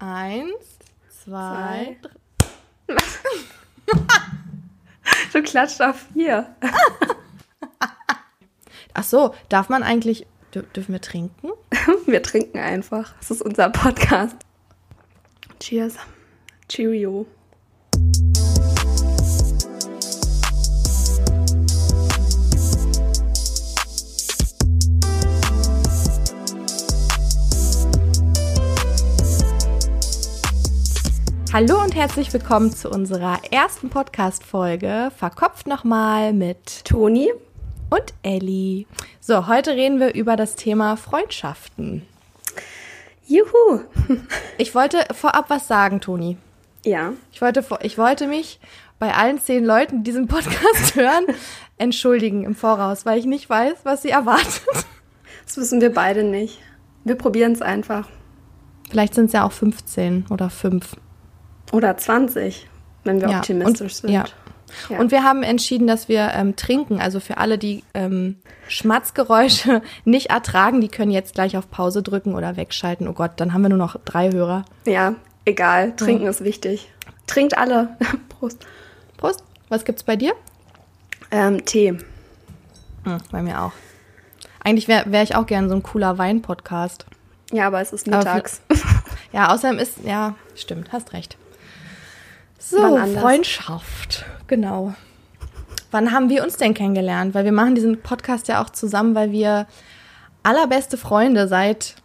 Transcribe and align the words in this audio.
Eins, 0.00 0.78
zwei, 1.24 1.96
drei. 2.00 2.10
du 5.34 5.42
klatscht 5.42 5.82
auf 5.82 6.06
vier. 6.14 6.56
Ach 8.94 9.04
so, 9.04 9.34
darf 9.50 9.68
man 9.68 9.82
eigentlich, 9.82 10.26
dürfen 10.54 10.92
wir 10.92 11.02
trinken? 11.02 11.50
wir 12.06 12.22
trinken 12.22 12.58
einfach. 12.58 13.12
Das 13.18 13.30
ist 13.30 13.42
unser 13.42 13.68
Podcast. 13.68 14.36
Cheers. 15.60 15.96
Cheerio. 16.66 17.26
Hallo 31.52 31.82
und 31.82 31.96
herzlich 31.96 32.32
willkommen 32.32 32.70
zu 32.70 32.88
unserer 32.88 33.40
ersten 33.50 33.90
Podcast-Folge 33.90 35.10
Verkopft 35.16 35.66
nochmal 35.66 36.32
mit 36.32 36.84
Toni 36.84 37.32
und 37.90 38.14
Ellie. 38.22 38.86
So, 39.18 39.48
heute 39.48 39.72
reden 39.72 39.98
wir 39.98 40.14
über 40.14 40.36
das 40.36 40.54
Thema 40.54 40.96
Freundschaften. 40.96 42.06
Juhu! 43.26 43.80
Ich 44.58 44.76
wollte 44.76 44.98
vorab 45.12 45.50
was 45.50 45.66
sagen, 45.66 46.00
Toni. 46.00 46.36
Ja. 46.84 47.14
Ich 47.32 47.42
wollte, 47.42 47.64
ich 47.82 47.98
wollte 47.98 48.28
mich 48.28 48.60
bei 49.00 49.12
allen 49.12 49.40
zehn 49.40 49.64
Leuten, 49.64 49.98
die 49.98 50.04
diesen 50.04 50.28
Podcast 50.28 50.94
hören, 50.94 51.24
entschuldigen 51.78 52.44
im 52.44 52.54
Voraus, 52.54 53.04
weil 53.04 53.18
ich 53.18 53.26
nicht 53.26 53.50
weiß, 53.50 53.78
was 53.82 54.02
sie 54.02 54.10
erwartet. 54.10 54.86
Das 55.46 55.56
wissen 55.56 55.80
wir 55.80 55.92
beide 55.92 56.22
nicht. 56.22 56.60
Wir 57.02 57.16
probieren 57.16 57.50
es 57.50 57.60
einfach. 57.60 58.06
Vielleicht 58.88 59.14
sind 59.14 59.26
es 59.26 59.32
ja 59.32 59.44
auch 59.44 59.52
15 59.52 60.26
oder 60.30 60.48
5. 60.48 60.96
Oder 61.72 61.96
20, 61.96 62.68
wenn 63.04 63.20
wir 63.20 63.28
ja, 63.28 63.38
optimistisch 63.38 63.92
und, 63.94 64.00
sind. 64.00 64.10
Ja. 64.10 64.24
ja. 64.88 64.98
Und 64.98 65.10
wir 65.10 65.22
haben 65.22 65.42
entschieden, 65.42 65.86
dass 65.86 66.08
wir 66.08 66.30
ähm, 66.34 66.56
trinken. 66.56 67.00
Also 67.00 67.20
für 67.20 67.38
alle, 67.38 67.58
die 67.58 67.84
ähm, 67.94 68.36
Schmatzgeräusche 68.68 69.82
nicht 70.04 70.30
ertragen, 70.30 70.80
die 70.80 70.88
können 70.88 71.10
jetzt 71.10 71.34
gleich 71.34 71.56
auf 71.56 71.70
Pause 71.70 72.02
drücken 72.02 72.34
oder 72.34 72.56
wegschalten. 72.56 73.08
Oh 73.08 73.12
Gott, 73.12 73.32
dann 73.36 73.52
haben 73.52 73.62
wir 73.62 73.68
nur 73.68 73.78
noch 73.78 73.96
drei 74.04 74.32
Hörer. 74.32 74.64
Ja, 74.86 75.14
egal. 75.44 75.94
Trinken 75.96 76.24
ja. 76.24 76.30
ist 76.30 76.44
wichtig. 76.44 76.90
Trinkt 77.26 77.56
alle. 77.56 77.96
Prost. 78.28 78.66
Prost. 79.16 79.44
Was 79.68 79.84
gibt's 79.84 80.02
bei 80.02 80.16
dir? 80.16 80.32
Ähm, 81.30 81.64
Tee. 81.64 81.96
Hm, 83.04 83.18
bei 83.30 83.42
mir 83.42 83.62
auch. 83.62 83.72
Eigentlich 84.62 84.88
wäre 84.88 85.10
wär 85.10 85.22
ich 85.22 85.36
auch 85.36 85.46
gern 85.46 85.68
so 85.68 85.74
ein 85.74 85.82
cooler 85.82 86.18
Wein-Podcast. 86.18 87.06
Ja, 87.52 87.66
aber 87.66 87.80
es 87.80 87.92
ist 87.92 88.06
mittags. 88.06 88.60
ja, 89.32 89.52
außerdem 89.52 89.78
ist, 89.78 90.04
ja, 90.04 90.34
stimmt, 90.54 90.92
hast 90.92 91.12
recht. 91.12 91.36
So, 92.60 92.98
Freundschaft, 93.18 94.26
genau. 94.46 94.94
Wann 95.90 96.12
haben 96.12 96.28
wir 96.28 96.44
uns 96.44 96.56
denn 96.56 96.74
kennengelernt? 96.74 97.34
Weil 97.34 97.44
wir 97.44 97.52
machen 97.52 97.74
diesen 97.74 98.00
Podcast 98.00 98.48
ja 98.48 98.62
auch 98.62 98.70
zusammen, 98.70 99.14
weil 99.14 99.32
wir 99.32 99.66
allerbeste 100.42 100.96
Freunde 100.96 101.48
seit 101.48 101.96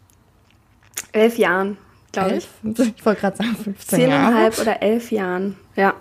elf 1.11 1.37
Jahren, 1.37 1.77
glaube 2.13 2.37
ich. 2.37 2.47
Ich 2.95 3.05
wollte 3.05 3.21
gerade 3.21 3.37
sagen 3.37 3.55
15 3.55 3.99
Zehneinhalb 3.99 4.57
oder 4.57 4.81
elf 4.81 5.11
Jahren, 5.11 5.57
ja. 5.75 5.93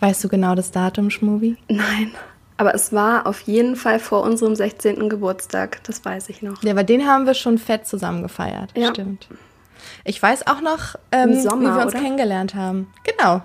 Weißt 0.00 0.22
du 0.24 0.28
genau 0.28 0.56
das 0.56 0.72
Datum, 0.72 1.10
Schmubi? 1.10 1.56
Nein. 1.68 2.10
Aber 2.56 2.74
es 2.74 2.92
war 2.92 3.26
auf 3.26 3.40
jeden 3.42 3.76
Fall 3.76 4.00
vor 4.00 4.22
unserem 4.22 4.56
16. 4.56 5.08
Geburtstag, 5.08 5.82
das 5.84 6.04
weiß 6.04 6.28
ich 6.28 6.42
noch. 6.42 6.62
Ja, 6.62 6.72
aber 6.72 6.84
den 6.84 7.06
haben 7.06 7.26
wir 7.26 7.34
schon 7.34 7.58
fett 7.58 7.86
zusammen 7.86 8.22
gefeiert. 8.22 8.76
Ja. 8.76 8.88
Stimmt. 8.88 9.28
Ich 10.04 10.20
weiß 10.22 10.46
auch 10.46 10.60
noch, 10.60 10.96
ähm, 11.10 11.40
Sommer, 11.40 11.72
wie 11.72 11.76
wir 11.78 11.84
uns 11.84 11.94
oder? 11.94 12.02
kennengelernt 12.02 12.54
haben. 12.54 12.92
Genau. 13.04 13.42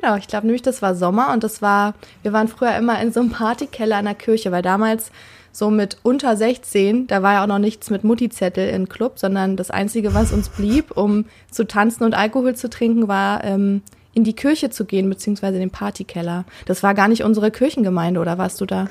Genau, 0.00 0.16
ich 0.16 0.28
glaube 0.28 0.46
nämlich, 0.46 0.62
das 0.62 0.82
war 0.82 0.94
Sommer 0.94 1.32
und 1.32 1.44
das 1.44 1.62
war, 1.62 1.94
wir 2.22 2.32
waren 2.32 2.48
früher 2.48 2.76
immer 2.76 3.00
in 3.00 3.12
so 3.12 3.20
einem 3.20 3.30
Partykeller 3.30 3.96
an 3.96 4.04
der 4.04 4.14
Kirche, 4.14 4.52
weil 4.52 4.62
damals 4.62 5.10
so 5.52 5.70
mit 5.70 5.98
unter 6.02 6.36
16, 6.36 7.06
da 7.06 7.22
war 7.22 7.34
ja 7.34 7.42
auch 7.44 7.48
noch 7.48 7.60
nichts 7.60 7.88
mit 7.88 8.02
Mutti-Zettel 8.02 8.68
im 8.70 8.88
Club, 8.88 9.18
sondern 9.18 9.56
das 9.56 9.70
Einzige, 9.70 10.12
was 10.12 10.32
uns 10.32 10.48
blieb, 10.48 10.96
um 10.96 11.26
zu 11.50 11.64
tanzen 11.64 12.02
und 12.02 12.14
Alkohol 12.14 12.56
zu 12.56 12.68
trinken, 12.68 13.06
war 13.06 13.44
ähm, 13.44 13.82
in 14.14 14.24
die 14.24 14.34
Kirche 14.34 14.70
zu 14.70 14.84
gehen, 14.84 15.08
beziehungsweise 15.08 15.54
in 15.54 15.60
den 15.60 15.70
Partykeller. 15.70 16.44
Das 16.66 16.82
war 16.82 16.94
gar 16.94 17.08
nicht 17.08 17.22
unsere 17.22 17.52
Kirchengemeinde, 17.52 18.20
oder 18.20 18.36
warst 18.36 18.60
du 18.60 18.66
da? 18.66 18.88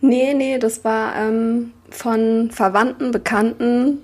Nee, 0.00 0.34
nee, 0.34 0.58
das 0.58 0.84
war 0.84 1.16
ähm, 1.16 1.72
von 1.90 2.50
Verwandten, 2.52 3.10
Bekannten, 3.10 3.98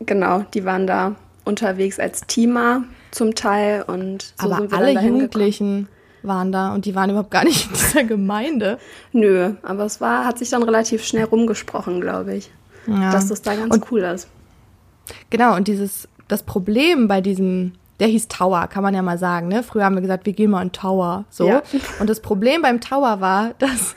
genau, 0.00 0.44
die 0.52 0.64
waren 0.64 0.86
da 0.86 1.14
unterwegs 1.44 1.98
als 1.98 2.26
Teamer 2.26 2.84
zum 3.10 3.34
Teil 3.34 3.82
und 3.82 4.34
so 4.40 4.50
Aber 4.50 4.66
alle 4.76 5.00
Jugendlichen 5.00 5.88
waren 6.22 6.52
da 6.52 6.74
und 6.74 6.84
die 6.84 6.94
waren 6.94 7.10
überhaupt 7.10 7.30
gar 7.30 7.44
nicht 7.44 7.66
in 7.66 7.72
dieser 7.72 8.04
Gemeinde. 8.04 8.78
Nö, 9.12 9.54
aber 9.62 9.84
es 9.84 10.00
war, 10.00 10.24
hat 10.24 10.38
sich 10.38 10.50
dann 10.50 10.62
relativ 10.62 11.04
schnell 11.04 11.24
rumgesprochen, 11.24 12.00
glaube 12.00 12.34
ich, 12.34 12.50
ja. 12.86 13.12
dass 13.12 13.28
das 13.28 13.42
da 13.42 13.54
ganz 13.54 13.74
und, 13.74 13.90
cool 13.90 14.00
ist. 14.00 14.28
Genau, 15.30 15.54
und 15.56 15.68
dieses, 15.68 16.08
das 16.28 16.42
Problem 16.42 17.08
bei 17.08 17.20
diesem, 17.20 17.72
der 18.00 18.08
hieß 18.08 18.28
Tower, 18.28 18.66
kann 18.66 18.82
man 18.82 18.94
ja 18.94 19.02
mal 19.02 19.18
sagen, 19.18 19.48
ne? 19.48 19.62
Früher 19.62 19.84
haben 19.84 19.94
wir 19.94 20.02
gesagt, 20.02 20.26
wir 20.26 20.32
gehen 20.32 20.50
mal 20.50 20.62
in 20.62 20.72
Tower, 20.72 21.24
so. 21.30 21.46
Ja. 21.46 21.62
Und 22.00 22.10
das 22.10 22.20
Problem 22.20 22.62
beim 22.62 22.80
Tower 22.80 23.20
war, 23.20 23.54
dass 23.58 23.94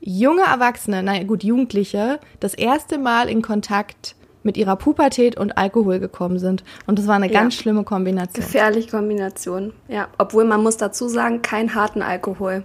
junge 0.00 0.42
Erwachsene, 0.42 1.02
nein, 1.02 1.26
gut, 1.26 1.44
Jugendliche, 1.44 2.20
das 2.40 2.54
erste 2.54 2.98
Mal 2.98 3.28
in 3.28 3.42
Kontakt 3.42 4.14
mit 4.44 4.56
ihrer 4.56 4.76
Pubertät 4.76 5.36
und 5.36 5.58
Alkohol 5.58 5.98
gekommen 5.98 6.38
sind. 6.38 6.64
Und 6.86 6.98
das 6.98 7.06
war 7.06 7.16
eine 7.16 7.32
ja. 7.32 7.40
ganz 7.40 7.54
schlimme 7.54 7.84
Kombination. 7.84 8.44
Gefährliche 8.44 8.90
Kombination, 8.90 9.72
ja. 9.88 10.08
Obwohl 10.18 10.44
man 10.44 10.62
muss 10.62 10.76
dazu 10.76 11.08
sagen, 11.08 11.42
kein 11.42 11.74
harten 11.74 12.02
Alkohol. 12.02 12.64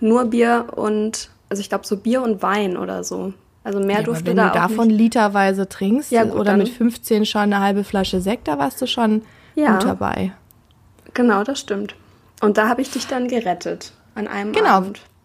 Nur 0.00 0.26
Bier 0.26 0.66
und, 0.74 1.30
also 1.48 1.60
ich 1.60 1.68
glaube 1.68 1.86
so 1.86 1.96
Bier 1.96 2.22
und 2.22 2.42
Wein 2.42 2.76
oder 2.76 3.04
so. 3.04 3.32
Also 3.64 3.80
mehr 3.80 3.98
ja, 3.98 4.02
durfte 4.02 4.26
wenn 4.26 4.36
da 4.36 4.48
du 4.48 4.54
davon 4.54 4.86
nicht. 4.88 4.98
literweise 4.98 5.68
trinkst 5.68 6.12
ja, 6.12 6.22
gut, 6.22 6.38
oder 6.38 6.56
mit 6.56 6.68
15 6.68 7.26
schon 7.26 7.42
eine 7.42 7.60
halbe 7.60 7.82
Flasche 7.82 8.20
Sekt, 8.20 8.46
da 8.46 8.58
warst 8.58 8.80
du 8.80 8.86
schon 8.86 9.22
ja. 9.56 9.72
gut 9.72 9.84
dabei. 9.84 10.32
Genau, 11.14 11.42
das 11.42 11.58
stimmt. 11.60 11.96
Und 12.40 12.58
da 12.58 12.68
habe 12.68 12.82
ich 12.82 12.90
dich 12.90 13.08
dann 13.08 13.26
gerettet 13.26 13.92
an 14.14 14.28
einem 14.28 14.52
genau. 14.52 14.68
Abend. 14.68 14.98
Genau, 14.98 15.15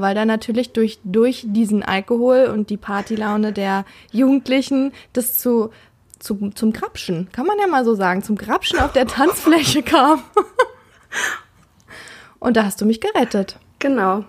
weil 0.00 0.14
da 0.14 0.24
natürlich 0.24 0.72
durch, 0.72 0.98
durch 1.04 1.44
diesen 1.46 1.82
Alkohol 1.82 2.50
und 2.52 2.70
die 2.70 2.76
Partylaune 2.76 3.52
der 3.52 3.84
Jugendlichen 4.10 4.92
das 5.12 5.38
zu, 5.38 5.70
zu, 6.18 6.50
zum 6.54 6.72
Grapschen, 6.72 7.28
kann 7.32 7.46
man 7.46 7.58
ja 7.58 7.66
mal 7.66 7.84
so 7.84 7.94
sagen, 7.94 8.22
zum 8.22 8.36
Grapschen 8.36 8.80
auf 8.80 8.92
der 8.92 9.06
Tanzfläche 9.06 9.82
kam. 9.82 10.22
und 12.40 12.56
da 12.56 12.64
hast 12.64 12.80
du 12.80 12.86
mich 12.86 13.00
gerettet. 13.00 13.58
Genau. 13.78 14.24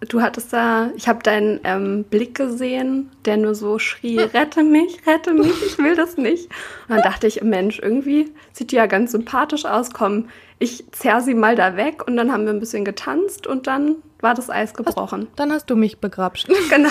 Du 0.00 0.20
hattest 0.20 0.52
da, 0.52 0.90
ich 0.94 1.08
habe 1.08 1.22
deinen 1.22 1.60
ähm, 1.64 2.04
Blick 2.04 2.34
gesehen, 2.34 3.10
der 3.24 3.38
nur 3.38 3.54
so 3.54 3.78
schrie, 3.78 4.18
rette 4.34 4.62
mich, 4.62 5.06
rette 5.06 5.32
mich, 5.32 5.54
ich 5.64 5.78
will 5.78 5.96
das 5.96 6.18
nicht. 6.18 6.50
Und 6.88 6.96
dann 6.96 7.02
dachte 7.02 7.26
ich, 7.26 7.42
Mensch, 7.42 7.78
irgendwie 7.78 8.30
sieht 8.52 8.72
die 8.72 8.76
ja 8.76 8.86
ganz 8.86 9.12
sympathisch 9.12 9.64
aus, 9.64 9.92
komm, 9.92 10.28
ich 10.58 10.84
zerr 10.92 11.22
sie 11.22 11.34
mal 11.34 11.56
da 11.56 11.76
weg 11.76 12.06
und 12.06 12.16
dann 12.16 12.30
haben 12.30 12.44
wir 12.44 12.52
ein 12.52 12.60
bisschen 12.60 12.84
getanzt 12.84 13.46
und 13.46 13.66
dann 13.66 13.96
war 14.20 14.34
das 14.34 14.50
Eis 14.50 14.74
gebrochen. 14.74 15.28
Hast, 15.30 15.38
dann 15.38 15.52
hast 15.52 15.70
du 15.70 15.76
mich 15.76 15.98
begrapscht. 15.98 16.48
Genau. 16.68 16.90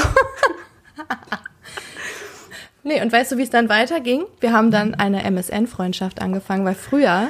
nee, 2.84 3.02
und 3.02 3.12
weißt 3.12 3.34
du, 3.34 3.38
wie 3.38 3.44
es 3.44 3.50
dann 3.50 3.68
weiterging? 3.70 4.24
Wir 4.40 4.54
haben 4.54 4.72
dann 4.72 4.96
eine 4.96 5.24
MSN-Freundschaft 5.24 6.22
angefangen, 6.22 6.66
weil 6.66 6.76
früher 6.76 7.30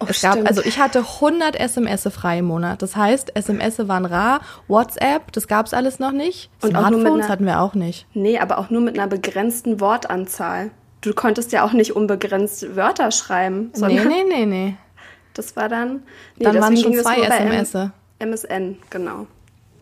Oh, 0.00 0.06
es 0.08 0.22
gab, 0.22 0.38
also 0.46 0.62
ich 0.62 0.78
hatte 0.78 1.00
100 1.00 1.56
SMS 1.56 2.08
frei 2.10 2.38
im 2.38 2.46
Monat. 2.46 2.80
Das 2.80 2.96
heißt, 2.96 3.36
SMS 3.36 3.86
waren 3.86 4.06
rar, 4.06 4.40
WhatsApp, 4.66 5.30
das 5.32 5.46
gab 5.46 5.66
es 5.66 5.74
alles 5.74 5.98
noch 5.98 6.12
nicht. 6.12 6.50
Und 6.62 6.70
Smartphones 6.70 7.24
einer, 7.24 7.28
hatten 7.28 7.44
wir 7.44 7.60
auch 7.60 7.74
nicht. 7.74 8.06
Nee, 8.14 8.38
aber 8.38 8.58
auch 8.58 8.70
nur 8.70 8.80
mit 8.80 8.98
einer 8.98 9.08
begrenzten 9.08 9.78
Wortanzahl. 9.80 10.70
Du 11.02 11.12
konntest 11.12 11.52
ja 11.52 11.64
auch 11.64 11.72
nicht 11.72 11.94
unbegrenzt 11.94 12.76
Wörter 12.76 13.10
schreiben. 13.10 13.72
Nee, 13.76 14.00
nee, 14.04 14.24
nee, 14.28 14.46
nee. 14.46 14.76
Das 15.34 15.54
war 15.54 15.68
dann. 15.68 16.02
Nee, 16.36 16.44
dann 16.44 16.60
waren 16.60 16.76
schon 16.76 16.92
zwei 16.94 17.20
SMS. 17.20 17.72
MSN, 18.18 18.78
genau. 18.90 19.28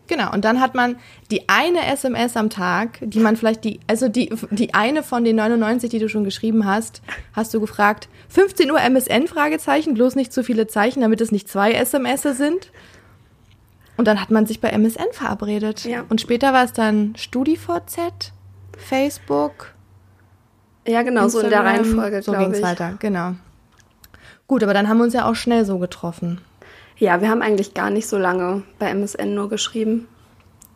Genau, 0.09 0.33
und 0.33 0.43
dann 0.43 0.59
hat 0.59 0.73
man 0.73 0.95
die 1.29 1.47
eine 1.47 1.85
SMS 1.85 2.35
am 2.35 2.49
Tag, 2.49 2.97
die 2.99 3.19
man 3.19 3.37
vielleicht 3.37 3.63
die, 3.63 3.79
also 3.85 4.09
die, 4.09 4.33
die 4.49 4.73
eine 4.73 5.03
von 5.03 5.23
den 5.23 5.35
99, 5.35 5.91
die 5.91 5.99
du 5.99 6.09
schon 6.09 6.23
geschrieben 6.23 6.65
hast, 6.65 7.03
hast 7.33 7.53
du 7.53 7.61
gefragt, 7.61 8.09
15 8.29 8.71
Uhr 8.71 8.81
MSN, 8.81 9.27
Fragezeichen, 9.27 9.93
bloß 9.93 10.15
nicht 10.15 10.33
zu 10.33 10.43
viele 10.43 10.65
Zeichen, 10.65 11.01
damit 11.01 11.21
es 11.21 11.31
nicht 11.31 11.47
zwei 11.47 11.73
SMS 11.73 12.23
sind. 12.23 12.71
Und 13.97 14.07
dann 14.07 14.19
hat 14.19 14.31
man 14.31 14.47
sich 14.47 14.59
bei 14.59 14.69
MSN 14.69 15.11
verabredet. 15.11 15.85
Ja. 15.85 16.03
Und 16.09 16.21
später 16.21 16.53
war 16.53 16.63
es 16.63 16.73
dann 16.73 17.13
StudiVZ, 17.15 18.33
Facebook. 18.77 19.75
Ja, 20.87 21.03
genau, 21.03 21.25
Instagram, 21.25 21.29
so 21.29 21.39
in 21.41 21.49
der 21.51 21.63
Reihenfolge, 21.63 22.23
so 22.23 22.31
glaube 22.31 22.57
ich. 22.57 22.63
weiter, 22.63 22.95
genau. 22.97 23.35
Gut, 24.47 24.63
aber 24.63 24.73
dann 24.73 24.89
haben 24.89 24.97
wir 24.97 25.03
uns 25.03 25.13
ja 25.13 25.29
auch 25.29 25.35
schnell 25.35 25.65
so 25.65 25.77
getroffen. 25.77 26.41
Ja, 26.99 27.21
wir 27.21 27.29
haben 27.29 27.41
eigentlich 27.41 27.73
gar 27.73 27.89
nicht 27.89 28.07
so 28.07 28.17
lange 28.17 28.63
bei 28.77 28.89
MSN 28.89 29.33
nur 29.33 29.49
geschrieben. 29.49 30.07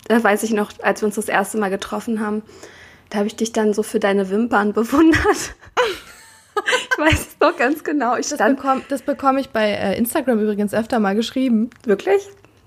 Da 0.07 0.23
weiß 0.23 0.43
ich 0.43 0.53
noch, 0.53 0.71
als 0.81 1.01
wir 1.01 1.07
uns 1.07 1.15
das 1.15 1.27
erste 1.27 1.57
Mal 1.57 1.69
getroffen 1.69 2.19
haben, 2.21 2.41
da 3.09 3.19
habe 3.19 3.27
ich 3.27 3.35
dich 3.35 3.51
dann 3.51 3.73
so 3.73 3.83
für 3.83 3.99
deine 3.99 4.29
Wimpern 4.29 4.73
bewundert. 4.73 5.21
ich 6.55 6.97
weiß 6.97 7.27
es 7.27 7.39
noch 7.39 7.57
ganz 7.57 7.83
genau. 7.83 8.15
Ich 8.15 8.29
das, 8.29 8.39
bekomme, 8.39 8.81
das 8.89 9.01
bekomme 9.01 9.41
ich 9.41 9.49
bei 9.49 9.69
äh, 9.69 9.97
Instagram 9.97 10.39
übrigens 10.39 10.73
öfter 10.73 10.99
mal 10.99 11.13
geschrieben. 11.13 11.69
Wirklich? 11.85 12.21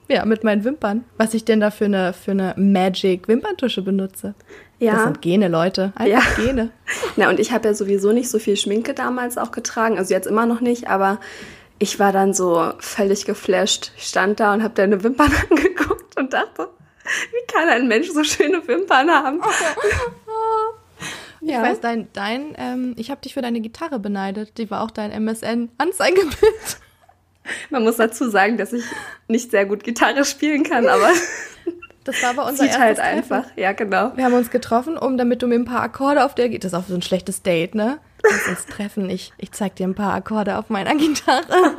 Ja, 0.08 0.24
mit 0.24 0.44
meinen 0.44 0.62
Wimpern. 0.62 1.04
Was 1.16 1.34
ich 1.34 1.44
denn 1.44 1.60
da 1.60 1.70
für 1.70 1.86
eine, 1.86 2.12
für 2.12 2.30
eine 2.30 2.54
Magic 2.56 3.26
Wimperntusche 3.26 3.82
benutze. 3.82 4.34
Ja. 4.78 4.92
Das 4.92 5.04
sind 5.04 5.22
Gene, 5.22 5.48
Leute. 5.48 5.92
Einfach 5.96 6.36
ja. 6.36 6.44
Gene. 6.44 6.70
Na, 7.16 7.28
und 7.30 7.40
ich 7.40 7.52
habe 7.52 7.68
ja 7.68 7.74
sowieso 7.74 8.12
nicht 8.12 8.28
so 8.28 8.38
viel 8.38 8.56
Schminke 8.56 8.94
damals 8.94 9.38
auch 9.38 9.50
getragen. 9.50 9.98
Also 9.98 10.14
jetzt 10.14 10.26
immer 10.26 10.46
noch 10.46 10.60
nicht, 10.60 10.88
aber 10.88 11.18
ich 11.78 11.98
war 11.98 12.12
dann 12.12 12.34
so 12.34 12.72
völlig 12.78 13.24
geflasht. 13.24 13.92
Ich 13.96 14.04
stand 14.04 14.40
da 14.40 14.54
und 14.54 14.62
habe 14.62 14.74
deine 14.74 15.02
Wimpern 15.02 15.32
angeguckt 15.50 16.18
und 16.18 16.32
dachte, 16.32 16.68
wie 17.04 17.52
kann 17.52 17.68
ein 17.68 17.88
Mensch 17.88 18.08
so 18.10 18.24
schöne 18.24 18.66
Wimpern 18.66 19.10
haben? 19.10 19.40
Ich 21.42 21.54
weiß, 21.54 21.80
dein, 21.80 22.08
dein 22.12 22.54
ähm, 22.58 22.94
ich 22.96 23.10
habe 23.10 23.20
dich 23.20 23.34
für 23.34 23.42
deine 23.42 23.60
Gitarre 23.60 24.00
beneidet. 24.00 24.58
Die 24.58 24.68
war 24.68 24.82
auch 24.82 24.90
dein 24.90 25.12
MSN-Anzeigebild. 25.12 26.80
Man 27.70 27.84
muss 27.84 27.96
dazu 27.96 28.28
sagen, 28.28 28.56
dass 28.56 28.72
ich 28.72 28.84
nicht 29.28 29.52
sehr 29.52 29.64
gut 29.66 29.84
Gitarre 29.84 30.24
spielen 30.24 30.64
kann, 30.64 30.88
aber 30.88 31.10
das 32.04 32.20
war 32.22 32.30
aber 32.30 32.46
unser 32.46 32.64
Sieht 32.64 32.78
halt 32.78 32.98
einfach. 32.98 33.44
Ja, 33.54 33.72
genau. 33.72 34.12
Wir 34.16 34.24
haben 34.24 34.34
uns 34.34 34.50
getroffen, 34.50 34.98
um 34.98 35.16
damit 35.16 35.42
du 35.42 35.46
mir 35.46 35.54
ein 35.54 35.64
paar 35.64 35.82
Akkorde 35.82 36.24
auf 36.24 36.34
der 36.34 36.48
Gitarre. 36.48 36.70
Das 36.70 36.80
ist 36.80 36.84
auch 36.84 36.88
so 36.88 36.94
ein 36.96 37.02
schlechtes 37.02 37.42
Date, 37.42 37.76
ne? 37.76 37.98
Lass 38.30 38.48
uns 38.48 38.66
treffen. 38.66 39.10
Ich, 39.10 39.32
ich 39.38 39.52
zeig 39.52 39.76
dir 39.76 39.86
ein 39.86 39.94
paar 39.94 40.14
Akkorde 40.14 40.58
auf 40.58 40.70
meiner 40.70 40.94
Gitarre. 40.96 41.76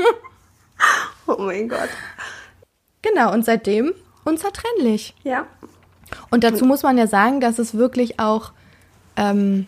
oh 1.25 1.37
mein 1.39 1.69
Gott. 1.69 1.89
Genau, 3.01 3.33
und 3.33 3.45
seitdem 3.45 3.93
unzertrennlich. 4.25 5.15
Ja. 5.23 5.47
Und 6.29 6.43
dazu 6.43 6.65
muss 6.65 6.83
man 6.83 6.97
ja 6.97 7.07
sagen, 7.07 7.41
dass 7.41 7.59
es 7.59 7.75
wirklich 7.75 8.19
auch 8.19 8.51
ähm, 9.15 9.67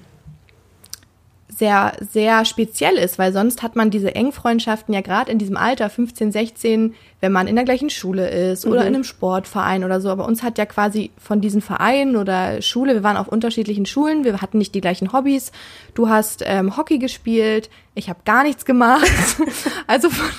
sehr, 1.60 1.92
sehr 2.10 2.46
speziell 2.46 2.96
ist, 2.96 3.20
weil 3.20 3.34
sonst 3.34 3.62
hat 3.62 3.76
man 3.76 3.92
diese 3.92 4.16
Engfreundschaften 4.16 4.94
ja 4.94 5.02
gerade 5.02 5.30
in 5.30 5.38
diesem 5.38 5.58
Alter, 5.58 5.90
15, 5.90 6.32
16, 6.32 6.96
wenn 7.20 7.32
man 7.34 7.48
in 7.48 7.56
der 7.56 7.66
gleichen 7.66 7.90
Schule 7.90 8.30
ist 8.30 8.66
oder 8.66 8.82
mhm. 8.82 8.88
in 8.88 8.96
einem 8.96 9.04
Sportverein 9.04 9.84
oder 9.84 10.00
so. 10.00 10.10
Aber 10.10 10.26
uns 10.26 10.42
hat 10.42 10.58
ja 10.58 10.66
quasi 10.66 11.12
von 11.18 11.42
diesen 11.42 11.62
Vereinen 11.62 12.16
oder 12.16 12.62
Schule, 12.62 12.94
wir 12.94 13.04
waren 13.04 13.18
auf 13.18 13.28
unterschiedlichen 13.28 13.86
Schulen, 13.86 14.24
wir 14.24 14.42
hatten 14.42 14.58
nicht 14.58 14.74
die 14.74 14.80
gleichen 14.80 15.12
Hobbys. 15.12 15.52
Du 15.96 16.08
hast 16.08 16.44
ähm, 16.46 16.78
Hockey 16.78 16.98
gespielt, 16.98 17.70
ich 17.94 18.10
habe 18.10 18.20
gar 18.24 18.44
nichts 18.44 18.64
gemacht. 18.64 19.06
also 19.88 20.10
von 20.10 20.30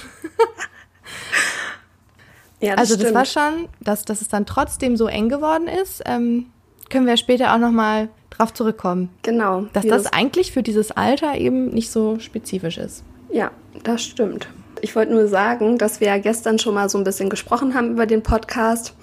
ja, 2.61 2.77
das 2.77 2.79
also 2.79 2.95
das 2.95 3.03
stimmt. 3.03 3.15
war 3.15 3.25
schon, 3.27 3.69
dass, 3.81 4.05
dass 4.07 4.23
es 4.23 4.29
dann 4.29 4.47
trotzdem 4.47 4.97
so 4.97 5.07
eng 5.07 5.29
geworden 5.29 5.69
ist. 5.69 6.03
Ähm, 6.07 6.47
können 6.89 7.07
wir 7.07 7.19
später 7.19 7.55
auch 7.55 7.59
noch 7.59 7.73
mal 7.73 8.09
drauf 8.41 8.55
zurückkommen. 8.55 9.11
Genau. 9.23 9.67
Dass 9.73 9.87
das 9.87 10.07
eigentlich 10.07 10.53
für 10.53 10.63
dieses 10.63 10.91
Alter 10.91 11.37
eben 11.37 11.69
nicht 11.69 11.91
so 11.91 12.19
spezifisch 12.19 12.79
ist. 12.79 13.05
Ja, 13.31 13.51
das 13.85 14.03
stimmt. 14.03 14.49
Ich 14.81 14.97
wollte 14.97 15.13
nur 15.13 15.29
sagen, 15.29 15.79
dass 15.79 16.01
wir 16.01 16.09
ja 16.09 16.19
gestern 16.19 16.59
schon 16.59 16.75
mal 16.75 16.89
so 16.89 16.99
ein 16.99 17.05
bisschen 17.05 17.29
gesprochen 17.29 17.75
haben 17.75 17.91
über 17.91 18.07
den 18.07 18.23
Podcast. 18.23 18.95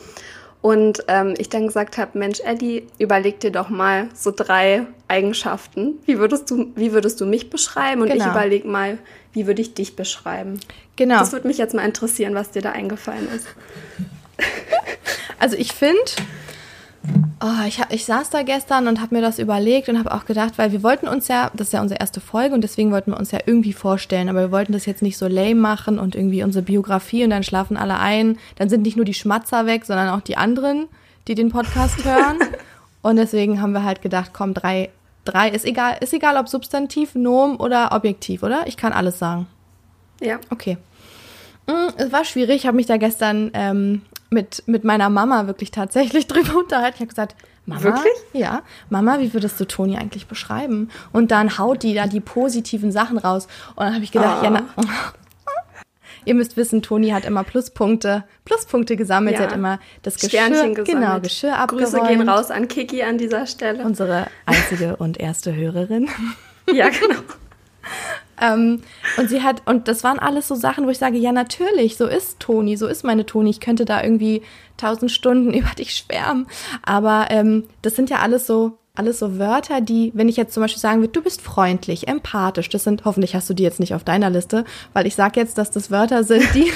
Und 0.60 1.04
ähm, 1.08 1.36
ich 1.38 1.50
dann 1.50 1.68
gesagt 1.68 2.00
habe, 2.00 2.18
Mensch, 2.18 2.40
Eddie, 2.40 2.88
überleg 2.98 3.40
dir 3.40 3.52
doch 3.52 3.70
mal 3.70 4.10
so 4.16 4.34
drei 4.36 4.88
Eigenschaften. 5.08 6.00
Wie 6.06 6.18
würdest 6.18 6.50
du, 6.50 6.72
wie 6.76 6.94
würdest 6.94 7.22
du 7.22 7.28
mich 7.28 7.52
beschreiben? 7.52 8.02
Und 8.02 8.10
genau. 8.10 8.26
ich 8.26 8.32
überlege 8.32 8.68
mal, 8.68 8.98
wie 9.34 9.46
würde 9.46 9.62
ich 9.62 9.76
dich 9.76 9.96
beschreiben? 9.96 10.60
Genau. 10.96 11.20
Das 11.20 11.32
würde 11.32 11.48
mich 11.48 11.60
jetzt 11.60 11.76
mal 11.76 11.86
interessieren, 11.86 12.34
was 12.34 12.50
dir 12.50 12.64
da 12.64 12.72
eingefallen 12.72 13.30
ist. 13.34 13.46
Also 15.40 15.56
ich 15.56 15.74
finde, 15.74 16.00
Oh, 17.40 17.68
ich, 17.68 17.80
ich 17.90 18.06
saß 18.06 18.32
da 18.32 18.42
gestern 18.42 18.88
und 18.88 19.00
habe 19.00 19.14
mir 19.14 19.22
das 19.22 19.38
überlegt 19.38 19.90
und 19.90 20.00
habe 20.00 20.12
auch 20.12 20.26
gedacht, 20.26 20.58
weil 20.58 20.72
wir 20.72 20.82
wollten 20.82 21.08
uns 21.08 21.28
ja, 21.28 21.52
das 21.54 21.68
ist 21.68 21.74
ja 21.74 21.82
unsere 21.82 22.00
erste 22.00 22.20
Folge 22.20 22.56
und 22.56 22.62
deswegen 22.62 22.92
wollten 22.92 23.12
wir 23.12 23.20
uns 23.20 23.30
ja 23.30 23.40
irgendwie 23.46 23.74
vorstellen, 23.74 24.28
aber 24.28 24.42
wir 24.42 24.52
wollten 24.52 24.74
das 24.74 24.88
jetzt 24.88 25.04
nicht 25.04 25.18
so 25.18 25.28
lame 25.28 25.56
machen 25.56 26.00
und 26.00 26.16
irgendwie 26.16 26.44
unsere 26.44 26.64
Biografie 26.64 27.24
und 27.24 27.30
dann 27.30 27.44
schlafen 27.44 27.78
alle 27.78 28.00
ein. 28.00 28.40
Dann 28.56 28.70
sind 28.70 28.82
nicht 28.82 28.96
nur 28.96 29.06
die 29.06 29.14
Schmatzer 29.14 29.68
weg, 29.68 29.86
sondern 29.86 30.10
auch 30.10 30.22
die 30.22 30.36
anderen, 30.36 30.88
die 31.28 31.36
den 31.36 31.50
Podcast 31.50 32.04
hören. 32.04 32.40
und 33.04 33.18
deswegen 33.18 33.62
haben 33.62 33.72
wir 33.72 33.84
halt 33.84 34.02
gedacht, 34.02 34.32
komm, 34.34 34.56
drei, 34.56 34.90
drei 35.24 35.50
ist 35.50 35.66
egal, 35.66 35.98
ist 36.02 36.14
egal, 36.14 36.38
ob 36.38 36.50
Substantiv, 36.50 37.14
Nom 37.14 37.60
oder 37.60 37.92
Objektiv, 37.92 38.42
oder? 38.42 38.66
Ich 38.66 38.78
kann 38.78 38.94
alles 38.94 39.20
sagen. 39.20 39.46
Ja. 40.22 40.40
Okay. 40.50 40.78
Mm, 41.68 41.90
es 41.98 42.12
war 42.12 42.26
schwierig, 42.26 42.56
ich 42.58 42.66
habe 42.66 42.78
mich 42.78 42.88
da 42.88 42.98
gestern 42.98 43.52
ähm, 43.54 44.02
mit, 44.30 44.64
mit 44.68 44.84
meiner 44.84 45.10
Mama 45.10 45.48
wirklich 45.48 45.72
tatsächlich 45.72 46.28
drüber 46.28 46.58
unterhalten. 46.58 46.96
Ich 46.96 47.02
habe 47.02 47.10
gesagt, 47.10 47.36
Mama, 47.66 47.84
wirklich? 47.84 48.14
Ja, 48.34 48.62
Mama, 48.90 49.20
wie 49.20 49.34
würdest 49.34 49.60
du 49.60 49.66
Toni 49.66 49.98
eigentlich 49.98 50.28
beschreiben? 50.28 50.90
Und 51.12 51.32
dann 51.32 51.58
haut 51.58 51.84
die 51.84 51.94
da 51.94 52.08
die 52.08 52.22
positiven 52.22 52.92
Sachen 52.92 53.18
raus. 53.18 53.48
Und 53.76 53.84
dann 53.86 53.94
habe 53.94 54.04
ich 54.04 54.12
gedacht, 54.12 54.38
oh. 54.42 54.46
ja, 54.46 54.50
na, 54.50 54.64
ihr 56.26 56.34
müsst 56.34 56.56
wissen, 56.56 56.82
Toni 56.82 57.10
hat 57.10 57.26
immer 57.26 57.44
Pluspunkte, 57.44 58.24
Pluspunkte 58.46 58.96
gesammelt. 58.96 59.34
Ja. 59.34 59.40
Sie 59.40 59.48
hat 59.48 59.54
immer 59.54 59.80
das 60.04 60.16
Geschirr, 60.16 60.50
gesammelt. 60.50 60.86
genau, 60.86 61.20
Geschirr 61.20 61.58
abgeräumt. 61.58 61.92
Grüße 61.92 62.08
gehen 62.08 62.30
raus 62.30 62.52
an 62.52 62.68
Kiki 62.68 63.04
an 63.04 63.18
dieser 63.18 63.46
Stelle. 63.48 63.84
Unsere 63.84 64.28
einzige 64.46 64.96
und 64.96 65.20
erste 65.20 65.54
Hörerin. 65.54 66.10
ja, 66.72 66.90
genau. 66.90 67.20
Ähm, 68.40 68.82
und 69.18 69.30
sie 69.30 69.42
hat, 69.42 69.64
und 69.66 69.88
das 69.88 70.04
waren 70.04 70.20
alles 70.20 70.48
so 70.48 70.56
Sachen, 70.56 70.86
wo 70.86 70.90
ich 70.90 70.98
sage, 70.98 71.18
ja, 71.18 71.32
natürlich, 71.32 71.98
so 71.98 72.06
ist 72.06 72.40
Toni, 72.40 72.78
so 72.78 72.88
ist 72.88 73.04
meine 73.04 73.26
Toni. 73.26 73.50
Ich 73.50 73.60
könnte 73.60 73.86
da 73.86 74.04
irgendwie 74.04 74.42
tausend 74.78 75.12
Stunden 75.12 75.54
über 75.54 75.70
dich 75.70 75.96
schwärmen. 75.96 76.48
Aber 76.84 77.28
ähm, 77.30 77.64
das 77.82 77.96
sind 77.96 78.10
ja 78.10 78.20
alles 78.20 78.48
so, 78.48 78.78
alles 78.96 79.20
so 79.20 79.38
Wörter, 79.38 79.82
die, 79.82 80.12
wenn 80.16 80.30
ich 80.30 80.38
jetzt 80.38 80.54
zum 80.54 80.62
Beispiel 80.62 80.82
sagen 80.82 81.02
würde, 81.02 81.14
du 81.14 81.22
bist 81.22 81.42
freundlich, 81.42 82.08
empathisch, 82.08 82.70
das 82.70 82.84
sind, 82.84 83.06
hoffentlich 83.06 83.36
hast 83.36 83.50
du 83.50 83.54
die 83.54 83.64
jetzt 83.64 83.80
nicht 83.80 83.94
auf 83.94 84.04
deiner 84.04 84.30
Liste, 84.30 84.66
weil 84.94 85.06
ich 85.06 85.16
sage 85.16 85.40
jetzt, 85.40 85.58
dass 85.58 85.72
das 85.72 85.92
Wörter 85.92 86.24
sind, 86.24 86.44
die, 86.56 86.72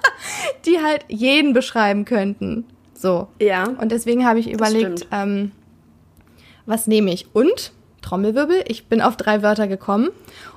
die 0.66 0.80
halt 0.80 1.04
jeden 1.08 1.52
beschreiben 1.52 2.04
könnten. 2.04 2.66
So. 2.94 3.28
Ja. 3.40 3.64
Und 3.64 3.92
deswegen 3.92 4.26
habe 4.26 4.38
ich 4.38 4.50
überlegt, 4.50 5.06
ähm, 5.12 5.52
was 6.66 6.86
nehme 6.86 7.12
ich? 7.12 7.26
Und, 7.34 7.72
Trommelwirbel, 8.00 8.64
ich 8.68 8.86
bin 8.86 9.00
auf 9.00 9.16
drei 9.16 9.42
Wörter 9.42 9.66
gekommen 9.66 10.10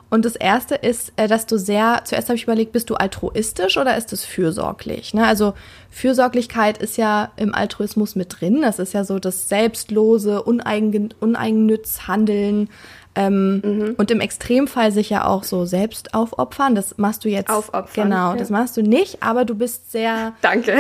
und 0.10 0.26
das 0.26 0.36
erste 0.36 0.76
ist, 0.76 1.14
äh, 1.18 1.28
dass 1.28 1.46
du 1.46 1.58
sehr, 1.58 2.02
zuerst 2.04 2.30
habe 2.30 2.36
ich 2.36 2.44
überlegt, 2.44 2.72
bist 2.72 2.90
du 2.90 2.96
altruistisch 2.96 3.78
oder 3.78 3.96
ist 3.96 4.12
es 4.12 4.26
fürsorglich? 4.26 5.14
Ne? 5.14 5.26
Also 5.26 5.54
Fürsorglichkeit 5.92 6.80
ist 6.80 6.98
ja 6.98 7.32
im 7.36 7.54
Altruismus 7.54 8.16
mit 8.16 8.40
drin. 8.40 8.62
Das 8.62 8.80
ist 8.80 8.94
ja 8.94 9.04
so 9.04 9.20
das 9.20 9.50
selbstlose, 9.50 10.42
uneigen, 10.42 11.14
uneigennütz 11.20 12.08
Handeln. 12.08 12.70
Ähm, 13.16 13.62
mhm. 13.64 13.96
Und 13.98 14.12
im 14.12 14.20
Extremfall 14.20 14.92
sich 14.92 15.10
ja 15.10 15.26
auch 15.26 15.44
so 15.44 15.66
selbst 15.66 16.14
aufopfern. 16.14 16.74
Das 16.74 16.98
machst 16.98 17.26
du 17.26 17.30
jetzt. 17.30 17.50
Aufopfern. 17.50 18.10
Genau, 18.10 18.32
ja. 18.32 18.38
das 18.38 18.50
machst 18.50 18.78
du 18.78 18.82
nicht, 18.82 19.22
aber 19.22 19.46
du 19.46 19.56
bist 19.56 19.92
sehr. 19.92 20.34
Danke. 20.42 20.80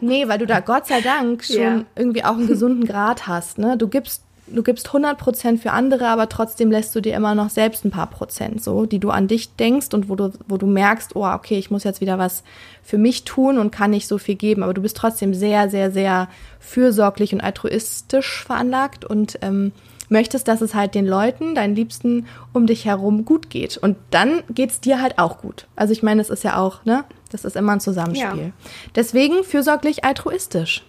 nee, 0.00 0.28
weil 0.28 0.38
du 0.38 0.46
da 0.46 0.60
Gott 0.60 0.86
sei 0.86 1.00
Dank 1.00 1.44
schon 1.44 1.56
ja. 1.56 1.84
irgendwie 1.96 2.24
auch 2.24 2.36
einen 2.36 2.46
gesunden 2.46 2.86
Grad 2.86 3.26
hast. 3.26 3.58
Ne? 3.58 3.76
Du 3.78 3.88
gibst 3.88 4.23
du 4.46 4.62
gibst 4.62 4.88
100 4.88 5.18
Prozent 5.18 5.60
für 5.60 5.70
andere, 5.70 6.08
aber 6.08 6.28
trotzdem 6.28 6.70
lässt 6.70 6.94
du 6.94 7.00
dir 7.00 7.14
immer 7.14 7.34
noch 7.34 7.50
selbst 7.50 7.84
ein 7.84 7.90
paar 7.90 8.08
Prozent 8.08 8.62
so, 8.62 8.86
die 8.86 8.98
du 8.98 9.10
an 9.10 9.28
dich 9.28 9.56
denkst 9.56 9.94
und 9.94 10.08
wo 10.08 10.16
du, 10.16 10.32
wo 10.46 10.56
du 10.56 10.66
merkst, 10.66 11.16
oh, 11.16 11.26
okay, 11.26 11.58
ich 11.58 11.70
muss 11.70 11.84
jetzt 11.84 12.00
wieder 12.00 12.18
was 12.18 12.44
für 12.82 12.98
mich 12.98 13.24
tun 13.24 13.58
und 13.58 13.70
kann 13.70 13.90
nicht 13.90 14.06
so 14.06 14.18
viel 14.18 14.34
geben, 14.34 14.62
aber 14.62 14.74
du 14.74 14.82
bist 14.82 14.96
trotzdem 14.96 15.34
sehr, 15.34 15.70
sehr, 15.70 15.90
sehr 15.90 16.28
fürsorglich 16.60 17.32
und 17.32 17.40
altruistisch 17.40 18.44
veranlagt 18.44 19.04
und 19.04 19.38
ähm, 19.42 19.72
möchtest, 20.08 20.48
dass 20.48 20.60
es 20.60 20.74
halt 20.74 20.94
den 20.94 21.06
Leuten, 21.06 21.54
deinen 21.54 21.74
Liebsten 21.74 22.26
um 22.52 22.66
dich 22.66 22.84
herum 22.84 23.24
gut 23.24 23.48
geht. 23.48 23.78
Und 23.78 23.96
dann 24.10 24.42
geht's 24.50 24.80
dir 24.80 25.00
halt 25.00 25.18
auch 25.18 25.38
gut. 25.38 25.66
Also 25.76 25.92
ich 25.92 26.02
meine, 26.02 26.20
es 26.20 26.30
ist 26.30 26.44
ja 26.44 26.58
auch, 26.58 26.84
ne? 26.84 27.04
Das 27.30 27.44
ist 27.44 27.56
immer 27.56 27.72
ein 27.72 27.80
Zusammenspiel. 27.80 28.42
Ja. 28.42 28.50
Deswegen 28.94 29.42
fürsorglich 29.42 30.04
altruistisch. 30.04 30.84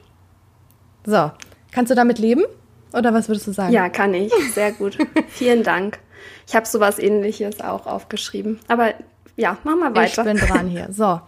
So, 1.05 1.31
kannst 1.71 1.91
du 1.91 1.95
damit 1.95 2.19
leben? 2.19 2.43
Oder 2.95 3.13
was 3.13 3.27
würdest 3.27 3.47
du 3.47 3.51
sagen? 3.51 3.73
Ja, 3.73 3.89
kann 3.89 4.13
ich. 4.13 4.31
Sehr 4.53 4.71
gut. 4.71 4.97
Vielen 5.27 5.63
Dank. 5.63 5.99
Ich 6.47 6.55
habe 6.55 6.65
sowas 6.65 6.99
ähnliches 6.99 7.61
auch 7.61 7.85
aufgeschrieben. 7.85 8.59
Aber 8.67 8.93
ja, 9.35 9.57
mach 9.63 9.75
mal 9.75 9.95
weiter. 9.95 10.25
Ich 10.25 10.31
bin 10.31 10.37
dran 10.37 10.67
hier. 10.67 10.87
So. 10.91 11.19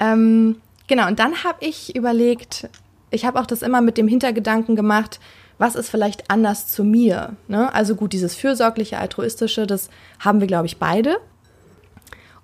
Ähm, 0.00 0.60
genau, 0.86 1.08
und 1.08 1.18
dann 1.18 1.44
habe 1.44 1.58
ich 1.60 1.96
überlegt, 1.96 2.68
ich 3.10 3.24
habe 3.24 3.40
auch 3.40 3.46
das 3.46 3.62
immer 3.62 3.80
mit 3.80 3.98
dem 3.98 4.08
Hintergedanken 4.08 4.76
gemacht, 4.76 5.18
was 5.58 5.74
ist 5.74 5.90
vielleicht 5.90 6.30
anders 6.30 6.68
zu 6.68 6.84
mir? 6.84 7.34
Ne? 7.48 7.74
Also 7.74 7.96
gut, 7.96 8.12
dieses 8.12 8.36
fürsorgliche, 8.36 8.98
altruistische, 8.98 9.66
das 9.66 9.90
haben 10.20 10.40
wir, 10.40 10.46
glaube 10.46 10.66
ich, 10.66 10.78
beide. 10.78 11.16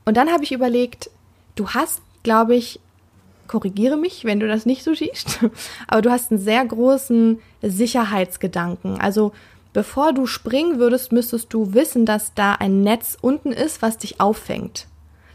Und 0.04 0.16
dann 0.16 0.30
habe 0.30 0.42
ich 0.42 0.52
überlegt, 0.52 1.10
du 1.54 1.70
hast, 1.70 2.02
glaube 2.24 2.56
ich, 2.56 2.80
korrigiere 3.46 3.96
mich, 3.96 4.24
wenn 4.24 4.40
du 4.40 4.48
das 4.48 4.66
nicht 4.66 4.84
so 4.84 4.94
siehst, 4.94 5.40
aber 5.88 6.02
du 6.02 6.10
hast 6.10 6.30
einen 6.30 6.40
sehr 6.40 6.64
großen 6.64 7.40
Sicherheitsgedanken. 7.62 9.00
Also 9.00 9.32
bevor 9.72 10.12
du 10.12 10.26
springen 10.26 10.78
würdest, 10.78 11.12
müsstest 11.12 11.52
du 11.52 11.74
wissen, 11.74 12.06
dass 12.06 12.34
da 12.34 12.52
ein 12.54 12.82
Netz 12.82 13.16
unten 13.20 13.52
ist, 13.52 13.82
was 13.82 13.98
dich 13.98 14.20
auffängt. 14.20 14.86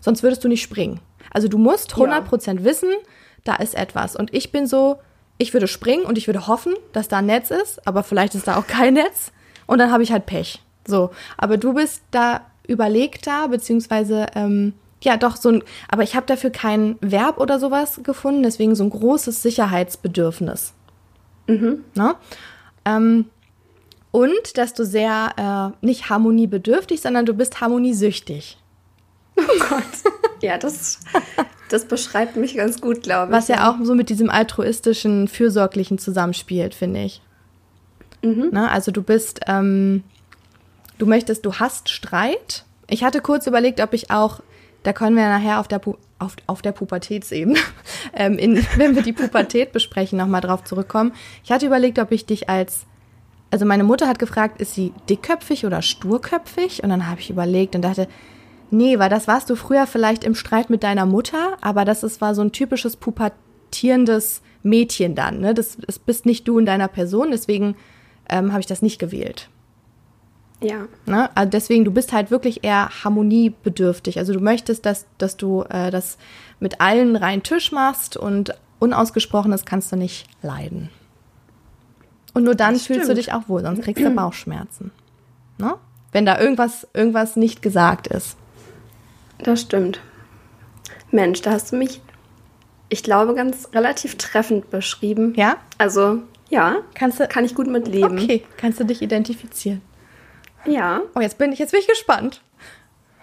Sonst 0.02 0.24
würdest 0.24 0.44
du 0.44 0.48
nicht 0.48 0.62
springen. 0.62 1.00
Also 1.32 1.48
du 1.48 1.58
musst 1.58 1.94
100% 1.94 2.58
ja. 2.58 2.64
wissen, 2.64 2.90
da 3.44 3.56
ist 3.56 3.76
etwas. 3.76 4.16
Und 4.16 4.34
ich 4.34 4.52
bin 4.52 4.68
so, 4.68 4.98
ich 5.38 5.54
würde 5.54 5.68
springen 5.68 6.04
und 6.04 6.18
ich 6.18 6.28
würde 6.28 6.48
hoffen, 6.48 6.74
dass 6.94 7.08
da 7.08 7.18
ein 7.18 7.28
Netz 7.28 7.52
ist, 7.52 7.86
aber 7.88 8.04
vielleicht 8.04 8.36
ist 8.36 8.48
da 8.48 8.58
auch 8.58 8.68
kein 8.68 8.96
Netz. 8.96 9.32
Und 9.68 9.80
dann 9.80 9.92
habe 9.92 10.04
ich 10.04 10.12
halt 10.12 10.26
Pech. 10.26 10.62
So. 10.88 11.12
Aber 11.38 11.58
du 11.58 11.74
bist 11.74 12.02
da 12.12 12.42
überlegter, 12.68 13.48
beziehungsweise 13.50 14.28
ähm, 14.36 14.74
ja 15.02 15.18
doch 15.18 15.36
so 15.36 15.50
ein, 15.50 15.64
aber 15.90 16.04
ich 16.04 16.16
habe 16.16 16.26
dafür 16.26 16.50
kein 16.50 16.98
Verb 17.02 17.40
oder 17.40 17.60
sowas 17.60 18.02
gefunden, 18.04 18.44
deswegen 18.44 18.76
so 18.76 18.84
ein 18.84 18.90
großes 18.90 19.42
Sicherheitsbedürfnis. 19.42 20.74
Mhm. 21.48 21.84
Ne? 21.96 22.16
Ähm, 22.86 23.26
und 24.12 24.58
dass 24.58 24.74
du 24.74 24.86
sehr 24.86 25.74
äh, 25.82 25.86
nicht 25.86 26.10
harmoniebedürftig, 26.10 27.02
sondern 27.02 27.26
du 27.26 27.34
bist 27.34 27.62
harmoniesüchtig. 27.62 28.58
Oh 29.38 29.60
Gott. 29.70 29.84
Ja, 30.42 30.58
das, 30.58 31.02
das 31.68 31.84
beschreibt 31.84 32.38
mich 32.38 32.56
ganz 32.56 32.80
gut, 32.80 33.04
glaube 33.04 33.32
ich. 33.32 33.38
Was 33.38 33.50
ja 33.50 33.70
auch 33.70 33.76
so 33.84 33.94
mit 33.94 34.08
diesem 34.08 34.30
altruistischen, 34.30 35.28
fürsorglichen 35.28 35.98
zusammenspielt, 35.98 36.74
finde 36.74 37.04
ich. 37.04 37.22
Mhm. 38.22 38.48
Na, 38.52 38.70
also 38.70 38.92
du 38.92 39.04
bist, 39.04 39.42
ähm, 39.48 40.04
du 40.98 41.06
möchtest, 41.06 41.46
du 41.46 41.56
hast 41.56 41.90
Streit. 41.90 42.64
Ich 42.88 43.04
hatte 43.04 43.20
kurz 43.20 43.48
überlegt, 43.48 43.82
ob 43.82 43.94
ich 43.94 44.12
auch, 44.12 44.42
da 44.90 44.94
können 44.94 45.16
wir 45.16 45.30
nachher 45.30 45.60
auf 45.60 45.68
der, 45.68 45.78
Pu 45.78 45.98
auf, 46.18 46.36
auf 46.48 46.64
der 46.64 46.72
Pubertätsebene, 46.72 47.60
ähm, 48.16 48.40
in, 48.40 48.66
wenn 48.76 48.96
wir 48.96 49.04
die 49.04 49.14
Pubertät 49.14 49.72
besprechen, 49.72 50.18
nochmal 50.18 50.42
drauf 50.42 50.64
zurückkommen. 50.64 51.12
Ich 51.44 51.52
hatte 51.52 51.68
überlegt, 51.68 52.00
ob 52.00 52.12
ich 52.12 52.26
dich 52.26 52.50
als, 52.50 52.88
also 53.52 53.68
meine 53.68 53.84
Mutter 53.84 54.08
hat 54.08 54.18
gefragt, 54.18 54.60
ist 54.60 54.74
sie 54.74 54.92
dickköpfig 55.08 55.68
oder 55.68 55.84
sturköpfig? 55.84 56.82
Und 56.84 56.90
dann 56.90 57.08
habe 57.08 57.20
ich 57.20 57.30
überlegt 57.30 57.76
und 57.76 57.84
dachte, 57.84 58.08
Nee, 58.72 58.98
weil 58.98 59.10
das 59.10 59.28
warst 59.28 59.52
du 59.52 59.56
früher 59.56 59.86
vielleicht 59.86 60.24
im 60.24 60.34
Streit 60.34 60.72
mit 60.72 60.84
deiner 60.84 61.06
Mutter, 61.06 61.58
aber 61.62 61.86
das 61.86 62.04
ist, 62.04 62.20
war 62.20 62.34
so 62.34 62.42
ein 62.42 62.52
typisches 62.52 62.96
pubertierendes 62.96 64.42
Mädchen 64.64 65.14
dann. 65.14 65.40
Ne? 65.40 65.54
Das, 65.54 65.78
das 65.78 66.00
bist 66.00 66.26
nicht 66.26 66.48
du 66.48 66.58
in 66.58 66.66
deiner 66.66 66.88
Person, 66.88 67.30
deswegen 67.32 67.76
ähm, 68.28 68.52
habe 68.52 68.60
ich 68.60 68.68
das 68.68 68.82
nicht 68.82 69.00
gewählt. 69.00 69.50
Ja. 70.62 70.88
Ne? 71.06 71.30
Also 71.36 71.50
deswegen, 71.50 71.86
du 71.86 71.92
bist 71.92 72.12
halt 72.12 72.32
wirklich 72.32 72.64
eher 72.64 72.90
harmoniebedürftig. 73.04 74.18
Also 74.18 74.34
du 74.34 74.40
möchtest, 74.40 74.86
dass, 74.86 75.06
dass 75.18 75.38
du 75.38 75.64
äh, 75.70 75.90
das 75.92 76.18
mit 76.60 76.82
allen 76.82 77.16
rein 77.16 77.44
Tisch 77.44 77.72
machst 77.72 78.18
und 78.18 78.54
Unausgesprochenes 78.80 79.66
kannst 79.66 79.92
du 79.92 79.96
nicht 79.96 80.28
leiden. 80.42 80.90
Und 82.34 82.44
nur 82.44 82.56
dann 82.56 82.76
fühlst 82.78 83.10
du 83.10 83.14
dich 83.14 83.34
auch 83.34 83.48
wohl, 83.50 83.62
sonst 83.62 83.82
kriegst 83.82 84.04
du 84.04 84.10
Bauchschmerzen. 84.12 84.92
Ne? 85.58 85.76
Wenn 86.12 86.26
da 86.26 86.40
irgendwas, 86.40 86.88
irgendwas 86.94 87.36
nicht 87.36 87.62
gesagt 87.62 88.08
ist. 88.08 88.38
Das 89.40 89.62
stimmt. 89.62 90.00
Mensch, 91.12 91.42
da 91.42 91.52
hast 91.52 91.72
du 91.72 91.78
mich, 91.78 92.02
ich 92.90 93.04
glaube, 93.04 93.34
ganz 93.34 93.70
relativ 93.74 94.18
treffend 94.18 94.70
beschrieben. 94.70 95.34
Ja? 95.36 95.58
Also, 95.78 96.20
ja, 96.50 96.78
kannst 96.94 97.20
du, 97.20 97.28
kann 97.28 97.46
ich 97.46 97.56
gut 97.56 97.68
mit 97.68 97.88
leben. 97.88 98.18
Okay, 98.18 98.44
kannst 98.58 98.80
du 98.80 98.86
dich 98.86 99.02
identifizieren? 99.02 99.82
Ja. 100.66 101.02
Oh, 101.16 101.20
jetzt 101.20 101.38
bin 101.38 101.52
ich, 101.52 101.60
jetzt 101.60 101.72
bin 101.72 101.80
ich 101.80 101.88
gespannt. 101.88 102.42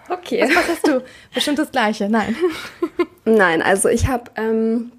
Okay. 0.09 0.49
Was, 0.53 0.67
hast 0.67 0.87
du? 0.87 1.03
Bestimmt 1.33 1.59
das 1.59 1.71
Gleiche. 1.71 2.09
Nein. 2.09 2.35
Nein, 3.25 3.61
also 3.61 3.89
ich 3.89 4.07
habe 4.07 4.31
ähm, 4.35 4.91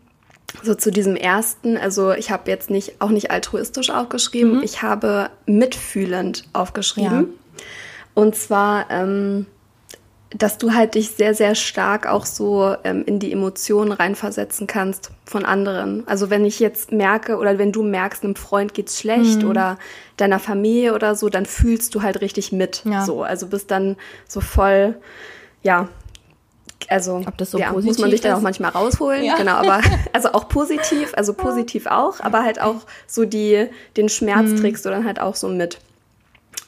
so 0.63 0.75
zu 0.75 0.91
diesem 0.91 1.17
ersten, 1.17 1.77
also 1.77 2.13
ich 2.13 2.31
habe 2.31 2.51
jetzt 2.51 2.71
nicht, 2.71 3.01
auch 3.01 3.11
nicht 3.11 3.31
altruistisch 3.31 3.91
aufgeschrieben, 3.91 4.59
mhm. 4.59 4.63
ich 4.63 4.83
habe 4.83 5.31
mitfühlend 5.47 6.45
aufgeschrieben. 6.53 7.21
Ja. 7.21 7.63
Und 8.15 8.35
zwar, 8.35 8.91
ähm, 8.91 9.47
dass 10.31 10.59
du 10.59 10.75
halt 10.75 10.95
dich 10.95 11.11
sehr, 11.11 11.33
sehr 11.33 11.55
stark 11.55 12.07
auch 12.07 12.27
so 12.27 12.75
ähm, 12.85 13.05
in 13.07 13.19
die 13.19 13.33
Emotionen 13.33 13.93
reinversetzen 13.93 14.67
kannst 14.67 15.11
von 15.25 15.45
anderen. 15.45 16.07
Also 16.07 16.29
wenn 16.29 16.45
ich 16.45 16.61
jetzt 16.61 16.93
merke 16.93 17.39
oder 17.39 17.59
wenn 17.59 17.73
du 17.73 17.83
merkst, 17.83 18.25
einem 18.25 18.37
Freund 18.37 18.75
geht's 18.75 19.01
schlecht 19.01 19.43
mhm. 19.43 19.49
oder 19.49 19.79
deiner 20.19 20.39
Familie 20.39 20.95
oder 20.95 21.15
so, 21.15 21.31
dann 21.31 21.47
fühlst 21.47 21.95
du 21.95 22.03
halt 22.03 22.21
richtig 22.21 22.53
mit. 22.53 22.83
Ja. 22.85 23.05
So, 23.05 23.23
also 23.23 23.47
bist 23.47 23.71
dann 23.71 23.97
so 24.27 24.41
voll, 24.41 24.97
ja, 25.63 25.89
also 26.89 27.23
Ob 27.27 27.37
das 27.37 27.51
so 27.51 27.59
ja, 27.59 27.73
muss 27.73 27.99
man 27.99 28.11
sich 28.11 28.21
dann 28.21 28.35
auch 28.35 28.41
manchmal 28.41 28.71
rausholen, 28.71 29.25
ja. 29.25 29.37
genau, 29.37 29.55
aber 29.55 29.81
also 30.13 30.33
auch 30.33 30.49
positiv, 30.49 31.13
also 31.17 31.35
positiv 31.35 31.87
auch, 31.87 32.21
aber 32.21 32.45
halt 32.45 32.61
auch 32.61 32.83
so 33.07 33.25
die 33.25 33.67
den 33.97 34.09
Schmerz 34.09 34.51
mhm. 34.51 34.61
trägst 34.61 34.85
du 34.85 34.91
dann 34.91 35.05
halt 35.05 35.21
auch 35.21 35.35
so 35.35 35.49
mit. 35.49 35.79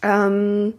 Ähm, 0.02 0.75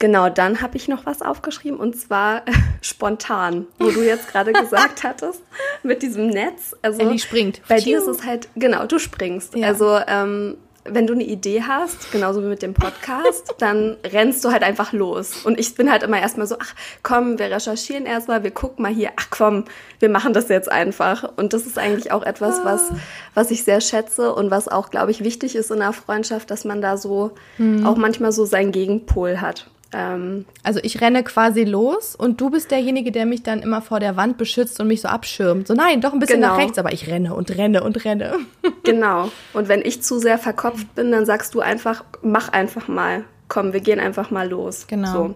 Genau, 0.00 0.30
dann 0.30 0.62
habe 0.62 0.78
ich 0.78 0.88
noch 0.88 1.04
was 1.04 1.20
aufgeschrieben 1.20 1.78
und 1.78 1.94
zwar 1.94 2.48
äh, 2.48 2.52
spontan, 2.80 3.66
wo 3.78 3.90
du 3.90 4.02
jetzt 4.02 4.28
gerade 4.28 4.52
gesagt 4.52 5.02
hattest, 5.04 5.42
mit 5.82 6.02
diesem 6.02 6.28
Netz. 6.28 6.74
Also 6.82 7.00
Ellie 7.00 7.18
springt. 7.18 7.60
Bei 7.68 7.78
dir 7.78 7.98
ist 7.98 8.06
es 8.06 8.24
halt, 8.24 8.48
genau, 8.56 8.86
du 8.86 8.98
springst. 8.98 9.54
Ja. 9.54 9.68
Also 9.68 9.98
ähm, 10.08 10.56
wenn 10.84 11.06
du 11.06 11.12
eine 11.12 11.24
Idee 11.24 11.62
hast, 11.62 12.10
genauso 12.12 12.42
wie 12.42 12.46
mit 12.46 12.62
dem 12.62 12.72
Podcast, 12.72 13.54
dann 13.58 13.98
rennst 14.02 14.42
du 14.42 14.50
halt 14.50 14.62
einfach 14.62 14.94
los. 14.94 15.44
Und 15.44 15.60
ich 15.60 15.74
bin 15.74 15.92
halt 15.92 16.02
immer 16.02 16.18
erstmal 16.18 16.46
so, 16.46 16.56
ach 16.58 16.74
komm, 17.02 17.38
wir 17.38 17.50
recherchieren 17.50 18.06
erstmal, 18.06 18.42
wir 18.42 18.52
gucken 18.52 18.82
mal 18.82 18.92
hier, 18.92 19.10
ach 19.16 19.28
komm, 19.28 19.66
wir 19.98 20.08
machen 20.08 20.32
das 20.32 20.48
jetzt 20.48 20.72
einfach. 20.72 21.30
Und 21.36 21.52
das 21.52 21.66
ist 21.66 21.78
eigentlich 21.78 22.10
auch 22.10 22.22
etwas, 22.22 22.64
was, 22.64 22.90
was 23.34 23.50
ich 23.50 23.64
sehr 23.64 23.82
schätze 23.82 24.34
und 24.34 24.50
was 24.50 24.66
auch, 24.66 24.90
glaube 24.90 25.10
ich, 25.10 25.22
wichtig 25.22 25.56
ist 25.56 25.70
in 25.70 25.82
einer 25.82 25.92
Freundschaft, 25.92 26.50
dass 26.50 26.64
man 26.64 26.80
da 26.80 26.96
so 26.96 27.32
mhm. 27.58 27.84
auch 27.84 27.96
manchmal 27.96 28.32
so 28.32 28.46
seinen 28.46 28.72
Gegenpol 28.72 29.42
hat. 29.42 29.66
Ähm, 29.92 30.44
also 30.62 30.80
ich 30.82 31.00
renne 31.00 31.24
quasi 31.24 31.64
los 31.64 32.14
und 32.14 32.40
du 32.40 32.50
bist 32.50 32.70
derjenige, 32.70 33.10
der 33.10 33.26
mich 33.26 33.42
dann 33.42 33.60
immer 33.60 33.82
vor 33.82 34.00
der 34.00 34.16
Wand 34.16 34.38
beschützt 34.38 34.80
und 34.80 34.86
mich 34.86 35.00
so 35.00 35.08
abschirmt. 35.08 35.66
So 35.66 35.74
nein, 35.74 36.00
doch 36.00 36.12
ein 36.12 36.20
bisschen 36.20 36.40
genau. 36.40 36.54
nach 36.54 36.58
rechts, 36.58 36.78
aber 36.78 36.92
ich 36.92 37.08
renne 37.08 37.34
und 37.34 37.56
renne 37.56 37.82
und 37.82 38.04
renne. 38.04 38.38
genau. 38.84 39.30
Und 39.52 39.68
wenn 39.68 39.82
ich 39.82 40.02
zu 40.02 40.18
sehr 40.18 40.38
verkopft 40.38 40.94
bin, 40.94 41.10
dann 41.10 41.26
sagst 41.26 41.54
du 41.54 41.60
einfach, 41.60 42.04
mach 42.22 42.50
einfach 42.50 42.88
mal. 42.88 43.24
Komm, 43.48 43.72
wir 43.72 43.80
gehen 43.80 43.98
einfach 43.98 44.30
mal 44.30 44.48
los. 44.48 44.86
Genau. 44.86 45.12
So. 45.12 45.34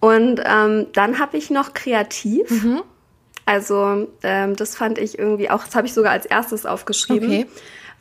Und 0.00 0.42
ähm, 0.44 0.86
dann 0.92 1.18
habe 1.18 1.38
ich 1.38 1.48
noch 1.48 1.72
kreativ. 1.72 2.50
Mhm. 2.50 2.82
Also 3.46 4.08
ähm, 4.22 4.56
das 4.56 4.76
fand 4.76 4.98
ich 4.98 5.18
irgendwie 5.18 5.48
auch, 5.48 5.64
das 5.64 5.74
habe 5.74 5.86
ich 5.86 5.94
sogar 5.94 6.12
als 6.12 6.26
erstes 6.26 6.66
aufgeschrieben. 6.66 7.28
Okay 7.28 7.46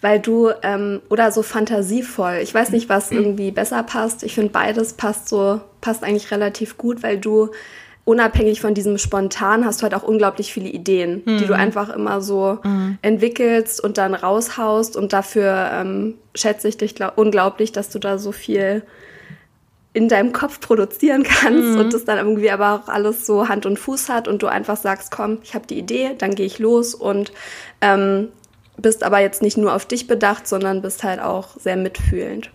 weil 0.03 0.19
du 0.19 0.51
ähm, 0.63 1.01
oder 1.09 1.31
so 1.31 1.43
fantasievoll. 1.43 2.39
Ich 2.43 2.53
weiß 2.53 2.71
nicht, 2.71 2.89
was 2.89 3.09
irgendwie 3.09 3.51
besser 3.51 3.83
passt. 3.83 4.21
Ich 4.23 4.35
finde 4.35 4.51
beides 4.51 4.93
passt 4.93 5.29
so 5.29 5.61
passt 5.79 6.03
eigentlich 6.03 6.29
relativ 6.29 6.77
gut, 6.77 7.03
weil 7.03 7.17
du 7.17 7.51
unabhängig 8.03 8.59
von 8.59 8.73
diesem 8.73 8.97
spontan 8.97 9.63
hast 9.63 9.79
du 9.79 9.83
halt 9.83 9.95
auch 9.95 10.03
unglaublich 10.03 10.51
viele 10.51 10.67
Ideen, 10.67 11.23
mhm. 11.23 11.37
die 11.37 11.45
du 11.45 11.53
mhm. 11.53 11.59
einfach 11.59 11.87
immer 11.87 12.19
so 12.19 12.59
mhm. 12.63 12.97
entwickelst 13.01 13.81
und 13.81 13.97
dann 13.97 14.13
raushaust 14.13 14.97
und 14.97 15.13
dafür 15.13 15.69
ähm, 15.71 16.15
schätze 16.35 16.67
ich 16.67 16.75
dich 16.75 16.95
glaub, 16.95 17.17
unglaublich, 17.17 17.71
dass 17.71 17.89
du 17.89 17.97
da 17.97 18.17
so 18.17 18.33
viel 18.33 18.83
in 19.93 20.09
deinem 20.09 20.33
Kopf 20.33 20.59
produzieren 20.59 21.23
kannst 21.23 21.75
mhm. 21.75 21.79
und 21.79 21.93
das 21.93 22.03
dann 22.03 22.17
irgendwie 22.17 22.51
aber 22.51 22.73
auch 22.73 22.89
alles 22.89 23.25
so 23.25 23.47
Hand 23.47 23.65
und 23.65 23.79
Fuß 23.79 24.09
hat 24.09 24.27
und 24.27 24.43
du 24.43 24.47
einfach 24.47 24.75
sagst, 24.75 25.11
komm, 25.11 25.37
ich 25.43 25.55
habe 25.55 25.65
die 25.65 25.77
Idee, 25.77 26.11
dann 26.17 26.35
gehe 26.35 26.45
ich 26.45 26.59
los 26.59 26.93
und 26.93 27.31
ähm, 27.79 28.27
bist 28.77 29.03
aber 29.03 29.19
jetzt 29.19 29.41
nicht 29.41 29.57
nur 29.57 29.73
auf 29.73 29.85
dich 29.85 30.07
bedacht, 30.07 30.47
sondern 30.47 30.81
bist 30.81 31.03
halt 31.03 31.19
auch 31.19 31.57
sehr 31.59 31.77
mitfühlend. 31.77 32.49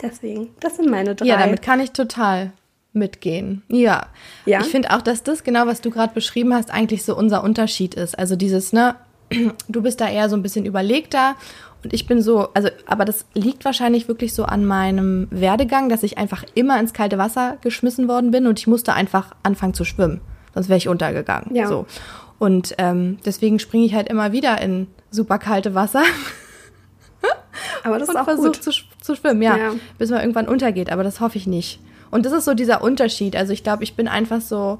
Deswegen, 0.00 0.50
das 0.60 0.76
sind 0.76 0.90
meine 0.90 1.14
drei. 1.14 1.26
Ja, 1.26 1.38
damit 1.38 1.62
kann 1.62 1.80
ich 1.80 1.90
total 1.90 2.52
mitgehen. 2.92 3.62
Ja. 3.68 4.06
ja? 4.46 4.60
Ich 4.60 4.66
finde 4.66 4.90
auch, 4.90 5.02
dass 5.02 5.22
das 5.22 5.44
genau, 5.44 5.66
was 5.66 5.80
du 5.80 5.90
gerade 5.90 6.14
beschrieben 6.14 6.54
hast, 6.54 6.70
eigentlich 6.70 7.04
so 7.04 7.16
unser 7.16 7.42
Unterschied 7.42 7.94
ist. 7.94 8.18
Also 8.18 8.36
dieses, 8.36 8.72
ne, 8.72 8.96
du 9.68 9.82
bist 9.82 10.00
da 10.00 10.08
eher 10.08 10.28
so 10.28 10.36
ein 10.36 10.42
bisschen 10.42 10.64
überlegter 10.64 11.34
und 11.84 11.92
ich 11.92 12.06
bin 12.06 12.22
so, 12.22 12.48
also, 12.54 12.68
aber 12.86 13.04
das 13.04 13.24
liegt 13.34 13.64
wahrscheinlich 13.64 14.08
wirklich 14.08 14.34
so 14.34 14.44
an 14.44 14.64
meinem 14.64 15.28
Werdegang, 15.30 15.88
dass 15.88 16.02
ich 16.02 16.18
einfach 16.18 16.44
immer 16.54 16.78
ins 16.80 16.92
kalte 16.92 17.18
Wasser 17.18 17.58
geschmissen 17.60 18.08
worden 18.08 18.30
bin 18.30 18.46
und 18.46 18.58
ich 18.58 18.66
musste 18.66 18.94
einfach 18.94 19.34
anfangen 19.42 19.74
zu 19.74 19.84
schwimmen. 19.84 20.20
Sonst 20.54 20.68
wäre 20.68 20.78
ich 20.78 20.88
untergegangen. 20.88 21.54
Ja. 21.54 21.68
So. 21.68 21.86
Und 22.38 22.74
ähm, 22.78 23.18
deswegen 23.24 23.58
springe 23.58 23.84
ich 23.84 23.94
halt 23.94 24.08
immer 24.08 24.32
wieder 24.32 24.60
in 24.60 24.88
super 25.10 25.38
kalte 25.38 25.74
Wasser. 25.74 26.02
Aber 27.84 27.98
das 27.98 28.08
ist 28.08 28.14
und 28.14 28.20
auch 28.20 28.24
versucht 28.24 28.62
Zu, 28.62 28.72
zu 29.00 29.14
schwimmen, 29.14 29.42
ja, 29.42 29.56
ja, 29.56 29.72
bis 29.98 30.10
man 30.10 30.20
irgendwann 30.20 30.48
untergeht. 30.48 30.90
Aber 30.90 31.02
das 31.02 31.20
hoffe 31.20 31.38
ich 31.38 31.46
nicht. 31.46 31.80
Und 32.10 32.24
das 32.26 32.32
ist 32.32 32.44
so 32.44 32.54
dieser 32.54 32.82
Unterschied. 32.82 33.36
Also 33.36 33.52
ich 33.52 33.62
glaube, 33.62 33.84
ich 33.84 33.94
bin 33.94 34.08
einfach 34.08 34.40
so, 34.40 34.78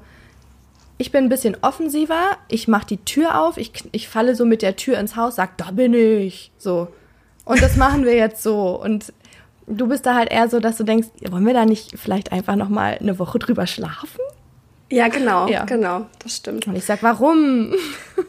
ich 0.97 1.11
bin 1.11 1.25
ein 1.25 1.29
bisschen 1.29 1.57
offensiver. 1.61 2.37
Ich 2.47 2.67
mache 2.67 2.87
die 2.87 2.97
Tür 2.97 3.41
auf. 3.41 3.57
Ich, 3.57 3.71
ich 3.91 4.07
falle 4.07 4.35
so 4.35 4.45
mit 4.45 4.61
der 4.61 4.75
Tür 4.75 4.97
ins 4.99 5.15
Haus, 5.15 5.35
sag, 5.35 5.57
da 5.57 5.71
bin 5.71 5.93
ich. 5.93 6.51
So. 6.57 6.87
Und 7.45 7.61
das 7.61 7.77
machen 7.77 8.05
wir 8.05 8.15
jetzt 8.15 8.43
so. 8.43 8.79
Und 8.81 9.13
du 9.67 9.87
bist 9.87 10.05
da 10.05 10.15
halt 10.15 10.31
eher 10.31 10.49
so, 10.49 10.59
dass 10.59 10.77
du 10.77 10.83
denkst, 10.83 11.07
wollen 11.29 11.45
wir 11.45 11.53
da 11.53 11.65
nicht 11.65 11.97
vielleicht 11.97 12.31
einfach 12.31 12.55
noch 12.55 12.69
mal 12.69 12.97
eine 12.99 13.19
Woche 13.19 13.39
drüber 13.39 13.67
schlafen? 13.67 14.19
Ja, 14.91 15.07
genau, 15.07 15.47
ja. 15.47 15.65
genau, 15.65 16.07
das 16.17 16.35
stimmt. 16.35 16.65
Und 16.67 16.75
ich 16.75 16.83
sag, 16.83 17.03
warum? 17.03 17.73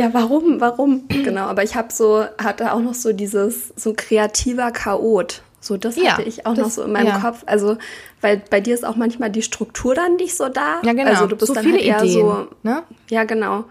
Ja, 0.00 0.14
warum, 0.14 0.62
warum? 0.62 1.06
Genau, 1.08 1.42
aber 1.42 1.62
ich 1.62 1.74
habe 1.74 1.92
so, 1.92 2.24
hatte 2.42 2.72
auch 2.72 2.80
noch 2.80 2.94
so 2.94 3.12
dieses, 3.12 3.68
so 3.76 3.92
kreativer 3.94 4.70
Chaot. 4.70 5.42
So, 5.60 5.76
das 5.76 5.96
ja, 5.96 6.12
hatte 6.12 6.22
ich 6.22 6.46
auch 6.46 6.54
das, 6.54 6.64
noch 6.64 6.70
so 6.70 6.82
in 6.84 6.92
meinem 6.92 7.08
ja. 7.08 7.18
Kopf. 7.18 7.42
Also, 7.44 7.76
weil 8.22 8.40
bei 8.48 8.60
dir 8.60 8.72
ist 8.72 8.86
auch 8.86 8.96
manchmal 8.96 9.28
die 9.28 9.42
Struktur 9.42 9.94
dann 9.94 10.16
nicht 10.16 10.34
so 10.34 10.48
da. 10.48 10.80
Ja, 10.82 10.94
genau. 10.94 11.10
Also 11.10 11.26
du 11.26 11.36
bist 11.36 11.48
so 11.48 11.54
dann 11.54 11.64
viele 11.64 11.76
halt 11.76 11.84
eher 11.84 11.98
Ideen, 11.98 12.12
so, 12.12 12.46
ne? 12.62 12.82
Ja, 13.10 13.24
genau. 13.24 13.64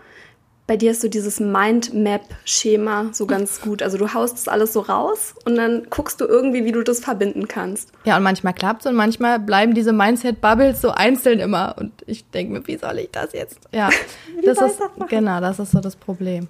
Bei 0.70 0.78
dir 0.78 0.92
ist 0.92 1.02
so 1.02 1.08
dieses 1.08 1.40
Mindmap-Schema 1.40 3.08
so 3.12 3.26
ganz 3.26 3.60
gut. 3.60 3.82
Also 3.82 3.98
du 3.98 4.14
haust 4.14 4.36
das 4.36 4.48
alles 4.48 4.72
so 4.72 4.82
raus 4.82 5.34
und 5.44 5.56
dann 5.56 5.88
guckst 5.90 6.22
du 6.22 6.26
irgendwie, 6.26 6.64
wie 6.64 6.72
du 6.72 6.84
das 6.84 7.00
verbinden 7.00 7.48
kannst. 7.48 7.92
Ja, 8.04 8.18
und 8.18 8.22
manchmal 8.22 8.54
klappt 8.54 8.82
es 8.82 8.86
und 8.86 8.96
manchmal 8.96 9.40
bleiben 9.40 9.74
diese 9.74 9.94
Mindset-Bubbles 9.94 10.80
so 10.80 10.92
einzeln 10.92 11.40
immer. 11.40 11.76
Und 11.80 11.92
ich 12.06 12.24
denke 12.30 12.54
mir, 12.54 12.68
wie 12.68 12.78
soll 12.78 13.00
ich 13.00 13.10
das 13.12 13.34
jetzt? 13.34 13.62
Ja, 13.72 13.90
das 14.46 14.62
ist, 14.62 14.80
das 14.80 15.10
genau, 15.10 15.42
das 15.42 15.58
ist 15.58 15.72
so 15.72 15.80
das 15.80 15.96
Problem. 15.96 16.48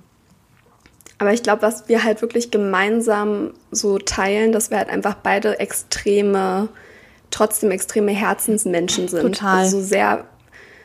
Aber 1.17 1.31
ich 1.31 1.41
glaube, 1.41 1.61
was 1.61 1.87
wir 1.87 2.03
halt 2.03 2.21
wirklich 2.21 2.51
gemeinsam 2.51 3.51
so 3.71 3.99
teilen, 3.99 4.51
dass 4.51 4.69
wir 4.69 4.79
halt 4.79 4.89
einfach 4.89 5.15
beide 5.15 5.61
extreme, 5.61 6.67
trotzdem 7.31 7.71
extreme 7.71 8.11
Herzensmenschen 8.11 9.07
sind. 9.07 9.21
Total. 9.21 9.59
Also 9.59 9.79
so 9.79 9.85
sehr, 9.85 10.25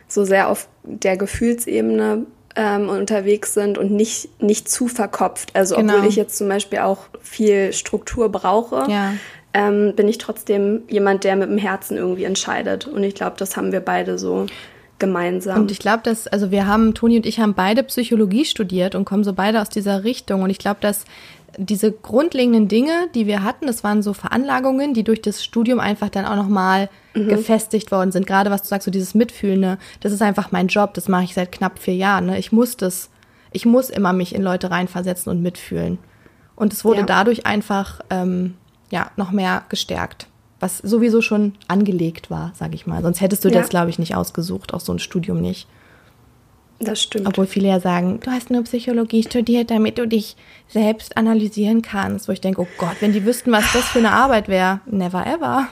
so 0.07 0.25
sehr 0.25 0.49
auf 0.49 0.69
der 0.85 1.17
Gefühlsebene 1.17 2.27
ähm, 2.57 2.89
unterwegs 2.89 3.55
sind 3.55 3.79
und 3.79 3.91
nicht, 3.91 4.41
nicht 4.41 4.69
zu 4.69 4.89
verkopft. 4.89 5.51
Also 5.55 5.77
genau. 5.77 5.95
obwohl 5.95 6.09
ich 6.09 6.17
jetzt 6.17 6.37
zum 6.37 6.49
Beispiel 6.49 6.81
auch 6.81 7.05
viel 7.21 7.73
Struktur 7.73 8.31
brauche, 8.31 8.91
ja. 8.91 9.15
ähm, 9.53 9.95
bin 9.97 10.09
ich 10.09 10.19
trotzdem 10.19 10.83
jemand, 10.89 11.25
der 11.25 11.37
mit 11.37 11.51
dem 11.51 11.59
Herzen 11.59 11.97
irgendwie 11.97 12.25
entscheidet. 12.25 12.87
Und 12.87 13.03
ich 13.03 13.15
glaube, 13.15 13.37
das 13.39 13.57
haben 13.57 13.73
wir 13.73 13.81
beide 13.81 14.19
so 14.19 14.47
gemeinsam. 14.99 15.63
Und 15.63 15.71
ich 15.71 15.81
glaube, 15.81 16.03
dass, 16.05 16.29
also 16.29 16.51
wir 16.51 16.67
haben, 16.67 16.95
Toni 16.95 17.17
und 17.17 17.27
ich 17.27 17.41
haben 17.41 17.55
beide 17.55 17.83
Psychologie 17.83 18.45
studiert 18.45 18.95
und 18.95 19.05
kommen 19.05 19.25
so 19.25 19.33
beide 19.33 19.61
aus 19.61 19.69
dieser 19.69 20.05
Richtung. 20.05 20.43
Und 20.43 20.51
ich 20.51 20.59
glaube, 20.59 20.79
dass 20.81 21.05
diese 21.59 21.93
grundlegenden 21.93 22.69
Dinge, 22.69 23.09
die 23.15 23.27
wir 23.27 23.43
hatten, 23.43 23.67
das 23.67 23.85
waren 23.85 24.03
so 24.03 24.13
Veranlagungen, 24.13 24.95
die 24.95 25.05
durch 25.05 25.23
das 25.23 25.45
Studium 25.45 25.81
einfach 25.81 26.09
dann 26.09 26.25
auch 26.25 26.37
nochmal 26.37 26.89
mhm. 27.15 27.29
gefestigt 27.29 27.91
worden 27.91 28.13
sind. 28.13 28.27
Gerade 28.27 28.51
was 28.51 28.63
du 28.63 28.69
sagst, 28.69 28.85
so 28.85 28.91
dieses 28.91 29.15
Mitfühlende, 29.15 29.79
das 30.01 30.13
ist 30.13 30.23
einfach 30.23 30.53
mein 30.53 30.69
Job, 30.69 30.95
das 30.95 31.09
mache 31.09 31.25
ich 31.25 31.35
seit 31.35 31.53
knapp 31.53 31.79
vier 31.79 31.95
Jahren. 31.95 32.27
Ne? 32.27 32.39
Ich 32.39 32.53
muss 32.53 32.77
das, 32.77 33.11
ich 33.53 33.67
muss 33.67 33.91
immer 33.91 34.13
mich 34.13 34.35
in 34.35 34.43
Leute 34.43 34.71
reinversetzen 34.71 35.31
und 35.31 35.43
mitfühlen. 35.43 35.99
Und 36.57 36.73
es 36.73 36.85
wurde 36.85 37.01
ja. 37.01 37.07
dadurch 37.07 37.47
einfach 37.47 38.01
ähm, 38.11 38.55
ja 38.91 39.11
noch 39.17 39.31
mehr 39.33 39.65
gestärkt, 39.69 40.29
was 40.61 40.79
sowieso 40.79 41.21
schon 41.21 41.55
angelegt 41.69 42.31
war, 42.31 42.53
sage 42.55 42.75
ich 42.75 42.87
mal. 42.87 43.03
Sonst 43.03 43.21
hättest 43.21 43.45
du 43.45 43.49
ja. 43.49 43.61
das, 43.61 43.69
glaube 43.69 43.91
ich, 43.91 43.99
nicht 43.99 44.15
ausgesucht, 44.15 44.73
auch 44.75 44.81
so 44.81 44.93
ein 44.93 44.99
Studium 44.99 45.41
nicht. 45.41 45.69
Das 46.85 47.03
stimmt. 47.03 47.27
Obwohl 47.27 47.47
viele 47.47 47.69
ja 47.69 47.81
sagen, 47.81 48.21
du 48.21 48.31
hast 48.31 48.51
nur 48.51 48.63
Psychologie 48.65 49.23
studiert, 49.23 49.71
damit 49.71 49.99
du 49.99 50.07
dich 50.07 50.37
selbst 50.69 51.17
analysieren 51.17 51.83
kannst. 51.83 52.29
Wo 52.29 52.33
ich 52.33 52.41
denke, 52.41 52.63
oh 52.63 52.69
Gott, 52.79 52.97
wenn 53.01 53.13
die 53.13 53.25
wüssten, 53.25 53.53
was 53.53 53.73
das 53.73 53.85
für 53.85 53.99
eine 53.99 54.13
Arbeit 54.13 54.49
wäre. 54.49 54.81
Never 54.87 55.27
ever. 55.27 55.69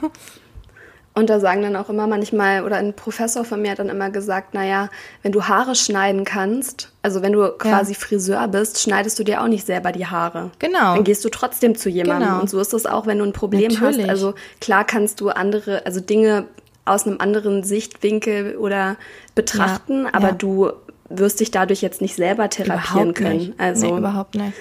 Und 1.14 1.28
da 1.28 1.40
sagen 1.40 1.60
dann 1.60 1.76
auch 1.76 1.90
immer 1.90 2.06
manchmal, 2.06 2.64
oder 2.64 2.76
ein 2.76 2.94
Professor 2.94 3.44
von 3.44 3.60
mir 3.60 3.72
hat 3.72 3.78
dann 3.78 3.90
immer 3.90 4.08
gesagt, 4.08 4.54
naja, 4.54 4.88
wenn 5.22 5.32
du 5.32 5.44
Haare 5.44 5.74
schneiden 5.74 6.24
kannst, 6.24 6.90
also 7.02 7.20
wenn 7.20 7.32
du 7.32 7.50
quasi 7.58 7.92
ja. 7.92 7.98
Friseur 7.98 8.48
bist, 8.48 8.80
schneidest 8.80 9.18
du 9.18 9.24
dir 9.24 9.42
auch 9.42 9.48
nicht 9.48 9.66
selber 9.66 9.92
die 9.92 10.06
Haare. 10.06 10.50
Genau. 10.58 10.94
Dann 10.94 11.04
gehst 11.04 11.22
du 11.24 11.28
trotzdem 11.28 11.76
zu 11.76 11.90
jemandem. 11.90 12.28
Genau. 12.28 12.40
Und 12.40 12.48
so 12.48 12.58
ist 12.60 12.72
es 12.72 12.86
auch, 12.86 13.06
wenn 13.06 13.18
du 13.18 13.24
ein 13.24 13.34
Problem 13.34 13.70
Natürlich. 13.72 14.04
hast. 14.04 14.08
Also 14.08 14.34
klar 14.60 14.84
kannst 14.84 15.20
du 15.20 15.28
andere, 15.28 15.84
also 15.84 16.00
Dinge 16.00 16.46
aus 16.84 17.06
einem 17.06 17.18
anderen 17.20 17.62
Sichtwinkel 17.62 18.56
oder 18.56 18.96
betrachten, 19.34 20.04
ja, 20.04 20.10
aber 20.14 20.28
ja. 20.28 20.34
du 20.34 20.72
wirst 21.18 21.40
dich 21.40 21.50
dadurch 21.50 21.82
jetzt 21.82 22.00
nicht 22.00 22.14
selber 22.14 22.48
therapieren 22.48 23.10
überhaupt 23.10 23.14
können. 23.16 23.36
Nicht. 23.38 23.60
Also 23.60 23.86
nee, 23.86 23.98
überhaupt 23.98 24.34
nicht. 24.34 24.52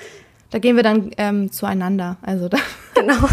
Da 0.50 0.60
gehen 0.60 0.75
wir 0.75 0.84
dann 0.84 1.12
ähm, 1.17 1.51
zueinander. 1.51 2.17
Also 2.22 2.50
da 2.50 2.58
genau. 2.93 3.27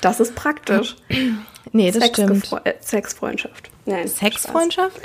Das 0.00 0.20
ist 0.20 0.34
praktisch. 0.34 0.96
nee, 1.72 1.90
das 1.90 2.06
stimmt. 2.06 2.50
Äh, 2.64 2.74
Sexfreundschaft. 2.80 3.70
Nein, 3.84 4.06
Sexfreundschaft? 4.06 5.00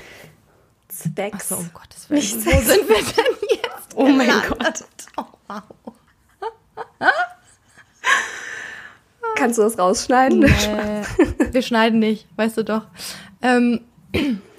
Zwecks. 0.87 1.35
Achso, 1.51 1.55
um 1.55 1.69
Gottes 1.73 2.09
Willen. 2.09 2.21
Nicht 2.21 2.35
Wo 2.45 2.51
sind 2.51 2.87
wir 2.87 2.95
denn 2.95 3.35
jetzt? 3.49 3.95
Oh 3.95 4.07
mein 4.07 4.29
Gott. 4.47 4.83
Oh, 5.15 5.25
wow. 5.47 5.61
Kannst 9.35 9.59
du 9.59 9.61
das 9.61 9.77
rausschneiden? 9.77 10.39
Nee, 10.39 11.03
wir 11.51 11.61
schneiden 11.61 11.99
nicht, 11.99 12.27
weißt 12.35 12.57
du 12.57 12.63
doch. 12.63 12.87
Ähm, 13.43 13.81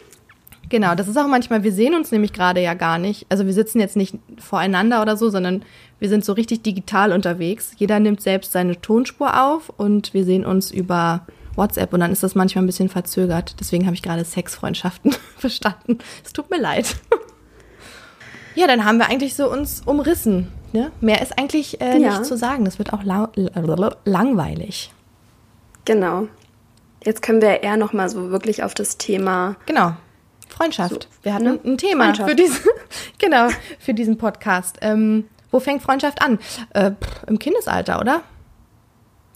Genau, 0.75 0.97
das 0.97 1.07
ist 1.07 1.17
auch 1.17 1.29
manchmal, 1.29 1.63
wir 1.63 1.71
sehen 1.71 1.95
uns 1.95 2.11
nämlich 2.11 2.33
gerade 2.33 2.61
ja 2.61 2.75
gar 2.75 2.99
nicht. 2.99 3.27
Also 3.29 3.47
wir 3.47 3.53
sitzen 3.53 3.79
jetzt 3.79 3.95
nicht 3.95 4.19
voreinander 4.39 5.03
oder 5.03 5.17
so, 5.17 5.31
sondern 5.31 5.63
wir 6.01 6.09
sind 6.09 6.25
so 6.25 6.33
richtig 6.33 6.63
digital 6.63 7.13
unterwegs. 7.13 7.75
Jeder 7.77 8.01
nimmt 8.01 8.21
selbst 8.21 8.51
seine 8.51 8.81
Tonspur 8.81 9.41
auf 9.41 9.73
und 9.77 10.15
wir 10.15 10.25
sehen 10.25 10.45
uns 10.45 10.73
über 10.73 11.29
WhatsApp 11.55 11.93
und 11.93 12.01
dann 12.01 12.11
ist 12.11 12.25
das 12.25 12.35
manchmal 12.35 12.65
ein 12.65 12.67
bisschen 12.67 12.89
verzögert. 12.89 13.55
Deswegen 13.61 13.87
habe 13.87 13.95
ich 13.95 14.03
gerade 14.03 14.25
Sexfreundschaften 14.25 15.15
verstanden. 15.39 15.99
Es 16.25 16.33
tut 16.33 16.51
mir 16.51 16.61
leid. 16.61 16.97
ja, 18.57 18.67
dann 18.67 18.85
haben 18.85 18.99
wir 18.99 19.09
eigentlich 19.09 19.37
so 19.37 19.49
uns 19.49 19.83
umrissen. 19.87 20.49
Ne? 20.73 20.91
Mehr 21.01 21.23
ist 21.23 21.39
eigentlich 21.39 21.81
äh, 21.81 22.01
ja. 22.01 22.19
nicht 22.19 22.25
zu 22.25 22.37
sagen. 22.37 22.65
Das 22.65 22.81
wird 22.81 22.93
auch 22.93 23.05
langweilig. 23.05 24.93
Genau. 25.85 26.27
Jetzt 27.05 27.23
können 27.23 27.41
wir 27.41 27.63
eher 27.63 27.77
noch 27.77 27.93
mal 27.93 28.09
so 28.09 28.33
wirklich 28.33 28.65
auf 28.65 28.75
das 28.75 28.99
Thema 28.99 29.55
genau. 29.67 29.95
Freundschaft. 30.49 31.09
So, 31.09 31.09
wir 31.23 31.35
hatten 31.35 31.45
ne? 31.45 31.61
ein 31.65 31.79
Thema 31.79 32.15
für 32.15 32.35
diesen, 32.35 32.65
genau, 33.19 33.49
für 33.79 33.95
diesen 33.95 34.19
Podcast. 34.19 34.79
Ähm, 34.83 35.25
wo 35.51 35.61
fängt 35.61 35.83
Freundschaft 35.83 36.21
an? 36.23 36.39
Äh, 36.71 36.93
pff, 36.93 37.25
Im 37.27 37.39
Kindesalter, 37.39 38.01
oder? 38.01 38.23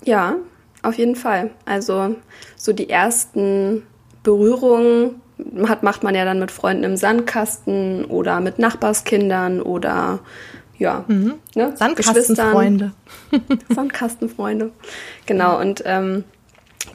Ja, 0.04 0.36
auf 0.82 0.96
jeden 0.96 1.16
Fall. 1.16 1.50
Also 1.64 2.16
so 2.56 2.72
die 2.72 2.88
ersten 2.88 3.84
Berührungen 4.22 5.20
hat, 5.66 5.82
macht 5.82 6.02
man 6.02 6.14
ja 6.14 6.24
dann 6.24 6.40
mit 6.40 6.50
Freunden 6.50 6.84
im 6.84 6.96
Sandkasten 6.96 8.04
oder 8.04 8.40
mit 8.40 8.58
Nachbarskindern 8.58 9.62
oder 9.62 10.20
ja, 10.78 11.04
mhm. 11.08 11.34
ne? 11.54 11.72
Sandkastenfreunde. 11.76 12.92
Sandkastenfreunde. 13.68 14.72
Genau, 15.26 15.60
und 15.60 15.82
ähm, 15.84 16.24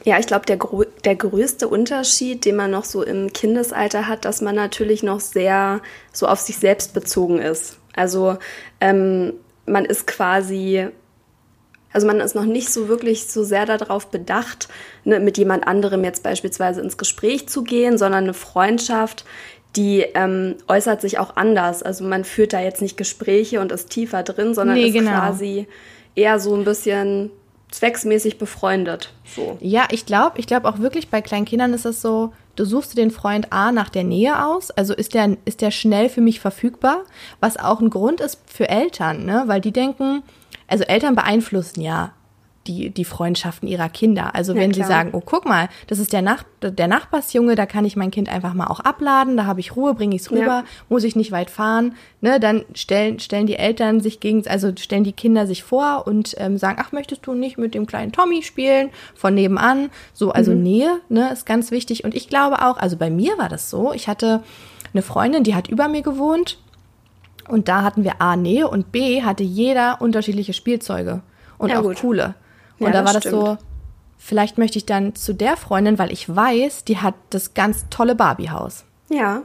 ja, 0.04 0.18
ich 0.18 0.26
glaube, 0.26 0.44
der, 0.44 0.58
der 1.04 1.16
größte 1.16 1.66
Unterschied, 1.66 2.44
den 2.44 2.56
man 2.56 2.70
noch 2.70 2.84
so 2.84 3.02
im 3.02 3.32
Kindesalter 3.32 4.06
hat, 4.06 4.26
dass 4.26 4.42
man 4.42 4.54
natürlich 4.54 5.02
noch 5.02 5.20
sehr 5.20 5.80
so 6.12 6.26
auf 6.26 6.40
sich 6.40 6.58
selbst 6.58 6.92
bezogen 6.92 7.38
ist. 7.38 7.78
Also 7.96 8.36
ähm, 8.82 9.32
man 9.64 9.86
ist 9.86 10.06
quasi, 10.06 10.88
also 11.90 12.06
man 12.06 12.20
ist 12.20 12.34
noch 12.34 12.44
nicht 12.44 12.70
so 12.70 12.88
wirklich 12.88 13.28
so 13.28 13.44
sehr 13.44 13.64
darauf 13.64 14.08
bedacht, 14.08 14.68
ne, 15.04 15.20
mit 15.20 15.38
jemand 15.38 15.66
anderem 15.66 16.04
jetzt 16.04 16.22
beispielsweise 16.22 16.82
ins 16.82 16.98
Gespräch 16.98 17.48
zu 17.48 17.64
gehen, 17.64 17.96
sondern 17.96 18.24
eine 18.24 18.34
Freundschaft, 18.34 19.24
die 19.74 20.00
ähm, 20.14 20.56
äußert 20.68 21.00
sich 21.00 21.18
auch 21.18 21.36
anders. 21.36 21.82
Also 21.82 22.04
man 22.04 22.24
führt 22.24 22.52
da 22.52 22.60
jetzt 22.60 22.82
nicht 22.82 22.98
Gespräche 22.98 23.58
und 23.60 23.72
ist 23.72 23.88
tiefer 23.88 24.22
drin, 24.22 24.52
sondern 24.52 24.76
nee, 24.76 24.88
ist 24.88 24.92
genau. 24.92 25.12
quasi 25.12 25.66
eher 26.14 26.38
so 26.38 26.54
ein 26.54 26.64
bisschen 26.64 27.30
zwecksmäßig 27.70 28.38
befreundet. 28.38 29.12
So. 29.24 29.58
Ja, 29.60 29.88
ich 29.90 30.06
glaube, 30.06 30.38
ich 30.38 30.46
glaube 30.46 30.68
auch 30.68 30.78
wirklich 30.78 31.08
bei 31.08 31.20
kleinen 31.22 31.44
Kindern 31.44 31.72
ist 31.74 31.84
es 31.86 32.00
so, 32.00 32.32
du 32.56 32.64
suchst 32.64 32.96
den 32.96 33.10
Freund 33.10 33.52
A 33.52 33.72
nach 33.72 33.88
der 33.88 34.04
Nähe 34.04 34.46
aus, 34.46 34.70
also 34.70 34.94
ist 34.94 35.14
der, 35.14 35.36
ist 35.44 35.60
der 35.60 35.70
schnell 35.70 36.08
für 36.08 36.20
mich 36.20 36.40
verfügbar, 36.40 37.00
was 37.40 37.56
auch 37.56 37.80
ein 37.80 37.90
Grund 37.90 38.20
ist 38.20 38.38
für 38.46 38.68
Eltern, 38.68 39.24
ne? 39.24 39.44
Weil 39.46 39.60
die 39.60 39.72
denken, 39.72 40.22
also 40.68 40.84
Eltern 40.84 41.14
beeinflussen 41.14 41.80
ja 41.80 42.12
die, 42.66 42.90
die 42.90 43.04
Freundschaften 43.04 43.68
ihrer 43.68 43.88
Kinder. 43.88 44.34
Also 44.34 44.54
wenn 44.54 44.70
ja, 44.70 44.76
sie 44.76 44.82
sagen, 44.84 45.10
oh, 45.12 45.22
guck 45.24 45.44
mal, 45.44 45.68
das 45.86 45.98
ist 45.98 46.12
der, 46.12 46.22
Nach 46.22 46.44
der 46.62 46.88
Nachbarsjunge, 46.88 47.54
da 47.54 47.66
kann 47.66 47.84
ich 47.84 47.96
mein 47.96 48.10
Kind 48.10 48.28
einfach 48.28 48.54
mal 48.54 48.66
auch 48.68 48.80
abladen, 48.80 49.36
da 49.36 49.44
habe 49.44 49.60
ich 49.60 49.76
Ruhe, 49.76 49.94
bringe 49.94 50.16
ich 50.16 50.22
es 50.22 50.30
rüber, 50.30 50.46
ja. 50.46 50.64
muss 50.88 51.04
ich 51.04 51.14
nicht 51.14 51.30
weit 51.30 51.50
fahren. 51.50 51.94
Ne, 52.20 52.40
dann 52.40 52.64
stellen, 52.74 53.18
stellen 53.20 53.46
die 53.46 53.56
Eltern 53.56 54.00
sich 54.00 54.18
gegen, 54.18 54.46
also 54.48 54.72
stellen 54.78 55.04
die 55.04 55.12
Kinder 55.12 55.46
sich 55.46 55.62
vor 55.62 56.06
und 56.06 56.34
ähm, 56.38 56.56
sagen, 56.56 56.78
ach, 56.80 56.92
möchtest 56.92 57.26
du 57.26 57.34
nicht 57.34 57.58
mit 57.58 57.74
dem 57.74 57.86
kleinen 57.86 58.12
Tommy 58.12 58.42
spielen, 58.42 58.90
von 59.14 59.34
nebenan? 59.34 59.90
So, 60.14 60.30
also 60.32 60.52
mhm. 60.52 60.62
Nähe, 60.62 61.00
ne, 61.08 61.30
ist 61.32 61.44
ganz 61.44 61.70
wichtig. 61.70 62.04
Und 62.04 62.14
ich 62.14 62.28
glaube 62.28 62.62
auch, 62.62 62.78
also 62.78 62.96
bei 62.96 63.10
mir 63.10 63.36
war 63.36 63.48
das 63.48 63.68
so, 63.68 63.92
ich 63.92 64.08
hatte 64.08 64.42
eine 64.92 65.02
Freundin, 65.02 65.44
die 65.44 65.54
hat 65.54 65.68
über 65.68 65.88
mir 65.88 66.02
gewohnt. 66.02 66.58
Und 67.46 67.68
da 67.68 67.82
hatten 67.82 68.04
wir 68.04 68.22
A, 68.22 68.36
Nähe 68.36 68.68
und 68.68 68.90
B, 68.90 69.22
hatte 69.22 69.42
jeder 69.42 70.00
unterschiedliche 70.00 70.54
Spielzeuge 70.54 71.20
und 71.58 71.70
ja, 71.70 71.80
auch 71.80 71.82
gut. 71.82 72.00
coole. 72.00 72.34
Und 72.78 72.86
ja, 72.86 72.92
da 72.92 73.04
war 73.04 73.12
das, 73.12 73.24
das 73.24 73.32
so, 73.32 73.58
vielleicht 74.18 74.58
möchte 74.58 74.78
ich 74.78 74.86
dann 74.86 75.14
zu 75.14 75.32
der 75.32 75.56
Freundin, 75.56 75.98
weil 75.98 76.12
ich 76.12 76.34
weiß, 76.34 76.84
die 76.84 76.98
hat 76.98 77.14
das 77.30 77.54
ganz 77.54 77.86
tolle 77.90 78.14
Barbie-Haus. 78.14 78.84
Ja. 79.08 79.42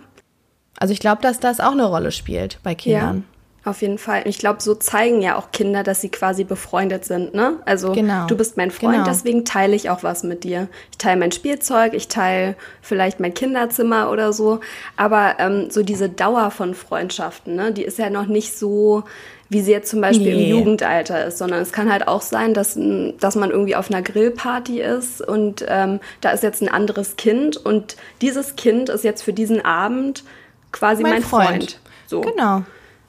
Also 0.79 0.93
ich 0.93 0.99
glaube, 0.99 1.21
dass 1.21 1.39
das 1.39 1.59
auch 1.59 1.73
eine 1.73 1.85
Rolle 1.85 2.11
spielt 2.11 2.59
bei 2.63 2.75
Kindern. 2.75 3.17
Ja. 3.17 3.38
Auf 3.65 3.82
jeden 3.82 3.98
Fall. 3.98 4.22
Ich 4.26 4.38
glaube, 4.38 4.62
so 4.62 4.74
zeigen 4.74 5.22
ja 5.22 5.36
auch 5.36 5.52
Kinder, 5.52 5.84
dass 5.84 6.00
sie 6.00 6.10
quasi 6.10 6.45
befreundet 6.45 7.04
sind. 7.04 7.34
Ne? 7.34 7.58
Also 7.65 7.91
genau. 7.91 8.26
du 8.28 8.38
bist 8.38 8.56
mein 8.56 8.72
Freund, 8.72 8.93
genau. 8.93 9.06
deswegen 9.06 9.43
teile 9.43 9.76
ich 9.76 9.89
auch 9.89 10.02
was 10.02 10.24
mit 10.24 10.43
dir. 10.43 10.69
Ich 10.91 10.98
teile 10.98 11.19
mein 11.19 11.32
Spielzeug, 11.32 11.93
ich 11.93 12.08
teile 12.08 12.56
vielleicht 12.82 13.19
mein 13.19 13.34
Kinderzimmer 13.34 14.12
oder 14.12 14.32
so. 14.32 14.62
Aber 14.95 15.36
ähm, 15.39 15.69
so 15.69 15.84
diese 15.84 16.08
Dauer 16.08 16.52
von 16.52 16.74
Freundschaften, 16.74 17.56
ne, 17.56 17.74
die 17.74 17.84
ist 17.84 18.00
ja 18.00 18.10
noch 18.10 18.28
nicht 18.28 18.58
so 18.58 19.04
wie 19.50 19.62
sie 19.62 19.72
jetzt 19.72 19.89
zum 19.89 20.00
Beispiel 20.00 20.36
nee. 20.36 20.52
im 20.52 20.58
Jugendalter 20.58 21.26
ist, 21.26 21.39
sondern 21.39 21.62
es 21.62 21.72
kann 21.72 21.91
halt 21.91 22.08
auch 22.08 22.22
sein, 22.22 22.54
dass, 22.54 22.78
dass 23.19 23.36
man 23.36 23.50
irgendwie 23.50 23.76
auf 23.76 23.89
einer 23.89 24.04
Grillparty 24.04 24.80
ist 24.80 25.22
und 25.28 25.65
ähm, 25.67 26.00
da 26.22 26.30
ist 26.30 26.43
jetzt 26.43 26.62
ein 26.62 26.69
anderes 26.69 27.15
Kind 27.15 27.58
und 27.58 27.98
dieses 28.22 28.56
Kind 28.56 28.89
ist 28.89 29.04
jetzt 29.04 29.24
für 29.24 29.34
diesen 29.34 29.65
Abend 29.65 30.24
quasi 30.72 31.02
mein, 31.02 31.13
mein 31.13 31.24
Freund. 31.24 31.48
Freund. 31.48 31.80
So. 32.06 32.22
Genau. 32.22 32.63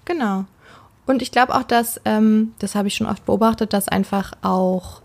Genau. 0.05 0.45
Und 1.07 1.23
ich 1.23 1.33
glaube 1.33 1.55
auch, 1.55 1.65
dass, 1.65 2.01
ähm, 2.05 2.53
das 2.59 2.75
habe 2.75 2.89
ich 2.89 2.95
schon 2.95 3.07
oft 3.07 3.25
beobachtet, 3.27 3.73
dass 3.73 3.89
einfach 3.89 4.33
auch 4.43 5.03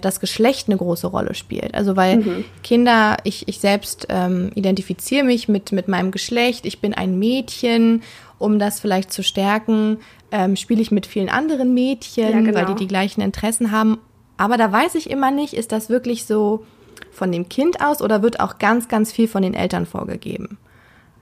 das 0.00 0.20
Geschlecht 0.20 0.68
eine 0.68 0.78
große 0.78 1.06
Rolle 1.06 1.34
spielt. 1.34 1.74
Also 1.74 1.96
weil 1.96 2.18
mhm. 2.18 2.44
Kinder, 2.62 3.18
ich, 3.24 3.48
ich 3.48 3.58
selbst 3.60 4.06
ähm, 4.08 4.50
identifiziere 4.54 5.24
mich 5.24 5.48
mit, 5.48 5.72
mit 5.72 5.88
meinem 5.88 6.10
Geschlecht, 6.10 6.64
ich 6.64 6.80
bin 6.80 6.94
ein 6.94 7.18
Mädchen, 7.18 8.02
um 8.38 8.58
das 8.58 8.80
vielleicht 8.80 9.12
zu 9.12 9.22
stärken, 9.22 9.98
ähm, 10.30 10.56
spiele 10.56 10.80
ich 10.80 10.90
mit 10.90 11.06
vielen 11.06 11.28
anderen 11.28 11.74
Mädchen, 11.74 12.30
ja, 12.30 12.40
genau. 12.40 12.54
weil 12.54 12.66
die 12.66 12.74
die 12.74 12.88
gleichen 12.88 13.20
Interessen 13.20 13.70
haben. 13.72 13.98
Aber 14.36 14.56
da 14.56 14.72
weiß 14.72 14.94
ich 14.94 15.10
immer 15.10 15.30
nicht, 15.30 15.52
ist 15.52 15.70
das 15.70 15.90
wirklich 15.90 16.24
so 16.24 16.64
von 17.12 17.30
dem 17.30 17.48
Kind 17.48 17.80
aus 17.80 18.00
oder 18.00 18.22
wird 18.22 18.40
auch 18.40 18.58
ganz, 18.58 18.88
ganz 18.88 19.12
viel 19.12 19.28
von 19.28 19.42
den 19.42 19.54
Eltern 19.54 19.86
vorgegeben? 19.86 20.58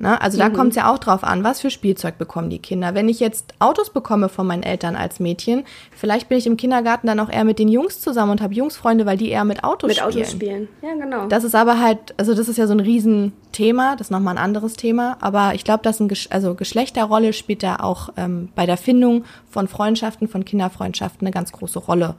Ne? 0.03 0.21
Also 0.21 0.37
da 0.37 0.49
mhm. 0.49 0.55
kommt 0.55 0.71
es 0.71 0.77
ja 0.77 0.93
auch 0.93 0.99
drauf 0.99 1.23
an, 1.23 1.45
was 1.45 1.61
für 1.61 1.71
Spielzeug 1.71 2.19
bekommen 2.19 2.51
die 2.51 2.59
Kinder. 2.59 2.93
Wenn 2.93 3.09
ich 3.09 3.21
jetzt 3.21 3.55
Autos 3.61 3.91
bekomme 3.91 4.29
von 4.29 4.49
meinen 4.49 4.65
Eltern 4.65 4.97
als 4.97 5.21
Mädchen, 5.21 5.63
vielleicht 5.93 6.29
bin 6.29 6.39
ich 6.39 6.47
im 6.49 6.57
Kindergarten 6.57 7.07
dann 7.07 7.21
auch 7.21 7.31
eher 7.31 7.45
mit 7.45 7.61
den 7.61 7.69
Jungs 7.69 8.01
zusammen 8.01 8.33
und 8.33 8.43
habe 8.43 8.53
Jungsfreunde, 8.53 9.07
weil 9.07 9.17
die 9.17 9.31
eher 9.31 9.45
mit 9.45 9.63
Autos 9.63 9.87
mit 9.87 9.99
spielen. 9.99 10.09
Mit 10.09 10.19
Autos 10.25 10.33
spielen, 10.33 10.69
ja 10.83 10.95
genau. 10.95 11.29
Das 11.29 11.45
ist 11.45 11.55
aber 11.55 11.79
halt, 11.79 12.15
also 12.17 12.35
das 12.35 12.49
ist 12.49 12.57
ja 12.59 12.67
so 12.67 12.75
ein 12.75 12.81
Riesenthema, 12.81 13.95
das 13.95 14.09
ist 14.09 14.11
nochmal 14.11 14.35
ein 14.35 14.43
anderes 14.43 14.75
Thema, 14.75 15.19
aber 15.21 15.55
ich 15.55 15.63
glaube, 15.63 15.85
dass 15.85 16.01
ein 16.01 16.09
Gesch 16.09 16.27
also 16.31 16.57
Geschlechterrolle 16.57 17.33
spielt 17.33 17.63
da 17.63 17.77
auch 17.77 18.09
ähm, 18.17 18.49
bei 18.57 18.67
der 18.67 18.79
Findung 18.79 19.25
von 19.51 19.69
Freundschaften, 19.69 20.27
von 20.27 20.45
Kinderfreundschaften 20.45 21.25
eine 21.29 21.33
ganz 21.33 21.53
große 21.53 21.79
Rolle. 21.79 22.17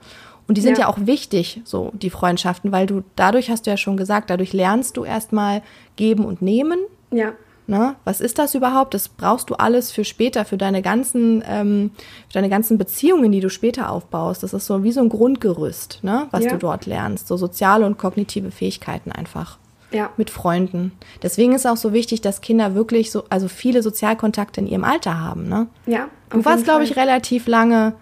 Und 0.48 0.56
die 0.56 0.62
sind 0.62 0.78
ja. 0.78 0.84
ja. 0.84 0.88
auch 0.88 0.98
wichtig, 1.00 1.60
so 1.64 1.90
die 1.92 2.10
Freundschaften, 2.10 2.72
weil 2.72 2.86
du 2.86 3.02
dadurch 3.14 3.50
hast 3.50 3.66
du 3.66 3.70
ja 3.70 3.76
schon 3.76 3.98
gesagt, 3.98 4.30
dadurch 4.30 4.54
lernst 4.54 4.96
du 4.96 5.04
erstmal 5.04 5.60
geben 5.96 6.24
und 6.24 6.40
nehmen. 6.40 6.78
Ja. 7.10 7.32
Ne? 7.66 7.96
Was 8.04 8.20
ist 8.20 8.38
das 8.38 8.54
überhaupt? 8.54 8.92
Das 8.92 9.08
brauchst 9.08 9.48
du 9.48 9.54
alles 9.54 9.90
für 9.90 10.04
später, 10.04 10.44
für 10.44 10.58
deine 10.58 10.82
ganzen, 10.82 11.42
ähm, 11.48 11.92
für 12.28 12.34
deine 12.34 12.50
ganzen 12.50 12.76
Beziehungen, 12.76 13.32
die 13.32 13.40
du 13.40 13.48
später 13.48 13.90
aufbaust. 13.90 14.42
Das 14.42 14.52
ist 14.52 14.66
so 14.66 14.84
wie 14.84 14.92
so 14.92 15.00
ein 15.00 15.08
Grundgerüst, 15.08 16.00
ne? 16.02 16.26
was 16.30 16.44
ja. 16.44 16.50
du 16.50 16.58
dort 16.58 16.84
lernst. 16.84 17.26
So 17.26 17.38
soziale 17.38 17.86
und 17.86 17.96
kognitive 17.96 18.50
Fähigkeiten 18.50 19.12
einfach. 19.12 19.58
Ja. 19.92 20.10
Mit 20.16 20.28
Freunden. 20.28 20.92
Deswegen 21.22 21.54
ist 21.54 21.66
auch 21.66 21.76
so 21.76 21.92
wichtig, 21.92 22.20
dass 22.20 22.40
Kinder 22.40 22.74
wirklich 22.74 23.10
so, 23.10 23.24
also 23.30 23.48
viele 23.48 23.82
Sozialkontakte 23.82 24.60
in 24.60 24.66
ihrem 24.66 24.84
Alter 24.84 25.20
haben, 25.20 25.48
ne? 25.48 25.68
Ja. 25.86 26.08
Du 26.30 26.44
warst, 26.44 26.64
glaube 26.64 26.82
ich, 26.82 26.96
relativ 26.96 27.46
lange, 27.46 27.94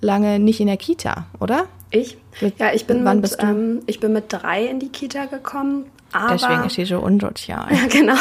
lange 0.00 0.40
nicht 0.40 0.60
in 0.60 0.66
der 0.66 0.76
Kita, 0.76 1.26
oder? 1.38 1.66
Ich? 1.90 2.18
Ja, 2.58 2.72
ich 2.74 2.86
bin, 2.86 3.04
Wann 3.04 3.18
mit, 3.18 3.22
bist 3.22 3.40
du? 3.40 3.46
Ähm, 3.46 3.82
ich 3.86 4.00
bin 4.00 4.12
mit 4.12 4.24
drei 4.28 4.66
in 4.66 4.80
die 4.80 4.88
Kita 4.88 5.26
gekommen 5.26 5.86
aber, 6.18 6.32
Deswegen 6.34 6.64
ist 6.64 6.74
sie 6.74 6.84
so 6.84 6.98
unsozial. 6.98 7.66
Ja, 7.70 7.86
genau. 7.88 8.16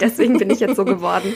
Deswegen 0.00 0.38
bin 0.38 0.50
ich 0.50 0.60
jetzt 0.60 0.76
so 0.76 0.84
geworden. 0.84 1.32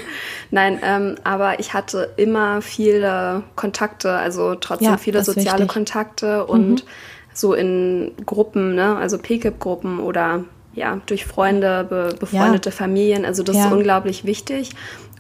Nein, 0.51 0.79
ähm, 0.83 1.17
aber 1.25 1.61
ich 1.61 1.75
hatte 1.75 2.13
immer 2.17 2.63
viele 2.63 3.43
Kontakte, 3.57 4.13
also 4.13 4.55
trotzdem 4.55 4.91
ja, 4.91 4.97
viele 4.97 5.25
soziale 5.25 5.67
Kontakte 5.67 6.47
und 6.47 6.85
mhm. 6.85 6.89
so 7.33 7.55
in 7.55 8.13
Gruppen, 8.27 8.75
ne? 8.75 8.97
also 8.97 9.19
PKIP-Gruppen 9.19 10.01
oder 10.01 10.45
ja, 10.75 11.01
durch 11.07 11.27
Freunde, 11.27 11.85
be 11.89 12.15
befreundete 12.19 12.71
ja. 12.71 12.75
Familien. 12.75 13.25
Also 13.25 13.43
das 13.43 13.57
ja. 13.57 13.67
ist 13.67 13.73
unglaublich 13.73 14.25
wichtig. 14.25 14.71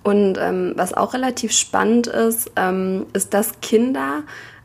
Und 0.02 0.38
ähm, 0.38 0.72
was 0.76 0.94
auch 0.94 1.14
relativ 1.14 1.52
spannend 1.52 2.06
ist, 2.06 2.50
ähm, 2.56 3.06
ist, 3.12 3.34
dass 3.34 3.60
Kinder 3.60 4.22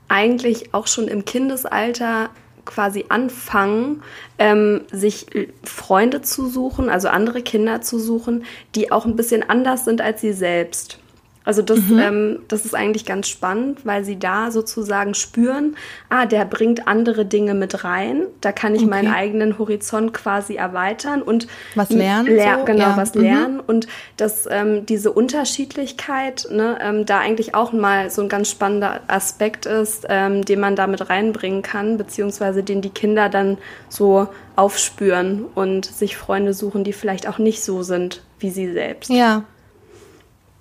eigentlich 0.08 0.73
auch 0.73 0.88
schon 0.88 1.08
im 1.08 1.25
Kindesalter 1.25 2.30
quasi 2.67 3.06
anfangen, 3.10 4.03
ähm, 4.38 4.82
sich 4.91 5.25
Freunde 5.63 6.21
zu 6.21 6.47
suchen, 6.47 6.89
also 6.89 7.08
andere 7.08 7.41
Kinder 7.41 7.82
zu 7.82 7.97
suchen, 7.97 8.45
die 8.75 8.91
auch 8.91 9.06
ein 9.06 9.15
bisschen 9.15 9.49
anders 9.49 9.86
sind 9.86 10.01
als 10.01 10.21
sie 10.21 10.34
selbst. 10.34 10.99
Also 11.48 11.62
das, 11.62 11.80
mhm. 11.80 12.00
ähm, 12.00 12.40
das 12.50 12.66
ist 12.66 12.76
eigentlich 12.76 13.06
ganz 13.06 13.30
spannend, 13.30 13.86
weil 13.86 14.04
sie 14.04 14.20
da 14.20 14.52
sozusagen 14.52 15.14
spüren, 15.14 15.78
ah, 16.10 16.26
der 16.26 16.44
bringt 16.44 16.90
andere 16.90 17.26
Dinge 17.26 17.54
mit 17.54 17.86
rein, 17.86 18.24
da 18.42 18.52
kann 18.52 18.76
ich 18.76 18.82
okay. 18.82 18.90
meinen 18.90 19.14
eigenen 19.14 19.58
Horizont 19.58 20.14
quasi 20.14 20.56
erweitern 20.56 21.22
und 21.22 21.48
was 21.74 21.90
lernen, 21.90 22.36
ler 22.36 22.60
so? 22.60 22.66
genau 22.66 22.90
ja. 22.90 22.98
was 22.98 23.16
mhm. 23.16 23.22
lernen 23.22 23.60
und 23.62 23.88
dass 24.18 24.46
ähm, 24.52 24.86
diese 24.86 25.14
Unterschiedlichkeit, 25.14 26.50
ne, 26.52 26.80
ähm, 26.82 27.06
da 27.06 27.20
eigentlich 27.20 27.56
auch 27.56 27.72
mal 27.72 28.10
so 28.10 28.22
ein 28.22 28.28
ganz 28.28 28.50
spannender 28.50 29.00
Aspekt 29.08 29.66
ist, 29.66 30.06
ähm, 30.10 30.44
den 30.44 30.60
man 30.60 30.76
da 30.76 30.86
mit 30.86 31.10
reinbringen 31.10 31.62
kann, 31.62 31.98
beziehungsweise 31.98 32.62
den 32.62 32.82
die 32.82 32.90
Kinder 32.90 33.30
dann 33.30 33.58
so 33.88 34.28
aufspüren 34.58 35.46
und 35.56 35.86
sich 35.86 36.18
Freunde 36.18 36.54
suchen, 36.54 36.84
die 36.84 36.92
vielleicht 36.92 37.26
auch 37.26 37.38
nicht 37.38 37.64
so 37.64 37.84
sind 37.84 38.22
wie 38.40 38.50
sie 38.50 38.72
selbst. 38.72 39.10
Ja, 39.10 39.46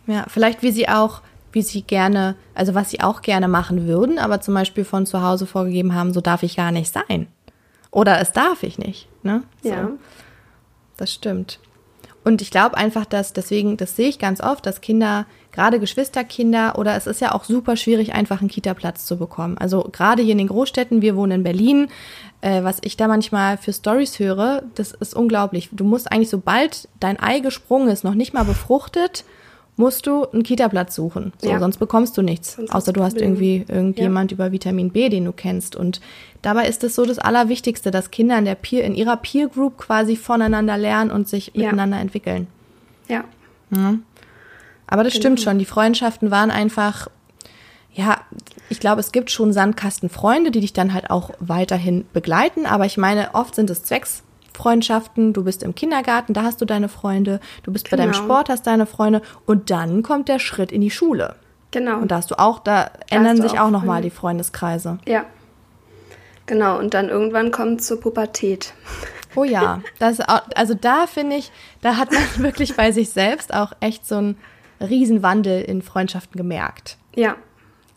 ja, 0.06 0.24
vielleicht 0.28 0.62
wie 0.62 0.72
sie 0.72 0.88
auch, 0.88 1.22
wie 1.52 1.62
sie 1.62 1.82
gerne, 1.82 2.36
also 2.54 2.74
was 2.74 2.90
sie 2.90 3.00
auch 3.00 3.22
gerne 3.22 3.48
machen 3.48 3.86
würden, 3.86 4.18
aber 4.18 4.40
zum 4.40 4.54
Beispiel 4.54 4.84
von 4.84 5.06
zu 5.06 5.22
Hause 5.22 5.46
vorgegeben 5.46 5.94
haben, 5.94 6.12
so 6.12 6.20
darf 6.20 6.42
ich 6.42 6.56
gar 6.56 6.70
nicht 6.70 6.92
sein. 6.92 7.28
Oder 7.90 8.20
es 8.20 8.32
darf 8.32 8.62
ich 8.62 8.78
nicht. 8.78 9.08
Ne? 9.22 9.42
So. 9.62 9.70
Ja. 9.70 9.90
Das 10.96 11.12
stimmt. 11.12 11.58
Und 12.26 12.42
ich 12.42 12.50
glaube 12.50 12.76
einfach, 12.76 13.06
dass 13.06 13.32
deswegen, 13.32 13.76
das 13.76 13.94
sehe 13.94 14.08
ich 14.08 14.18
ganz 14.18 14.40
oft, 14.40 14.66
dass 14.66 14.80
Kinder, 14.80 15.26
gerade 15.52 15.78
Geschwisterkinder, 15.78 16.76
oder 16.76 16.96
es 16.96 17.06
ist 17.06 17.20
ja 17.20 17.32
auch 17.32 17.44
super 17.44 17.76
schwierig, 17.76 18.14
einfach 18.14 18.40
einen 18.40 18.50
Kita-Platz 18.50 19.06
zu 19.06 19.16
bekommen. 19.16 19.56
Also 19.58 19.88
gerade 19.92 20.22
hier 20.22 20.32
in 20.32 20.38
den 20.38 20.48
Großstädten, 20.48 21.02
wir 21.02 21.14
wohnen 21.14 21.30
in 21.30 21.42
Berlin, 21.44 21.88
äh, 22.40 22.64
was 22.64 22.78
ich 22.82 22.96
da 22.96 23.06
manchmal 23.06 23.58
für 23.58 23.72
Stories 23.72 24.18
höre, 24.18 24.64
das 24.74 24.90
ist 24.90 25.14
unglaublich. 25.14 25.68
Du 25.70 25.84
musst 25.84 26.10
eigentlich, 26.10 26.30
sobald 26.30 26.88
dein 26.98 27.20
Ei 27.20 27.38
gesprungen 27.38 27.88
ist, 27.88 28.02
noch 28.02 28.14
nicht 28.14 28.34
mal 28.34 28.44
befruchtet, 28.44 29.24
musst 29.76 30.06
du 30.06 30.24
einen 30.24 30.42
Kita-Platz 30.42 30.94
suchen. 30.94 31.32
So, 31.38 31.50
ja. 31.50 31.58
Sonst 31.58 31.76
bekommst 31.76 32.16
du 32.16 32.22
nichts. 32.22 32.54
Sonst 32.54 32.72
außer 32.72 32.92
du 32.92 33.02
hast 33.02 33.16
irgendwie 33.16 33.64
irgendjemand 33.68 34.30
ja. 34.30 34.36
über 34.36 34.52
Vitamin 34.52 34.90
B, 34.90 35.08
den 35.08 35.26
du 35.26 35.32
kennst. 35.32 35.76
Und 35.76 36.00
dabei 36.42 36.66
ist 36.66 36.82
es 36.82 36.94
so 36.94 37.04
das 37.04 37.18
Allerwichtigste, 37.18 37.90
dass 37.90 38.10
Kinder 38.10 38.38
in, 38.38 38.46
der 38.46 38.54
Peer, 38.54 38.84
in 38.84 38.94
ihrer 38.94 39.16
Peer 39.18 39.48
Group 39.48 39.76
quasi 39.76 40.16
voneinander 40.16 40.78
lernen 40.78 41.10
und 41.10 41.28
sich 41.28 41.52
ja. 41.54 41.64
miteinander 41.64 42.00
entwickeln. 42.00 42.46
Ja. 43.08 43.24
Aber 44.86 45.04
das 45.04 45.12
genau. 45.12 45.22
stimmt 45.22 45.40
schon. 45.40 45.58
Die 45.58 45.64
Freundschaften 45.64 46.30
waren 46.30 46.50
einfach, 46.50 47.08
ja, 47.92 48.20
ich 48.70 48.80
glaube, 48.80 49.00
es 49.00 49.12
gibt 49.12 49.30
schon 49.30 49.52
Sandkastenfreunde, 49.52 50.50
die 50.50 50.60
dich 50.60 50.72
dann 50.72 50.94
halt 50.94 51.10
auch 51.10 51.30
weiterhin 51.38 52.06
begleiten. 52.12 52.64
Aber 52.64 52.86
ich 52.86 52.96
meine, 52.96 53.34
oft 53.34 53.54
sind 53.54 53.68
es 53.68 53.84
Zwecks 53.84 54.22
Freundschaften, 54.56 55.32
du 55.32 55.44
bist 55.44 55.62
im 55.62 55.74
Kindergarten, 55.74 56.32
da 56.32 56.42
hast 56.42 56.60
du 56.60 56.64
deine 56.64 56.88
Freunde, 56.88 57.40
du 57.62 57.72
bist 57.72 57.84
genau. 57.84 57.96
bei 57.96 58.02
deinem 58.04 58.12
genau. 58.12 58.24
Sport, 58.24 58.48
hast 58.48 58.66
deine 58.66 58.86
Freunde 58.86 59.20
und 59.44 59.70
dann 59.70 60.02
kommt 60.02 60.28
der 60.28 60.38
Schritt 60.38 60.72
in 60.72 60.80
die 60.80 60.90
Schule. 60.90 61.36
Genau. 61.72 61.98
Und 61.98 62.10
da 62.10 62.16
hast 62.16 62.30
du 62.30 62.38
auch, 62.38 62.58
da, 62.60 62.90
da 63.08 63.16
ändern 63.16 63.40
sich 63.40 63.58
auch, 63.58 63.66
auch 63.66 63.70
nochmal 63.70 64.00
die 64.00 64.10
Freundeskreise. 64.10 64.98
Ja. 65.06 65.26
Genau, 66.46 66.78
und 66.78 66.94
dann 66.94 67.08
irgendwann 67.10 67.50
kommt 67.50 67.82
zur 67.82 68.00
Pubertät. 68.00 68.72
Oh 69.34 69.44
ja, 69.44 69.82
das, 69.98 70.20
also 70.20 70.72
da 70.72 71.06
finde 71.06 71.36
ich, 71.36 71.52
da 71.82 71.98
hat 71.98 72.12
man 72.12 72.22
wirklich 72.38 72.76
bei 72.76 72.92
sich 72.92 73.10
selbst 73.10 73.52
auch 73.52 73.72
echt 73.80 74.06
so 74.06 74.16
einen 74.16 74.38
Riesenwandel 74.80 75.60
in 75.62 75.82
Freundschaften 75.82 76.38
gemerkt. 76.38 76.96
Ja. 77.14 77.36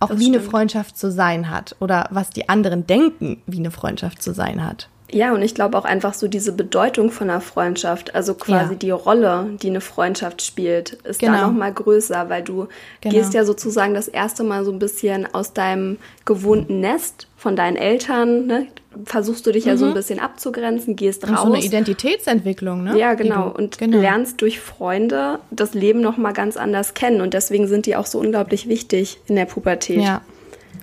Auch 0.02 0.10
wie 0.12 0.24
stimmt. 0.24 0.36
eine 0.36 0.44
Freundschaft 0.44 0.98
zu 0.98 1.12
sein 1.12 1.50
hat 1.50 1.76
oder 1.80 2.08
was 2.10 2.32
die 2.32 2.50
anderen 2.50 2.86
denken, 2.86 3.42
wie 3.46 3.60
eine 3.60 3.72
Freundschaft 3.72 4.22
zu 4.22 4.34
sein 4.34 4.66
hat. 4.66 4.90
Ja, 5.12 5.34
und 5.34 5.42
ich 5.42 5.56
glaube 5.56 5.78
auch 5.78 5.86
einfach 5.86 6.14
so 6.14 6.28
diese 6.28 6.52
Bedeutung 6.52 7.12
von 7.12 7.30
einer 7.30 7.42
Freundschaft, 7.42 8.14
also 8.14 8.36
quasi 8.36 8.74
ja. 8.74 8.78
die 8.78 8.92
Rolle, 8.92 9.48
die 9.62 9.68
eine 9.68 9.82
Freundschaft 9.82 10.42
spielt, 10.42 10.94
ist 11.04 11.20
genau. 11.20 11.34
da 11.34 11.48
nochmal 11.48 11.74
größer, 11.74 12.30
weil 12.30 12.44
du 12.44 12.68
genau. 13.02 13.16
gehst 13.16 13.34
ja 13.34 13.44
sozusagen 13.44 13.94
das 13.94 14.08
erste 14.08 14.44
Mal 14.44 14.64
so 14.66 14.72
ein 14.72 14.80
bisschen 14.80 15.28
aus 15.34 15.54
deinem 15.54 15.98
gewohnten 16.26 16.80
Nest 16.80 17.28
von 17.38 17.56
deinen 17.56 17.76
Eltern, 17.76 18.46
ne? 18.46 18.68
versuchst 19.06 19.46
du 19.46 19.52
dich 19.52 19.66
mhm. 19.66 19.72
ja 19.72 19.78
so 19.78 19.86
ein 19.86 19.92
mhm. 19.92 19.96
bisschen 19.96 20.20
abzugrenzen, 20.20 20.96
gehst 20.96 21.24
und 21.24 21.32
raus. 21.32 21.46
So 21.48 21.54
eine 21.54 21.64
Identitätsentwicklung, 21.64 22.84
ne? 22.84 22.98
Ja, 22.98 23.14
genau. 23.14 23.50
und 23.50 23.78
genau. 23.78 24.00
lernst 24.00 24.42
durch 24.42 24.60
Freunde 24.60 25.40
das 25.52 25.74
Leben 25.74 26.02
nochmal 26.02 26.34
ganz 26.34 26.58
anders 26.58 26.94
kennen. 26.94 27.22
Und 27.22 27.34
deswegen 27.34 27.68
sind 27.68 27.86
die 27.86 27.96
auch 27.96 28.06
so 28.06 28.20
unglaublich 28.20 28.68
wichtig 28.68 29.20
in 29.28 29.36
der 29.36 29.46
Pubertät. 29.46 30.02
Ja, 30.02 30.22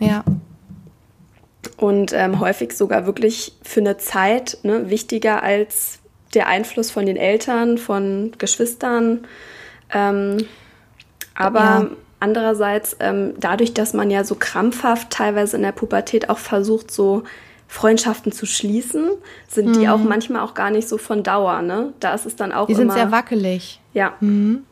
ja 0.00 0.24
und 1.76 2.12
ähm, 2.12 2.40
häufig 2.40 2.72
sogar 2.72 3.06
wirklich 3.06 3.52
für 3.62 3.80
eine 3.80 3.98
Zeit 3.98 4.58
ne, 4.62 4.88
wichtiger 4.88 5.42
als 5.42 5.98
der 6.34 6.48
Einfluss 6.48 6.90
von 6.90 7.06
den 7.06 7.16
Eltern, 7.16 7.78
von 7.78 8.32
Geschwistern. 8.38 9.26
Ähm, 9.92 10.46
aber 11.34 11.60
ja. 11.60 11.86
andererseits, 12.20 12.96
ähm, 13.00 13.34
dadurch, 13.38 13.74
dass 13.74 13.92
man 13.92 14.10
ja 14.10 14.24
so 14.24 14.34
krampfhaft 14.34 15.10
teilweise 15.10 15.56
in 15.56 15.62
der 15.62 15.72
Pubertät 15.72 16.30
auch 16.30 16.38
versucht, 16.38 16.90
so 16.90 17.24
Freundschaften 17.68 18.32
zu 18.32 18.46
schließen, 18.46 19.10
sind 19.48 19.68
mhm. 19.68 19.72
die 19.74 19.88
auch 19.88 19.98
manchmal 19.98 20.42
auch 20.42 20.54
gar 20.54 20.70
nicht 20.70 20.88
so 20.88 20.98
von 20.98 21.22
Dauer. 21.22 21.62
Ne? 21.62 21.92
Da 22.00 22.14
ist 22.14 22.26
es 22.26 22.36
dann 22.36 22.52
auch 22.52 22.66
Die 22.66 22.74
sind 22.74 22.92
sehr 22.92 23.10
wackelig. 23.10 23.80
Ja. 23.92 24.14
Mhm. 24.20 24.64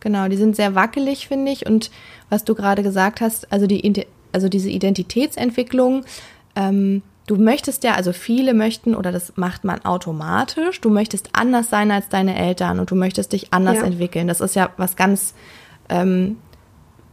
Genau, 0.00 0.28
die 0.28 0.36
sind 0.36 0.56
sehr 0.56 0.74
wackelig, 0.74 1.28
finde 1.28 1.52
ich. 1.52 1.66
Und 1.66 1.90
was 2.30 2.44
du 2.44 2.54
gerade 2.54 2.82
gesagt 2.82 3.20
hast, 3.20 3.52
also 3.52 3.66
die 3.66 3.84
also 4.36 4.50
diese 4.50 4.68
Identitätsentwicklung, 4.68 6.04
ähm, 6.54 7.00
du 7.26 7.36
möchtest 7.36 7.84
ja, 7.84 7.94
also 7.94 8.12
viele 8.12 8.52
möchten, 8.52 8.94
oder 8.94 9.10
das 9.10 9.32
macht 9.36 9.64
man 9.64 9.82
automatisch, 9.84 10.82
du 10.82 10.90
möchtest 10.90 11.30
anders 11.32 11.70
sein 11.70 11.90
als 11.90 12.10
deine 12.10 12.36
Eltern 12.36 12.78
und 12.78 12.90
du 12.90 12.94
möchtest 12.94 13.32
dich 13.32 13.54
anders 13.54 13.78
ja. 13.78 13.84
entwickeln. 13.84 14.28
Das 14.28 14.42
ist 14.42 14.54
ja 14.54 14.68
was 14.76 14.94
ganz, 14.94 15.32
ähm, 15.88 16.36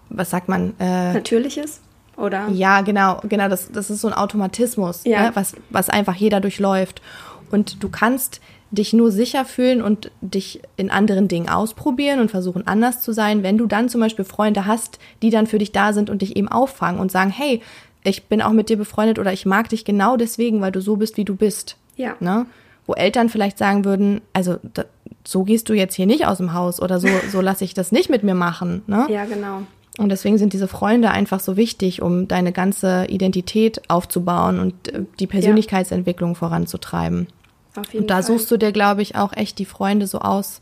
was 0.10 0.30
sagt 0.30 0.50
man? 0.50 0.74
Äh, 0.80 1.14
Natürliches? 1.14 1.80
Oder? 2.18 2.50
Ja, 2.50 2.82
genau, 2.82 3.22
genau. 3.24 3.48
Das, 3.48 3.72
das 3.72 3.90
ist 3.90 4.02
so 4.02 4.10
ein 4.10 4.14
Automatismus, 4.14 5.06
ja. 5.06 5.22
ne, 5.22 5.32
was, 5.34 5.56
was 5.70 5.90
einfach 5.90 6.16
jeder 6.16 6.42
durchläuft. 6.42 7.02
Und 7.50 7.82
du 7.82 7.88
kannst 7.88 8.42
dich 8.74 8.92
nur 8.92 9.12
sicher 9.12 9.46
fühlen 9.46 9.82
und 9.82 10.10
dich 10.22 10.62
in 10.78 10.90
anderen 10.90 11.28
Dingen 11.28 11.48
ausprobieren 11.48 12.20
und 12.20 12.32
versuchen 12.32 12.66
anders 12.66 13.02
zu 13.02 13.12
sein, 13.12 13.44
wenn 13.44 13.58
du 13.58 13.68
dann 13.68 13.88
zum 13.88 14.02
Beispiel 14.02 14.26
Freunde 14.26 14.66
hast, 14.66 14.98
die 15.22 15.30
dann 15.30 15.46
für 15.46 15.60
dich 15.60 15.72
da 15.72 15.94
sind 15.94 16.10
und 16.10 16.24
dich 16.24 16.36
eben 16.36 16.48
auffangen 16.48 17.00
und 17.00 17.12
sagen, 17.12 17.30
hey, 17.30 17.62
ich 18.04 18.26
bin 18.26 18.42
auch 18.42 18.52
mit 18.52 18.70
dir 18.70 18.78
befreundet 18.78 19.20
oder 19.20 19.32
ich 19.32 19.46
mag 19.46 19.70
dich 19.70 19.86
genau 19.86 20.18
deswegen, 20.18 20.60
weil 20.60 20.72
du 20.72 20.82
so 20.82 20.96
bist, 20.96 21.18
wie 21.18 21.26
du 21.26 21.36
bist. 21.36 21.78
Ja. 21.96 22.16
Ne? 22.20 22.48
Wo 22.88 22.94
Eltern 22.94 23.30
vielleicht 23.30 23.60
sagen 23.60 23.86
würden, 23.86 24.22
also 24.34 24.58
da, 24.74 24.86
so 25.24 25.44
gehst 25.44 25.70
du 25.70 25.74
jetzt 25.74 25.94
hier 25.96 26.08
nicht 26.08 26.26
aus 26.26 26.38
dem 26.38 26.54
Haus 26.54 26.82
oder 26.82 27.00
so, 27.00 27.08
so 27.32 27.42
lasse 27.42 27.64
ich 27.64 27.76
das 27.76 27.92
nicht 27.92 28.10
mit 28.10 28.24
mir 28.24 28.36
machen. 28.36 28.82
Ne? 28.88 29.06
Ja, 29.10 29.26
genau. 29.26 29.62
Und 30.00 30.10
deswegen 30.10 30.40
sind 30.40 30.54
diese 30.54 30.68
Freunde 30.68 31.12
einfach 31.12 31.40
so 31.40 31.56
wichtig, 31.56 32.02
um 32.02 32.28
deine 32.28 32.52
ganze 32.52 33.06
Identität 33.08 33.82
aufzubauen 33.88 34.60
und 34.60 34.88
äh, 34.92 35.04
die 35.20 35.28
Persönlichkeitsentwicklung 35.28 36.36
voranzutreiben. 36.36 37.28
Und 37.76 38.10
da 38.10 38.16
Fall. 38.16 38.24
suchst 38.24 38.52
du 38.52 38.58
dir, 38.58 38.72
glaube 38.72 39.02
ich, 39.02 39.16
auch 39.16 39.34
echt 39.34 39.60
die 39.60 39.66
Freunde 39.66 40.08
so 40.08 40.20
aus, 40.20 40.62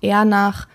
eher 0.00 0.24
nach, 0.24 0.68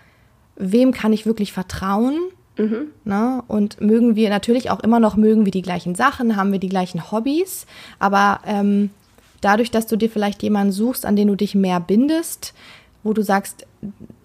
wem 0.56 0.92
kann 0.92 1.12
ich 1.12 1.26
wirklich 1.26 1.52
vertrauen? 1.52 2.18
Mhm. 2.58 2.88
Ne? 3.04 3.42
Und 3.48 3.80
mögen 3.80 4.16
wir 4.16 4.28
natürlich 4.28 4.70
auch 4.70 4.80
immer 4.80 5.00
noch, 5.00 5.16
mögen 5.16 5.44
wir 5.44 5.52
die 5.52 5.62
gleichen 5.62 5.94
Sachen, 5.94 6.36
haben 6.36 6.52
wir 6.52 6.58
die 6.58 6.68
gleichen 6.68 7.10
Hobbys, 7.10 7.66
aber 7.98 8.40
ähm, 8.46 8.90
dadurch, 9.40 9.70
dass 9.70 9.86
du 9.86 9.96
dir 9.96 10.10
vielleicht 10.10 10.42
jemanden 10.42 10.72
suchst, 10.72 11.06
an 11.06 11.16
den 11.16 11.28
du 11.28 11.36
dich 11.36 11.54
mehr 11.54 11.80
bindest, 11.80 12.52
wo 13.02 13.14
du 13.14 13.22
sagst, 13.22 13.66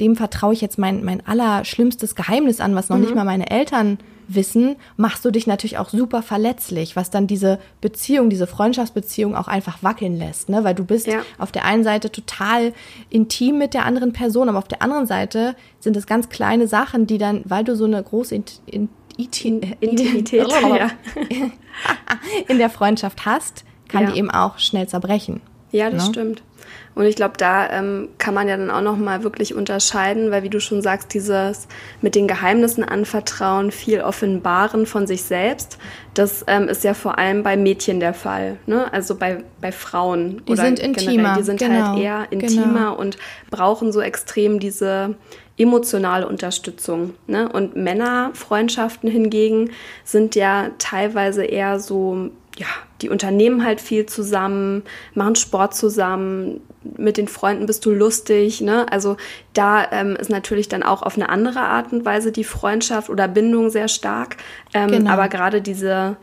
dem 0.02 0.18
vertraue 0.18 0.54
ich 0.54 0.60
jetzt 0.60 0.78
mein, 0.78 1.06
mein 1.06 1.26
allerschlimmstes 1.26 2.16
Geheimnis 2.16 2.60
an, 2.60 2.76
was 2.76 2.90
noch 2.90 2.98
mhm. 2.98 3.04
nicht 3.04 3.16
mal 3.16 3.24
meine 3.24 3.50
Eltern 3.50 4.00
wissen, 4.28 4.76
machst 4.98 5.26
du 5.26 5.32
dich 5.32 5.48
natürlich 5.48 5.78
auch 5.78 5.90
super 5.90 6.22
verletzlich, 6.22 6.96
was 6.96 7.10
dann 7.10 7.28
diese 7.28 7.60
Beziehung, 7.82 8.30
diese 8.30 8.48
Freundschaftsbeziehung 8.48 9.36
auch 9.36 9.48
einfach 9.48 9.84
wackeln 9.84 10.18
lässt, 10.18 10.50
ne? 10.50 10.64
Weil 10.64 10.76
du 10.76 10.86
bist 10.86 11.08
ja. 11.08 11.22
auf 11.38 11.52
der 11.52 11.66
einen 11.66 11.84
Seite 11.84 12.12
total 12.12 12.74
intim 13.10 13.58
mit 13.58 13.74
der 13.74 13.86
anderen 13.86 14.14
Person, 14.14 14.50
aber 14.50 14.58
auf 14.58 14.68
der 14.68 14.82
anderen 14.82 15.06
Seite 15.06 15.56
sind 15.80 15.96
es 15.98 16.08
ganz 16.08 16.30
kleine 16.30 16.68
Sachen, 16.68 17.08
die 17.08 17.18
dann, 17.18 17.42
weil 17.46 17.64
du 17.64 17.76
so 17.76 17.86
eine 17.86 18.02
große 18.02 18.36
in, 18.36 18.44
in, 18.66 18.90
in, 19.18 19.62
Intimität 19.80 20.48
ja. 20.64 20.90
in 22.48 22.58
der 22.58 22.70
Freundschaft 22.70 23.26
hast, 23.26 23.64
kann 23.88 24.04
ja. 24.04 24.12
die 24.12 24.20
eben 24.20 24.32
auch 24.32 24.60
schnell 24.60 24.88
zerbrechen. 24.88 25.42
Ja, 25.76 25.90
das 25.90 26.06
ne? 26.06 26.14
stimmt. 26.14 26.44
Und 26.96 27.06
ich 27.06 27.18
glaube, 27.18 27.34
da 27.38 27.70
ähm, 27.70 28.08
kann 28.18 28.34
man 28.34 28.48
ja 28.48 28.56
dann 28.56 28.72
auch 28.72 28.82
noch 28.82 28.96
mal 28.96 29.24
wirklich 29.24 29.54
unterscheiden, 29.54 30.32
weil 30.32 30.44
wie 30.44 30.50
du 30.50 30.62
schon 30.62 30.82
sagst, 30.82 31.14
dieses 31.14 31.68
mit 32.02 32.16
den 32.16 32.28
Geheimnissen 32.28 32.86
anvertrauen, 32.86 33.72
viel 33.72 34.00
offenbaren 34.00 34.86
von 34.86 35.06
sich 35.06 35.24
selbst, 35.24 35.78
das 36.14 36.46
ähm, 36.48 36.70
ist 36.70 36.86
ja 36.86 36.94
vor 36.94 37.18
allem 37.18 37.44
bei 37.44 37.58
Mädchen 37.58 38.00
der 38.00 38.14
Fall, 38.14 38.58
ne? 38.66 38.92
Also 38.94 39.16
bei, 39.16 39.44
bei 39.60 39.74
Frauen. 39.74 40.42
Die 40.48 40.56
sind 40.56 40.80
intimer. 40.80 41.12
Generell, 41.12 41.38
die 41.38 41.44
sind 41.44 41.62
halt 41.62 41.72
genau. 41.72 41.88
halt 41.88 42.00
eher 42.00 42.28
intimer 42.32 42.66
genau. 42.66 42.96
und 42.96 43.18
brauchen 43.52 43.92
so 43.92 44.00
extrem 44.00 44.62
diese 44.62 45.16
emotionale 45.58 46.28
Unterstützung. 46.28 47.14
Ne? 47.28 47.50
Und 47.50 47.76
Männerfreundschaften 47.76 49.10
hingegen 49.10 49.72
sind 50.04 50.36
ja 50.36 50.72
teilweise 50.80 51.46
eher 51.46 51.80
so 51.80 52.30
ja, 52.58 52.68
die 53.06 53.10
unternehmen 53.12 53.64
halt 53.64 53.82
viel 53.82 54.08
zusammen, 54.08 54.82
machen 55.14 55.36
Sport 55.36 55.76
zusammen, 55.76 56.60
mit 56.98 57.18
den 57.18 57.28
Freunden 57.28 57.68
bist 57.68 57.86
du 57.86 57.92
lustig, 57.92 58.62
ne? 58.62 58.92
Also 58.92 59.16
da 59.54 59.92
ähm, 59.92 60.16
ist 60.16 60.32
natürlich 60.32 60.70
dann 60.70 60.82
auch 60.82 61.04
auf 61.04 61.16
eine 61.16 61.30
andere 61.30 61.60
Art 61.60 61.94
und 61.94 62.04
Weise 62.04 62.32
die 62.32 62.44
Freundschaft 62.44 63.12
oder 63.12 63.28
Bindung 63.28 63.70
sehr 63.70 63.90
stark. 63.90 64.38
Ähm, 64.74 64.90
genau. 64.90 65.12
Aber 65.12 65.30
gerade 65.30 65.62
diese, 65.62 66.18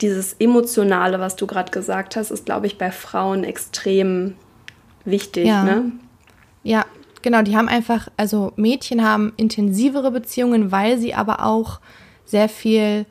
dieses 0.00 0.34
Emotionale, 0.34 1.18
was 1.18 1.34
du 1.34 1.48
gerade 1.48 1.72
gesagt 1.72 2.14
hast, 2.14 2.30
ist, 2.30 2.46
glaube 2.46 2.68
ich, 2.68 2.78
bei 2.78 2.92
Frauen 2.92 3.42
extrem 3.42 4.36
wichtig, 5.04 5.46
ja. 5.46 5.64
ne? 5.64 5.90
Ja, 6.62 6.84
genau. 7.22 7.42
Die 7.42 7.56
haben 7.56 7.68
einfach, 7.68 8.06
also 8.16 8.52
Mädchen 8.54 9.04
haben 9.04 9.32
intensivere 9.36 10.12
Beziehungen, 10.12 10.70
weil 10.70 10.98
sie 10.98 11.14
aber 11.14 11.44
auch 11.44 11.80
sehr 12.24 12.48
viel 12.48 13.06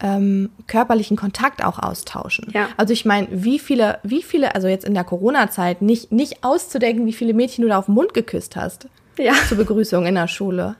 ähm, 0.00 0.50
körperlichen 0.66 1.16
Kontakt 1.16 1.64
auch 1.64 1.78
austauschen. 1.78 2.48
Ja. 2.52 2.68
Also 2.76 2.92
ich 2.92 3.04
meine, 3.04 3.28
wie 3.30 3.58
viele, 3.58 3.98
wie 4.02 4.22
viele, 4.22 4.54
also 4.54 4.68
jetzt 4.68 4.84
in 4.84 4.94
der 4.94 5.04
Corona-Zeit, 5.04 5.82
nicht, 5.82 6.12
nicht 6.12 6.42
auszudenken, 6.42 7.06
wie 7.06 7.12
viele 7.12 7.34
Mädchen 7.34 7.62
du 7.62 7.68
da 7.68 7.78
auf 7.78 7.86
den 7.86 7.94
Mund 7.94 8.14
geküsst 8.14 8.56
hast. 8.56 8.88
Ja. 9.18 9.34
Zur 9.48 9.58
Begrüßung 9.58 10.06
in 10.06 10.14
der 10.14 10.28
Schule. 10.28 10.76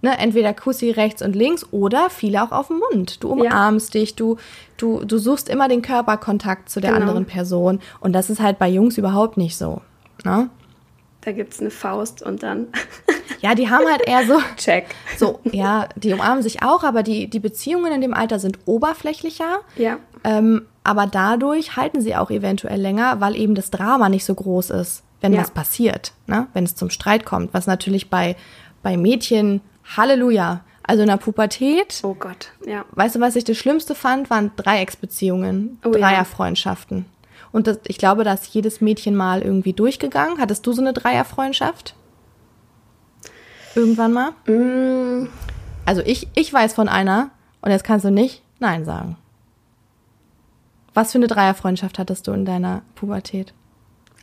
Ne, 0.00 0.16
entweder 0.16 0.54
Kussi 0.54 0.92
rechts 0.92 1.22
und 1.22 1.34
links 1.34 1.66
oder 1.72 2.08
viele 2.08 2.42
auch 2.44 2.52
auf 2.52 2.68
dem 2.68 2.80
Mund. 2.92 3.22
Du 3.22 3.30
umarmst 3.32 3.94
ja. 3.94 4.00
dich, 4.00 4.14
du, 4.14 4.36
du, 4.76 5.04
du 5.04 5.18
suchst 5.18 5.48
immer 5.48 5.66
den 5.66 5.82
Körperkontakt 5.82 6.68
zu 6.68 6.80
der 6.80 6.92
genau. 6.92 7.02
anderen 7.02 7.24
Person. 7.26 7.80
Und 7.98 8.12
das 8.12 8.30
ist 8.30 8.40
halt 8.40 8.60
bei 8.60 8.68
Jungs 8.68 8.96
überhaupt 8.96 9.36
nicht 9.36 9.56
so. 9.56 9.82
Ne? 10.24 10.50
Da 11.22 11.32
gibt 11.32 11.52
es 11.52 11.60
eine 11.60 11.70
Faust 11.70 12.22
und 12.22 12.44
dann. 12.44 12.68
Ja, 13.40 13.54
die 13.54 13.70
haben 13.70 13.86
halt 13.86 14.06
eher 14.06 14.26
so. 14.26 14.40
Check. 14.56 14.86
So, 15.16 15.40
ja, 15.44 15.88
die 15.96 16.12
umarmen 16.12 16.42
sich 16.42 16.62
auch, 16.62 16.84
aber 16.84 17.02
die, 17.02 17.28
die 17.28 17.40
Beziehungen 17.40 17.92
in 17.92 18.00
dem 18.00 18.14
Alter 18.14 18.38
sind 18.38 18.58
oberflächlicher. 18.66 19.60
Ja. 19.76 19.98
Ähm, 20.24 20.66
aber 20.84 21.06
dadurch 21.06 21.76
halten 21.76 22.00
sie 22.00 22.16
auch 22.16 22.30
eventuell 22.30 22.80
länger, 22.80 23.20
weil 23.20 23.36
eben 23.36 23.54
das 23.54 23.70
Drama 23.70 24.08
nicht 24.08 24.24
so 24.24 24.34
groß 24.34 24.70
ist, 24.70 25.02
wenn 25.20 25.32
ja. 25.32 25.40
was 25.40 25.50
passiert, 25.50 26.12
ne? 26.26 26.46
wenn 26.54 26.64
es 26.64 26.74
zum 26.74 26.90
Streit 26.90 27.24
kommt. 27.24 27.52
Was 27.52 27.66
natürlich 27.66 28.10
bei, 28.10 28.36
bei 28.82 28.96
Mädchen, 28.96 29.60
Halleluja, 29.96 30.60
also 30.82 31.02
in 31.02 31.08
der 31.08 31.18
Pubertät. 31.18 32.00
Oh 32.02 32.14
Gott, 32.14 32.52
ja. 32.66 32.84
Weißt 32.92 33.16
du, 33.16 33.20
was 33.20 33.36
ich 33.36 33.44
das 33.44 33.58
Schlimmste 33.58 33.94
fand, 33.94 34.30
waren 34.30 34.52
Dreiecksbeziehungen, 34.56 35.78
oh, 35.84 35.90
Dreierfreundschaften. 35.90 36.98
Ja. 36.98 37.04
Und 37.52 37.66
das, 37.66 37.80
ich 37.86 37.98
glaube, 37.98 38.24
da 38.24 38.34
ist 38.34 38.46
jedes 38.46 38.80
Mädchen 38.80 39.14
mal 39.14 39.42
irgendwie 39.42 39.72
durchgegangen. 39.72 40.38
Hattest 40.38 40.66
du 40.66 40.72
so 40.72 40.80
eine 40.80 40.92
Dreierfreundschaft? 40.92 41.94
Irgendwann 43.74 44.12
mal? 44.12 44.30
Mm. 44.46 45.28
Also 45.84 46.02
ich, 46.04 46.28
ich 46.34 46.52
weiß 46.52 46.74
von 46.74 46.88
einer 46.88 47.30
und 47.60 47.70
jetzt 47.70 47.84
kannst 47.84 48.04
du 48.04 48.10
nicht 48.10 48.42
Nein 48.58 48.84
sagen. 48.84 49.16
Was 50.94 51.12
für 51.12 51.18
eine 51.18 51.28
Dreierfreundschaft 51.28 51.98
hattest 51.98 52.26
du 52.26 52.32
in 52.32 52.44
deiner 52.44 52.82
Pubertät? 52.94 53.54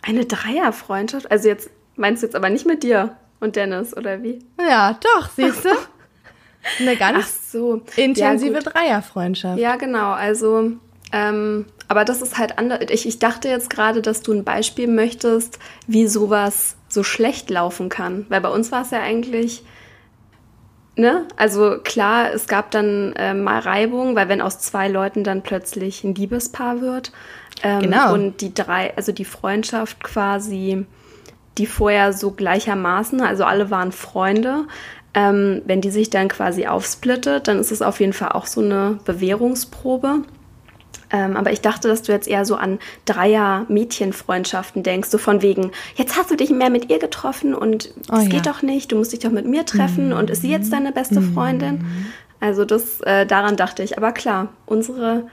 Eine 0.02 0.26
Dreierfreundschaft? 0.26 1.32
Also 1.32 1.48
jetzt 1.48 1.70
meinst 1.96 2.22
du 2.22 2.28
jetzt 2.28 2.36
aber 2.36 2.50
nicht 2.50 2.66
mit 2.66 2.84
dir 2.84 3.16
und 3.40 3.56
Dennis 3.56 3.96
oder 3.96 4.22
wie? 4.24 4.40
Ja, 4.60 4.98
doch, 5.02 5.30
siehst 5.30 5.64
du? 5.66 5.70
Eine 6.80 6.96
ganz 6.98 7.52
so. 7.52 7.84
intensive 7.96 8.56
ja, 8.56 8.60
Dreierfreundschaft. 8.60 9.60
Ja, 9.60 9.76
genau. 9.76 10.12
Also 10.12 10.72
ähm, 11.12 11.66
aber 11.88 12.04
das 12.04 12.22
ist 12.22 12.38
halt 12.38 12.58
anders. 12.58 12.80
Ich, 12.90 13.08
ich 13.08 13.20
dachte 13.20 13.48
jetzt 13.48 13.70
gerade, 13.70 14.02
dass 14.02 14.22
du 14.22 14.34
ein 14.34 14.44
Beispiel 14.44 14.88
möchtest, 14.88 15.60
wie 15.88 16.08
sowas 16.08 16.76
so 16.96 17.04
schlecht 17.04 17.52
laufen 17.52 17.90
kann. 17.90 18.26
Weil 18.30 18.42
bei 18.42 18.50
uns 18.50 18.72
war 18.72 18.82
es 18.82 18.90
ja 18.90 19.02
eigentlich, 19.02 19.64
ne? 20.96 21.28
Also 21.38 21.78
klar, 21.84 22.34
es 22.34 22.48
gab 22.48 22.72
dann 22.72 23.14
äh, 23.14 23.36
mal 23.36 23.60
Reibung, 23.60 24.16
weil 24.16 24.30
wenn 24.30 24.42
aus 24.42 24.60
zwei 24.60 24.88
Leuten 24.88 25.24
dann 25.24 25.44
plötzlich 25.44 26.04
ein 26.04 26.16
Liebespaar 26.16 26.82
wird. 26.82 27.12
Ähm, 27.62 27.82
genau. 27.82 28.14
Und 28.14 28.42
die 28.42 28.54
drei, 28.54 28.96
also 28.98 29.12
die 29.12 29.26
Freundschaft 29.26 30.04
quasi, 30.04 30.88
die 31.60 31.68
vorher 31.68 32.14
so 32.14 32.32
gleichermaßen, 32.32 33.22
also 33.22 33.44
alle 33.44 33.70
waren 33.70 33.92
Freunde, 33.92 34.66
ähm, 35.14 35.62
wenn 35.66 35.82
die 35.82 35.92
sich 35.92 36.10
dann 36.10 36.28
quasi 36.28 36.68
aufsplittet, 36.68 37.48
dann 37.48 37.60
ist 37.60 37.72
es 37.72 37.82
auf 37.82 38.00
jeden 38.00 38.14
Fall 38.14 38.30
auch 38.30 38.46
so 38.46 38.62
eine 38.62 39.00
Bewährungsprobe. 39.06 40.24
Ähm, 41.16 41.38
aber 41.38 41.54
ich 41.54 41.62
dachte, 41.62 41.88
dass 41.88 42.02
du 42.02 42.12
jetzt 42.12 42.28
eher 42.28 42.44
so 42.44 42.56
an 42.56 42.78
Dreier-Mädchenfreundschaften 43.06 44.84
denkst, 44.84 45.10
so 45.10 45.18
von 45.18 45.42
wegen, 45.42 45.72
jetzt 45.96 46.18
hast 46.18 46.30
du 46.30 46.36
dich 46.36 46.50
mehr 46.50 46.70
mit 46.70 46.90
ihr 46.90 47.00
getroffen 47.00 47.56
und 47.56 47.86
es 47.86 48.10
oh, 48.12 48.24
geht 48.24 48.46
ja. 48.46 48.52
doch 48.52 48.62
nicht, 48.62 48.92
du 48.92 48.98
musst 48.98 49.14
dich 49.14 49.20
doch 49.20 49.32
mit 49.32 49.48
mir 49.48 49.66
treffen 49.66 50.08
mhm. 50.08 50.18
und 50.18 50.30
ist 50.30 50.42
sie 50.42 50.52
jetzt 50.52 50.74
deine 50.74 50.92
beste 50.92 51.22
mhm. 51.22 51.34
Freundin? 51.34 51.86
Also 52.42 52.66
das, 52.66 53.00
äh, 53.02 53.26
daran 53.26 53.56
dachte 53.56 53.82
ich. 53.82 53.98
Aber 53.98 54.12
klar, 54.12 54.50
unsere 54.66 55.24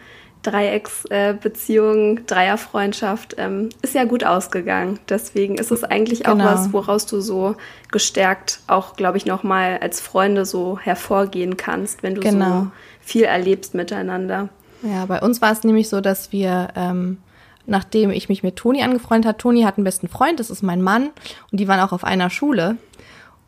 Dreiecksbeziehung, 0.43 2.19
äh, 2.19 2.21
Dreierfreundschaft 2.23 3.35
ähm, 3.39 3.71
ist 3.83 3.95
ja 3.95 4.05
gut 4.05 4.23
ausgegangen. 4.23 5.01
Deswegen 5.09 5.57
ist 5.57 5.73
es 5.73 5.83
eigentlich 5.83 6.27
auch 6.27 6.33
genau. 6.33 6.45
was, 6.45 6.73
woraus 6.73 7.07
du 7.07 7.21
so 7.21 7.57
gestärkt 7.91 8.61
auch, 8.69 8.95
glaube 8.95 9.19
ich, 9.19 9.27
nochmal 9.27 9.79
als 9.81 10.01
Freunde 10.01 10.45
so 10.45 10.79
hervorgehen 10.79 11.57
kannst, 11.57 12.05
wenn 12.05 12.15
du 12.15 12.21
genau. 12.21 12.61
so 12.61 12.67
viel 13.01 13.25
erlebst 13.25 13.75
miteinander. 13.75 14.49
Ja, 14.83 15.07
bei 15.07 15.21
uns 15.21 15.41
war 15.41 15.53
es 15.53 15.65
nämlich 15.65 15.89
so, 15.89 16.01
dass 16.01 16.33
wir, 16.33 16.69
ähm, 16.77 17.19
nachdem 17.67 18.11
ich 18.11 18.29
mich 18.29 18.43
mit 18.43 18.57
Toni 18.57 18.83
angefreundet 18.83 19.29
habe, 19.29 19.39
Toni 19.39 19.63
hat 19.63 19.77
einen 19.77 19.85
besten 19.85 20.09
Freund, 20.09 20.41
das 20.41 20.51
ist 20.51 20.63
mein 20.63 20.83
Mann, 20.83 21.11
und 21.51 21.61
die 21.61 21.69
waren 21.69 21.81
auch 21.81 21.93
auf 21.93 22.05
einer 22.05 22.31
Schule. 22.31 22.77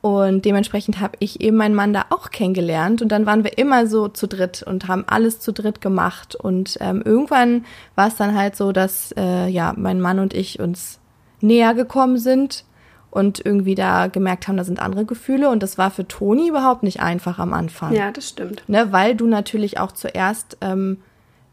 Und 0.05 0.45
dementsprechend 0.45 1.01
habe 1.01 1.17
ich 1.19 1.41
eben 1.41 1.57
meinen 1.57 1.75
Mann 1.75 1.95
da 1.95 2.05
auch 2.11 2.31
kennengelernt. 2.31 3.01
Und 3.01 3.09
dann 3.09 3.25
waren 3.25 3.43
wir 3.43 3.57
immer 3.57 3.87
so 3.87 4.07
zu 4.07 4.29
dritt 4.29 4.63
und 4.63 4.87
haben 4.87 5.05
alles 5.07 5.41
zu 5.41 5.51
dritt 5.51 5.81
gemacht. 5.81 6.35
Und 6.35 6.77
ähm, 6.83 7.01
irgendwann 7.03 7.65
war 7.95 8.09
es 8.09 8.17
dann 8.17 8.37
halt 8.37 8.55
so, 8.55 8.73
dass 8.73 9.15
äh, 9.17 9.49
ja 9.49 9.73
mein 9.79 10.03
Mann 10.03 10.19
und 10.19 10.35
ich 10.35 10.61
uns 10.61 11.01
näher 11.41 11.73
gekommen 11.73 12.19
sind 12.19 12.67
und 13.11 13.41
irgendwie 13.43 13.75
da 13.75 14.09
gemerkt 14.09 14.47
haben, 14.47 14.59
da 14.59 14.65
sind 14.65 14.79
andere 14.79 15.07
Gefühle. 15.07 15.49
Und 15.49 15.63
das 15.63 15.79
war 15.79 15.91
für 15.91 16.07
Toni 16.07 16.51
überhaupt 16.51 16.83
nicht 16.83 17.01
einfach 17.01 17.39
am 17.39 17.55
Anfang. 17.55 17.95
Ja, 17.95 18.11
das 18.11 18.29
stimmt. 18.29 18.63
Ne, 18.69 18.93
weil 18.93 19.15
du 19.15 19.27
natürlich 19.27 19.81
auch 19.81 19.93
zuerst 19.93 20.59
ähm, 20.61 20.99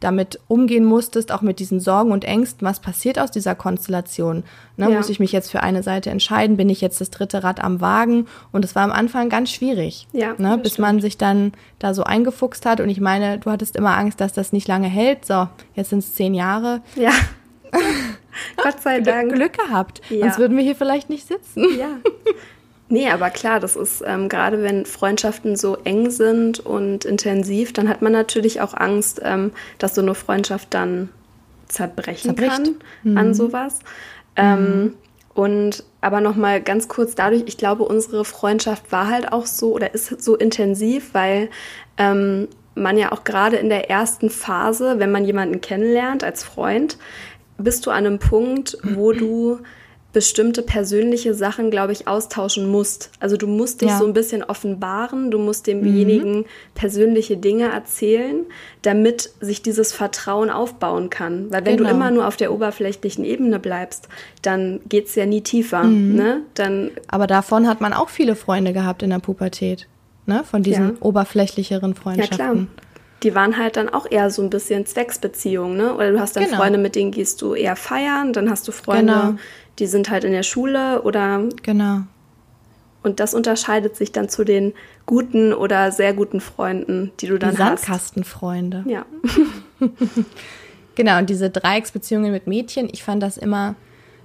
damit 0.02 0.40
umgehen 0.48 0.84
musstest, 0.84 1.32
auch 1.32 1.42
mit 1.42 1.60
diesen 1.60 1.80
Sorgen 1.80 2.12
und 2.12 2.26
Ängsten, 2.26 2.68
was 2.68 2.82
passiert 2.82 3.20
aus 3.20 3.32
dieser 3.32 3.56
Konstellation? 3.56 4.44
Ne, 4.76 4.90
ja. 4.90 4.98
Muss 4.98 5.10
ich 5.10 5.20
mich 5.20 5.32
jetzt 5.32 5.50
für 5.50 5.64
eine 5.64 5.84
Seite 5.84 6.10
entscheiden? 6.10 6.58
Bin 6.58 6.70
ich 6.70 6.82
jetzt 6.82 7.00
das 7.00 7.12
dritte 7.12 7.44
Rad 7.44 7.64
am 7.64 7.80
Wagen? 7.82 8.28
Und 8.52 8.66
es 8.66 8.76
war 8.76 8.84
am 8.84 8.92
Anfang 8.92 9.30
ganz 9.30 9.52
schwierig, 9.52 10.08
ja, 10.12 10.34
ne, 10.38 10.58
bis 10.58 10.74
stimmt. 10.74 10.88
man 10.88 11.02
sich 11.02 11.18
dann 11.18 11.54
da 11.80 11.94
so 11.94 12.04
eingefuchst 12.04 12.66
hat. 12.66 12.82
Und 12.82 12.90
ich 12.90 13.00
meine, 13.00 13.38
du 13.38 13.50
hattest 13.52 13.76
immer 13.76 13.96
Angst, 13.98 14.20
dass 14.20 14.34
das 14.34 14.52
nicht 14.52 14.68
lange 14.68 14.88
hält. 14.88 15.26
So, 15.26 15.48
jetzt 15.76 15.92
sind 15.92 16.00
es 16.00 16.14
zehn 16.16 16.34
Jahre. 16.34 16.82
Ja. 16.96 17.12
Gott 18.58 18.82
sei 18.82 19.02
Dank. 19.02 19.34
Glück 19.34 19.54
gehabt. 19.54 20.02
Ja. 20.10 20.22
Sonst 20.22 20.40
würden 20.40 20.58
wir 20.58 20.64
hier 20.64 20.76
vielleicht 20.76 21.10
nicht 21.10 21.28
sitzen. 21.28 21.66
Ja. 21.78 21.90
Nee, 22.92 23.10
aber 23.10 23.30
klar, 23.30 23.62
das 23.62 23.78
ist 23.78 24.04
ähm, 24.06 24.28
gerade 24.28 24.62
wenn 24.64 24.86
Freundschaften 24.86 25.56
so 25.56 25.78
eng 25.86 26.12
sind 26.12 26.60
und 26.60 27.06
intensiv, 27.06 27.72
dann 27.72 27.88
hat 27.88 28.02
man 28.02 28.12
natürlich 28.12 28.60
auch 28.60 28.74
Angst, 28.74 29.22
ähm, 29.24 29.52
dass 29.78 29.96
so 29.96 30.02
eine 30.02 30.14
Freundschaft 30.14 30.74
dann 30.74 31.08
zerbrechen 31.70 32.36
Zerbricht. 32.36 32.52
kann 32.52 32.76
mhm. 33.04 33.18
an 33.18 33.34
sowas. 33.34 33.80
Ähm, 34.36 34.84
mhm. 34.84 34.94
Und 35.34 35.86
aber 36.02 36.20
nochmal 36.20 36.62
ganz 36.62 36.90
kurz 36.90 37.16
dadurch, 37.16 37.44
ich 37.46 37.58
glaube, 37.58 37.84
unsere 37.84 38.26
Freundschaft 38.26 38.92
war 38.92 39.10
halt 39.10 39.32
auch 39.32 39.46
so 39.46 39.74
oder 39.74 39.94
ist 39.94 40.22
so 40.22 40.36
intensiv, 40.36 41.14
weil 41.14 41.50
ähm, 41.98 42.50
man 42.76 42.98
ja 42.98 43.14
auch 43.14 43.24
gerade 43.24 43.56
in 43.56 43.70
der 43.70 43.90
ersten 43.90 44.30
Phase, 44.30 45.00
wenn 45.00 45.12
man 45.12 45.24
jemanden 45.24 45.62
kennenlernt 45.62 46.26
als 46.26 46.44
Freund, 46.44 46.98
bist 47.58 47.86
du 47.86 47.92
an 47.92 48.06
einem 48.06 48.20
Punkt, 48.20 48.78
wo 48.84 49.14
du 49.14 49.60
bestimmte 50.14 50.62
persönliche 50.62 51.34
Sachen, 51.34 51.72
glaube 51.72 51.94
ich, 51.94 52.08
austauschen 52.08 52.70
musst. 52.70 53.12
Also 53.20 53.38
du 53.38 53.48
musst 53.48 53.82
dich 53.82 53.90
ja. 53.90 53.98
so 53.98 54.06
ein 54.06 54.14
bisschen 54.14 54.44
offenbaren, 54.44 55.32
du 55.32 55.40
musst 55.40 55.68
demjenigen 55.68 56.40
mhm. 56.40 56.46
persönliche 56.76 57.38
Dinge 57.38 57.72
erzählen, 57.72 58.46
damit 58.82 59.32
sich 59.40 59.62
dieses 59.62 59.94
Vertrauen 59.94 60.50
aufbauen 60.50 61.10
kann. 61.10 61.52
Weil 61.52 61.66
wenn 61.66 61.78
genau. 61.78 61.90
du 61.90 61.96
immer 61.96 62.12
nur 62.12 62.28
auf 62.28 62.36
der 62.36 62.52
oberflächlichen 62.52 63.24
Ebene 63.24 63.60
bleibst, 63.60 64.10
dann 64.42 64.82
geht 64.90 65.08
es 65.08 65.16
ja 65.16 65.26
nie 65.26 65.42
tiefer. 65.42 65.84
Mhm. 65.84 66.16
Ne? 66.16 66.42
Dann 66.56 66.92
Aber 67.08 67.28
davon 67.28 67.68
hat 67.68 67.80
man 67.80 67.94
auch 67.94 68.10
viele 68.10 68.36
Freunde 68.36 68.74
gehabt 68.74 69.04
in 69.04 69.12
der 69.12 69.20
Pubertät. 69.20 69.88
Ne? 70.26 70.44
Von 70.44 70.62
diesen 70.62 70.90
ja. 70.90 70.96
oberflächlicheren 71.00 71.96
Freundschaften. 71.96 72.38
Ja, 72.38 72.54
klar 72.54 72.68
die 73.24 73.36
waren 73.36 73.58
halt 73.58 73.78
dann 73.78 73.90
auch 73.90 74.10
eher 74.10 74.30
so 74.32 74.42
ein 74.42 74.50
bisschen 74.50 74.86
Zwecksbeziehungen, 74.86 75.78
ne? 75.78 75.94
Oder 75.94 76.12
du 76.12 76.20
hast 76.20 76.36
dann 76.36 76.46
genau. 76.46 76.58
Freunde, 76.58 76.80
mit 76.80 76.96
denen 76.96 77.12
gehst 77.12 77.42
du 77.42 77.54
eher 77.54 77.76
feiern, 77.76 78.34
dann 78.34 78.50
hast 78.50 78.68
du 78.68 78.72
Freunde, 78.72 79.14
genau. 79.14 79.36
Die 79.80 79.88
sind 79.88 80.10
halt 80.10 80.24
in 80.24 80.32
der 80.32 80.44
Schule 80.44 81.02
oder. 81.04 81.48
Genau. 81.64 82.02
Und 83.04 83.20
das 83.20 83.34
unterscheidet 83.34 83.96
sich 83.96 84.12
dann 84.12 84.30
zu 84.30 84.44
den 84.44 84.74
guten 85.08 85.54
oder 85.54 85.92
sehr 85.92 86.14
guten 86.14 86.40
Freunden, 86.40 87.12
die 87.20 87.28
du 87.28 87.40
dann 87.40 87.56
die 87.56 87.58
hast. 87.58 87.86
Sandkastenfreunde. 87.86 88.84
Ja. 88.88 89.06
genau, 90.96 91.18
und 91.18 91.30
diese 91.30 91.50
Dreiecksbeziehungen 91.50 92.32
mit 92.32 92.46
Mädchen, 92.46 92.90
ich 92.92 93.04
fand 93.04 93.24
das 93.24 93.38
immer 93.38 93.76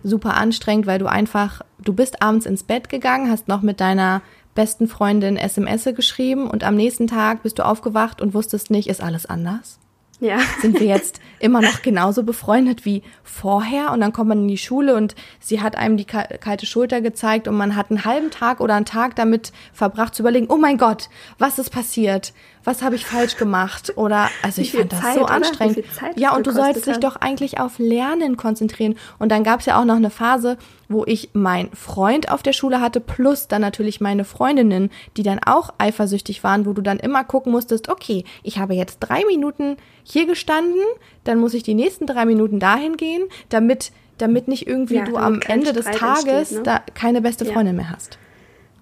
super 0.03 0.37
anstrengend, 0.37 0.87
weil 0.87 0.99
du 0.99 1.07
einfach, 1.07 1.63
du 1.79 1.95
bist 1.95 2.23
abends 2.23 2.45
ins 2.45 2.65
Bett 2.65 2.91
gegangen, 2.91 3.31
hast 3.31 3.49
noch 3.49 3.63
mit 3.63 3.81
deiner 3.81 4.21
besten 4.55 4.89
Freundin 4.89 5.37
SMS 5.37 5.85
geschrieben 5.85 6.49
und 6.49 6.65
am 6.65 6.77
nächsten 6.77 7.07
Tag 7.07 7.43
bist 7.43 7.59
du 7.59 7.65
aufgewacht 7.65 8.21
und 8.21 8.35
wusstest 8.35 8.71
nicht, 8.71 8.89
ist 8.89 9.03
alles 9.03 9.27
anders? 9.27 9.79
Ja. 10.21 10.39
Sind 10.63 10.81
wir 10.81 10.87
jetzt 10.87 11.21
immer 11.41 11.61
noch 11.61 11.83
genauso 11.83 12.23
befreundet 12.23 12.85
wie 12.85 13.03
vorher? 13.23 13.93
Und 13.93 14.01
dann 14.01 14.13
kommt 14.13 14.29
man 14.29 14.43
in 14.43 14.49
die 14.49 14.57
Schule 14.57 14.97
und 14.97 15.15
sie 15.41 15.61
hat 15.61 15.77
einem 15.77 15.97
die 15.97 16.07
kalte 16.07 16.65
Schulter 16.65 17.03
gezeigt 17.03 17.49
und 17.49 17.57
man 17.57 17.77
hat 17.77 17.91
einen 17.91 18.05
halben 18.05 18.31
Tag 18.31 18.61
oder 18.61 18.75
einen 18.75 18.87
Tag 18.87 19.17
damit 19.17 19.53
verbracht 19.75 20.15
zu 20.15 20.23
überlegen, 20.23 20.47
oh 20.49 20.57
mein 20.57 20.79
Gott, 20.79 21.11
was 21.39 21.59
ist 21.59 21.71
passiert? 21.71 22.33
Was 22.67 22.83
habe 22.83 22.97
ich 22.97 23.07
falsch 23.07 23.37
gemacht? 23.37 23.93
Oder, 23.95 24.29
also 24.43 24.61
ich 24.61 24.73
fand 24.73 24.93
das 24.93 25.01
Zeit, 25.01 25.15
so 25.15 25.25
anstrengend. 25.25 25.85
Ja, 26.17 26.35
und 26.35 26.49
du 26.49 26.53
sollst 26.53 26.87
dich 26.87 26.99
doch 26.99 27.15
eigentlich 27.15 27.61
auf 27.61 27.79
Lernen 27.79 28.37
konzentrieren. 28.37 28.97
Und 29.21 29.31
dann 29.31 29.45
gab 29.45 29.61
es 29.61 29.67
ja 29.67 29.81
auch 29.81 29.85
noch 29.85 29.95
eine 29.95 30.11
Phase, 30.11 30.59
wo 30.89 31.05
ich 31.07 31.31
meinen 31.33 31.73
Freund 31.75 32.31
auf 32.31 32.43
der 32.43 32.53
Schule 32.53 32.81
hatte, 32.81 33.01
plus 33.01 33.47
dann 33.47 33.61
natürlich 33.61 34.01
meine 34.01 34.25
Freundinnen, 34.25 34.91
die 35.17 35.23
dann 35.23 35.39
auch 35.39 35.75
eifersüchtig 35.79 36.43
waren, 36.43 36.67
wo 36.67 36.73
du 36.73 36.83
dann 36.83 36.99
immer 36.99 37.23
gucken 37.23 37.53
musstest, 37.53 37.89
okay, 37.89 38.25
ich 38.43 38.59
habe 38.59 38.75
jetzt 38.75 38.99
drei 38.99 39.25
Minuten 39.27 39.77
hier 40.03 40.27
gestanden, 40.27 40.83
dann 41.23 41.39
muss 41.39 41.55
ich 41.55 41.63
die 41.63 41.75
nächsten 41.75 42.07
drei 42.07 42.25
Minuten 42.25 42.59
dahin 42.59 42.97
gehen, 42.97 43.23
damit, 43.49 43.93
damit 44.19 44.49
nicht 44.49 44.67
irgendwie 44.67 44.97
ja, 44.97 45.05
du 45.05 45.17
am 45.17 45.41
Ende 45.41 45.73
des 45.73 45.87
Tages 45.87 46.27
entsteht, 46.27 46.59
ne? 46.59 46.63
da 46.65 46.81
keine 46.95 47.21
beste 47.21 47.45
Freundin 47.45 47.77
ja. 47.77 47.83
mehr 47.83 47.91
hast. 47.91 48.19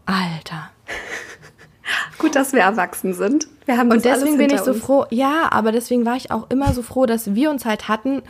Alter. 0.07 0.71
Gut, 2.19 2.35
dass 2.35 2.53
wir 2.53 2.61
erwachsen 2.61 3.15
sind. 3.15 3.47
Wir 3.67 3.77
haben 3.77 3.91
Und 3.91 4.05
deswegen 4.05 4.39
bin 4.39 4.51
ich 4.51 4.61
so 4.61 4.73
uns. 4.73 4.81
froh. 4.81 5.05
Ja, 5.11 5.49
aber 5.51 5.73
deswegen 5.73 6.07
war 6.07 6.17
ich 6.17 6.31
auch 6.31 6.51
immer 6.51 6.73
so 6.73 6.83
froh, 6.83 7.07
dass 7.07 7.35
wir 7.35 7.51
uns 7.51 7.65
halt 7.65 7.89
hatten, 7.89 8.23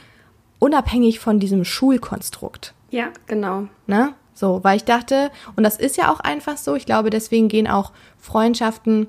unabhängig 0.59 1.21
von 1.21 1.39
diesem 1.39 1.65
Schulkonstrukt. 1.65 2.75
Ja, 2.91 3.09
genau. 3.27 3.69
Ne? 3.87 4.15
So, 4.35 4.65
weil 4.65 4.77
ich 4.77 4.85
dachte, 4.85 5.31
und 5.57 5.63
das 5.63 5.77
ist 5.77 5.97
ja 5.97 6.13
auch 6.13 6.21
einfach 6.21 6.57
so, 6.57 6.75
ich 6.75 6.87
glaube, 6.87 7.11
deswegen 7.11 7.49
gehen 7.49 7.69
auch 7.69 7.93
Freundschaften 8.19 9.07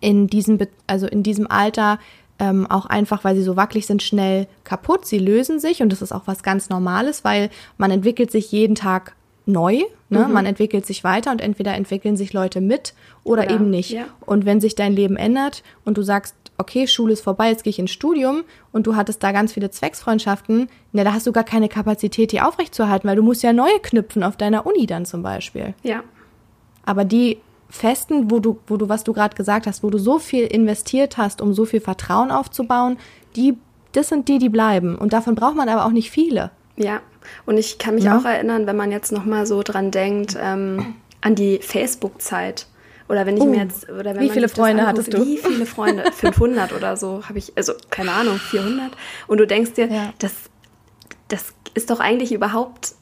in 0.00 0.28
diesem, 0.28 0.58
also 0.86 1.06
in 1.06 1.22
diesem 1.22 1.50
Alter 1.50 1.98
ähm, 2.38 2.66
auch 2.70 2.86
einfach, 2.86 3.24
weil 3.24 3.34
sie 3.34 3.42
so 3.42 3.56
wackelig 3.56 3.86
sind, 3.86 4.02
schnell 4.02 4.46
kaputt. 4.62 5.06
Sie 5.06 5.18
lösen 5.18 5.58
sich 5.58 5.82
und 5.82 5.90
das 5.90 6.02
ist 6.02 6.12
auch 6.12 6.26
was 6.26 6.42
ganz 6.42 6.68
Normales, 6.68 7.24
weil 7.24 7.50
man 7.78 7.90
entwickelt 7.90 8.30
sich 8.30 8.52
jeden 8.52 8.74
Tag 8.74 9.15
neu. 9.46 9.82
Ne? 10.08 10.26
Mhm. 10.26 10.32
Man 10.32 10.46
entwickelt 10.46 10.86
sich 10.86 11.04
weiter 11.04 11.30
und 11.30 11.40
entweder 11.40 11.74
entwickeln 11.74 12.16
sich 12.16 12.32
Leute 12.32 12.60
mit 12.60 12.94
oder 13.24 13.44
ja, 13.44 13.54
eben 13.54 13.70
nicht. 13.70 13.90
Ja. 13.90 14.04
Und 14.24 14.44
wenn 14.44 14.60
sich 14.60 14.74
dein 14.74 14.92
Leben 14.92 15.16
ändert 15.16 15.62
und 15.84 15.96
du 15.96 16.02
sagst, 16.02 16.34
okay, 16.58 16.86
Schule 16.86 17.12
ist 17.12 17.22
vorbei, 17.22 17.48
jetzt 17.48 17.64
gehe 17.64 17.70
ich 17.70 17.78
ins 17.78 17.90
Studium 17.90 18.44
und 18.72 18.86
du 18.86 18.96
hattest 18.96 19.22
da 19.22 19.32
ganz 19.32 19.52
viele 19.52 19.70
Zwecksfreundschaften, 19.70 20.68
na, 20.92 21.04
da 21.04 21.12
hast 21.12 21.26
du 21.26 21.32
gar 21.32 21.44
keine 21.44 21.68
Kapazität, 21.68 22.32
die 22.32 22.40
aufrechtzuerhalten, 22.40 23.08
weil 23.08 23.16
du 23.16 23.22
musst 23.22 23.42
ja 23.42 23.52
neue 23.52 23.78
knüpfen 23.80 24.22
auf 24.22 24.36
deiner 24.36 24.66
Uni 24.66 24.86
dann 24.86 25.04
zum 25.04 25.22
Beispiel. 25.22 25.74
Ja. 25.82 26.02
Aber 26.84 27.04
die 27.04 27.38
festen, 27.68 28.30
wo 28.30 28.38
du, 28.38 28.58
wo 28.66 28.76
du, 28.76 28.88
was 28.88 29.04
du 29.04 29.12
gerade 29.12 29.36
gesagt 29.36 29.66
hast, 29.66 29.82
wo 29.82 29.90
du 29.90 29.98
so 29.98 30.18
viel 30.18 30.44
investiert 30.44 31.18
hast, 31.18 31.40
um 31.40 31.52
so 31.52 31.64
viel 31.64 31.80
Vertrauen 31.80 32.30
aufzubauen, 32.30 32.96
die, 33.34 33.58
das 33.92 34.08
sind 34.08 34.28
die, 34.28 34.38
die 34.38 34.48
bleiben. 34.48 34.96
Und 34.96 35.12
davon 35.12 35.34
braucht 35.34 35.56
man 35.56 35.68
aber 35.68 35.84
auch 35.84 35.90
nicht 35.90 36.10
viele. 36.10 36.52
Ja, 36.76 37.00
und 37.44 37.58
ich 37.58 37.78
kann 37.78 37.94
mich 37.94 38.04
ja. 38.04 38.18
auch 38.18 38.24
erinnern, 38.24 38.66
wenn 38.66 38.76
man 38.76 38.90
jetzt 38.90 39.12
noch 39.12 39.24
mal 39.24 39.46
so 39.46 39.62
dran 39.62 39.90
denkt, 39.90 40.36
ähm, 40.40 40.94
an 41.20 41.34
die 41.34 41.58
Facebook-Zeit. 41.58 42.66
Oder 43.08 43.24
wenn 43.24 43.36
ich 43.36 43.42
uh, 43.42 43.46
mir 43.46 43.62
jetzt, 43.62 43.88
oder 43.88 44.14
wenn 44.14 44.22
wie 44.22 44.30
viele 44.30 44.48
Freunde 44.48 44.86
anguckt, 44.86 45.08
hattest 45.08 45.18
du? 45.18 45.24
Wie 45.24 45.38
viele 45.38 45.66
Freunde? 45.66 46.04
500 46.12 46.72
oder 46.72 46.96
so 46.96 47.22
habe 47.28 47.38
ich, 47.38 47.52
also 47.56 47.72
keine 47.90 48.12
Ahnung, 48.12 48.38
400. 48.38 48.90
Und 49.26 49.38
du 49.38 49.46
denkst 49.46 49.74
dir, 49.74 49.86
ja. 49.86 50.12
das, 50.18 50.32
das 51.28 51.54
ist 51.74 51.90
doch 51.90 52.00
eigentlich 52.00 52.32
überhaupt 52.32 52.94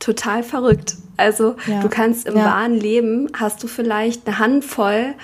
total 0.00 0.42
verrückt. 0.42 0.96
Also 1.16 1.56
ja. 1.66 1.80
du 1.80 1.88
kannst 1.88 2.26
im 2.26 2.36
ja. 2.36 2.44
wahren 2.46 2.74
Leben, 2.74 3.28
hast 3.38 3.62
du 3.62 3.68
vielleicht 3.68 4.26
eine 4.26 4.38
Handvoll 4.38 5.14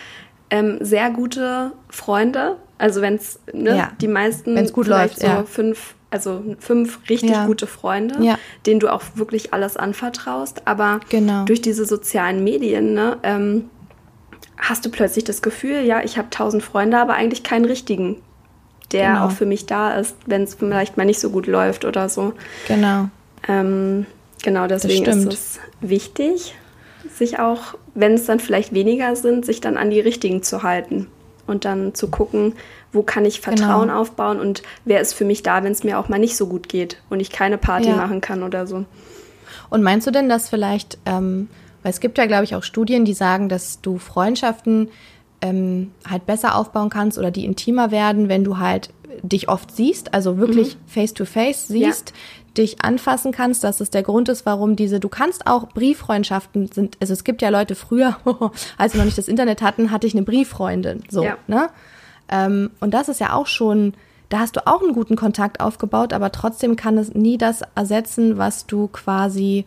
ähm, 0.51 0.79
sehr 0.81 1.11
gute 1.11 1.73
Freunde. 1.89 2.57
Also 2.79 3.03
wenn 3.03 3.17
es, 3.17 3.41
ne, 3.53 3.91
die 4.01 4.09
meisten, 4.09 4.55
wenn's 4.55 4.73
gut 4.73 4.87
läuft, 4.87 5.21
so 5.21 5.45
fünf 5.45 5.95
also 6.11 6.43
fünf 6.59 7.01
richtig 7.09 7.31
ja. 7.31 7.47
gute 7.47 7.67
Freunde, 7.67 8.17
ja. 8.23 8.39
denen 8.67 8.81
du 8.81 8.93
auch 8.93 9.03
wirklich 9.15 9.55
alles 9.55 9.77
anvertraust. 9.77 10.67
Aber 10.67 11.01
genau. 11.09 11.45
durch 11.45 11.63
diese 11.63 11.85
sozialen 11.85 12.43
Medien 12.43 12.95
ne, 12.95 13.19
ähm, 13.23 13.71
hast 14.59 14.85
du 14.85 14.91
plötzlich 14.91 15.25
das 15.25 15.43
Gefühl, 15.43 15.83
ja, 15.83 16.03
ich 16.03 16.19
habe 16.19 16.29
tausend 16.31 16.63
Freunde, 16.63 16.99
aber 16.99 17.15
eigentlich 17.15 17.43
keinen 17.43 17.65
richtigen, 17.65 18.17
der 18.93 19.13
genau. 19.13 19.27
auch 19.27 19.31
für 19.31 19.47
mich 19.47 19.67
da 19.67 19.93
ist, 19.95 20.17
wenn 20.27 20.43
es 20.43 20.55
vielleicht 20.55 20.97
mal 20.97 21.07
nicht 21.07 21.21
so 21.21 21.31
gut 21.31 21.47
läuft 21.47 21.85
oder 21.85 22.09
so. 22.09 22.33
Genau. 22.67 23.09
Ähm, 23.49 24.07
genau, 24.43 24.67
deswegen 24.67 25.07
ist 25.07 25.33
es 25.33 25.61
wichtig, 25.81 26.55
sich 27.15 27.39
auch, 27.39 27.75
wenn 27.95 28.15
es 28.15 28.27
dann 28.27 28.41
vielleicht 28.41 28.75
weniger 28.75 29.17
sind, 29.17 29.47
sich 29.47 29.61
dann 29.61 29.77
an 29.77 29.91
die 29.91 30.01
richtigen 30.01 30.43
zu 30.43 30.63
halten 30.63 31.07
und 31.47 31.65
dann 31.65 31.95
zu 31.95 32.09
gucken, 32.09 32.55
wo 32.93 33.03
kann 33.03 33.25
ich 33.25 33.41
Vertrauen 33.41 33.89
genau. 33.89 34.01
aufbauen 34.01 34.41
und 34.41 34.63
wer 34.85 35.01
ist 35.01 35.15
für 35.15 35.25
mich 35.25 35.43
da, 35.43 35.63
wenn 35.63 35.73
es 35.73 35.85
mir 35.85 35.99
auch 35.99 36.09
mal 36.09 36.19
nicht 36.19 36.37
so 36.37 36.47
gut 36.47 36.69
geht 36.69 37.01
und 37.09 37.21
ich 37.21 37.31
keine 37.31 37.59
Party 37.59 37.89
ja. 37.89 37.97
machen 37.97 38.21
kann 38.21 38.43
oder 38.43 38.67
so. 38.67 38.85
Und 39.69 39.83
meinst 39.83 40.07
du 40.07 40.11
denn, 40.11 40.29
dass 40.29 40.49
vielleicht, 40.49 40.99
ähm, 41.07 41.49
weil 41.83 41.91
es 41.91 42.01
gibt 42.01 42.19
ja, 42.19 42.27
glaube 42.27 42.45
ich, 42.45 42.55
auch 42.55 42.65
Studien, 42.65 43.05
die 43.05 43.15
sagen, 43.15 43.49
dass 43.49 43.81
du 43.81 43.99
Freundschaften 43.99 44.89
ähm, 45.41 45.93
halt 46.09 46.27
besser 46.27 46.57
aufbauen 46.57 46.91
kannst 46.91 47.19
oder 47.19 47.31
die 47.31 47.45
intimer 47.45 47.91
werden, 47.91 48.29
wenn 48.29 48.45
du 48.45 48.59
halt 48.59 48.91
dich 49.23 49.49
oft 49.49 49.75
siehst, 49.75 50.15
also 50.15 50.39
wirklich 50.39 50.77
mhm. 50.77 50.81
face 50.87 51.15
to 51.15 51.25
face 51.25 51.69
siehst, 51.69 52.11
ja. 52.11 52.55
dich 52.57 52.83
anfassen 52.83 53.33
kannst, 53.33 53.65
dass 53.65 53.81
es 53.81 53.91
der 53.91 54.03
Grund 54.03 54.29
ist, 54.29 54.47
warum 54.47 54.77
diese, 54.77 55.01
du 55.01 55.09
kannst 55.09 55.47
auch 55.47 55.69
Brieffreundschaften 55.69 56.71
sind, 56.71 56.97
also 57.01 57.13
es 57.13 57.25
gibt 57.25 57.43
ja 57.43 57.49
Leute 57.49 57.75
früher, 57.75 58.17
als 58.79 58.95
wir 58.95 58.99
noch 58.99 59.07
nicht 59.07 59.19
das 59.19 59.29
Internet 59.29 59.63
hatten, 59.63 59.91
hatte 59.91 60.07
ich 60.07 60.15
eine 60.15 60.23
Brieffreundin, 60.23 61.05
so, 61.09 61.25
ja. 61.25 61.39
ne? 61.47 61.71
Ähm, 62.31 62.71
und 62.81 62.95
das 62.95 63.09
ist 63.09 63.21
ja 63.21 63.35
auch 63.35 63.47
schon, 63.47 63.95
da 64.29 64.39
hast 64.39 64.57
du 64.57 64.67
auch 64.67 64.83
einen 64.83 64.93
guten 64.93 65.17
Kontakt 65.17 65.61
aufgebaut, 65.61 66.13
aber 66.13 66.33
trotzdem 66.33 66.77
kann 66.77 66.97
es 66.97 67.15
nie 67.15 67.37
das 67.37 67.63
ersetzen, 67.75 68.39
was 68.39 68.67
du 68.67 68.89
quasi 68.89 69.67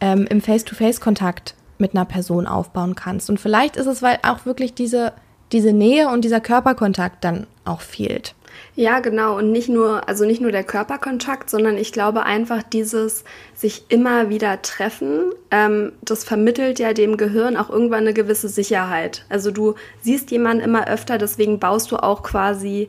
ähm, 0.00 0.26
im 0.28 0.40
Face-to-Face-Kontakt 0.40 1.54
mit 1.78 1.94
einer 1.94 2.04
Person 2.04 2.46
aufbauen 2.46 2.94
kannst. 2.94 3.28
Und 3.30 3.40
vielleicht 3.40 3.76
ist 3.76 3.86
es, 3.86 4.02
weil 4.02 4.18
auch 4.22 4.46
wirklich 4.46 4.74
diese, 4.74 5.12
diese 5.52 5.72
Nähe 5.72 6.08
und 6.08 6.24
dieser 6.24 6.40
Körperkontakt 6.40 7.24
dann 7.24 7.46
auch 7.64 7.80
fehlt. 7.80 8.34
Ja, 8.74 9.00
genau. 9.00 9.36
Und 9.38 9.52
nicht 9.52 9.68
nur, 9.68 10.08
also 10.08 10.24
nicht 10.24 10.40
nur 10.40 10.52
der 10.52 10.64
Körperkontakt, 10.64 11.50
sondern 11.50 11.76
ich 11.76 11.92
glaube 11.92 12.24
einfach 12.24 12.62
dieses 12.62 13.24
sich 13.54 13.84
immer 13.88 14.28
wieder 14.28 14.62
treffen, 14.62 15.32
ähm, 15.50 15.92
das 16.02 16.24
vermittelt 16.24 16.78
ja 16.78 16.92
dem 16.92 17.16
Gehirn 17.16 17.56
auch 17.56 17.70
irgendwann 17.70 18.00
eine 18.00 18.14
gewisse 18.14 18.48
Sicherheit. 18.48 19.24
Also 19.28 19.50
du 19.50 19.74
siehst 20.02 20.30
jemanden 20.30 20.64
immer 20.64 20.88
öfter, 20.88 21.18
deswegen 21.18 21.58
baust 21.58 21.90
du 21.92 21.96
auch 21.96 22.22
quasi 22.22 22.88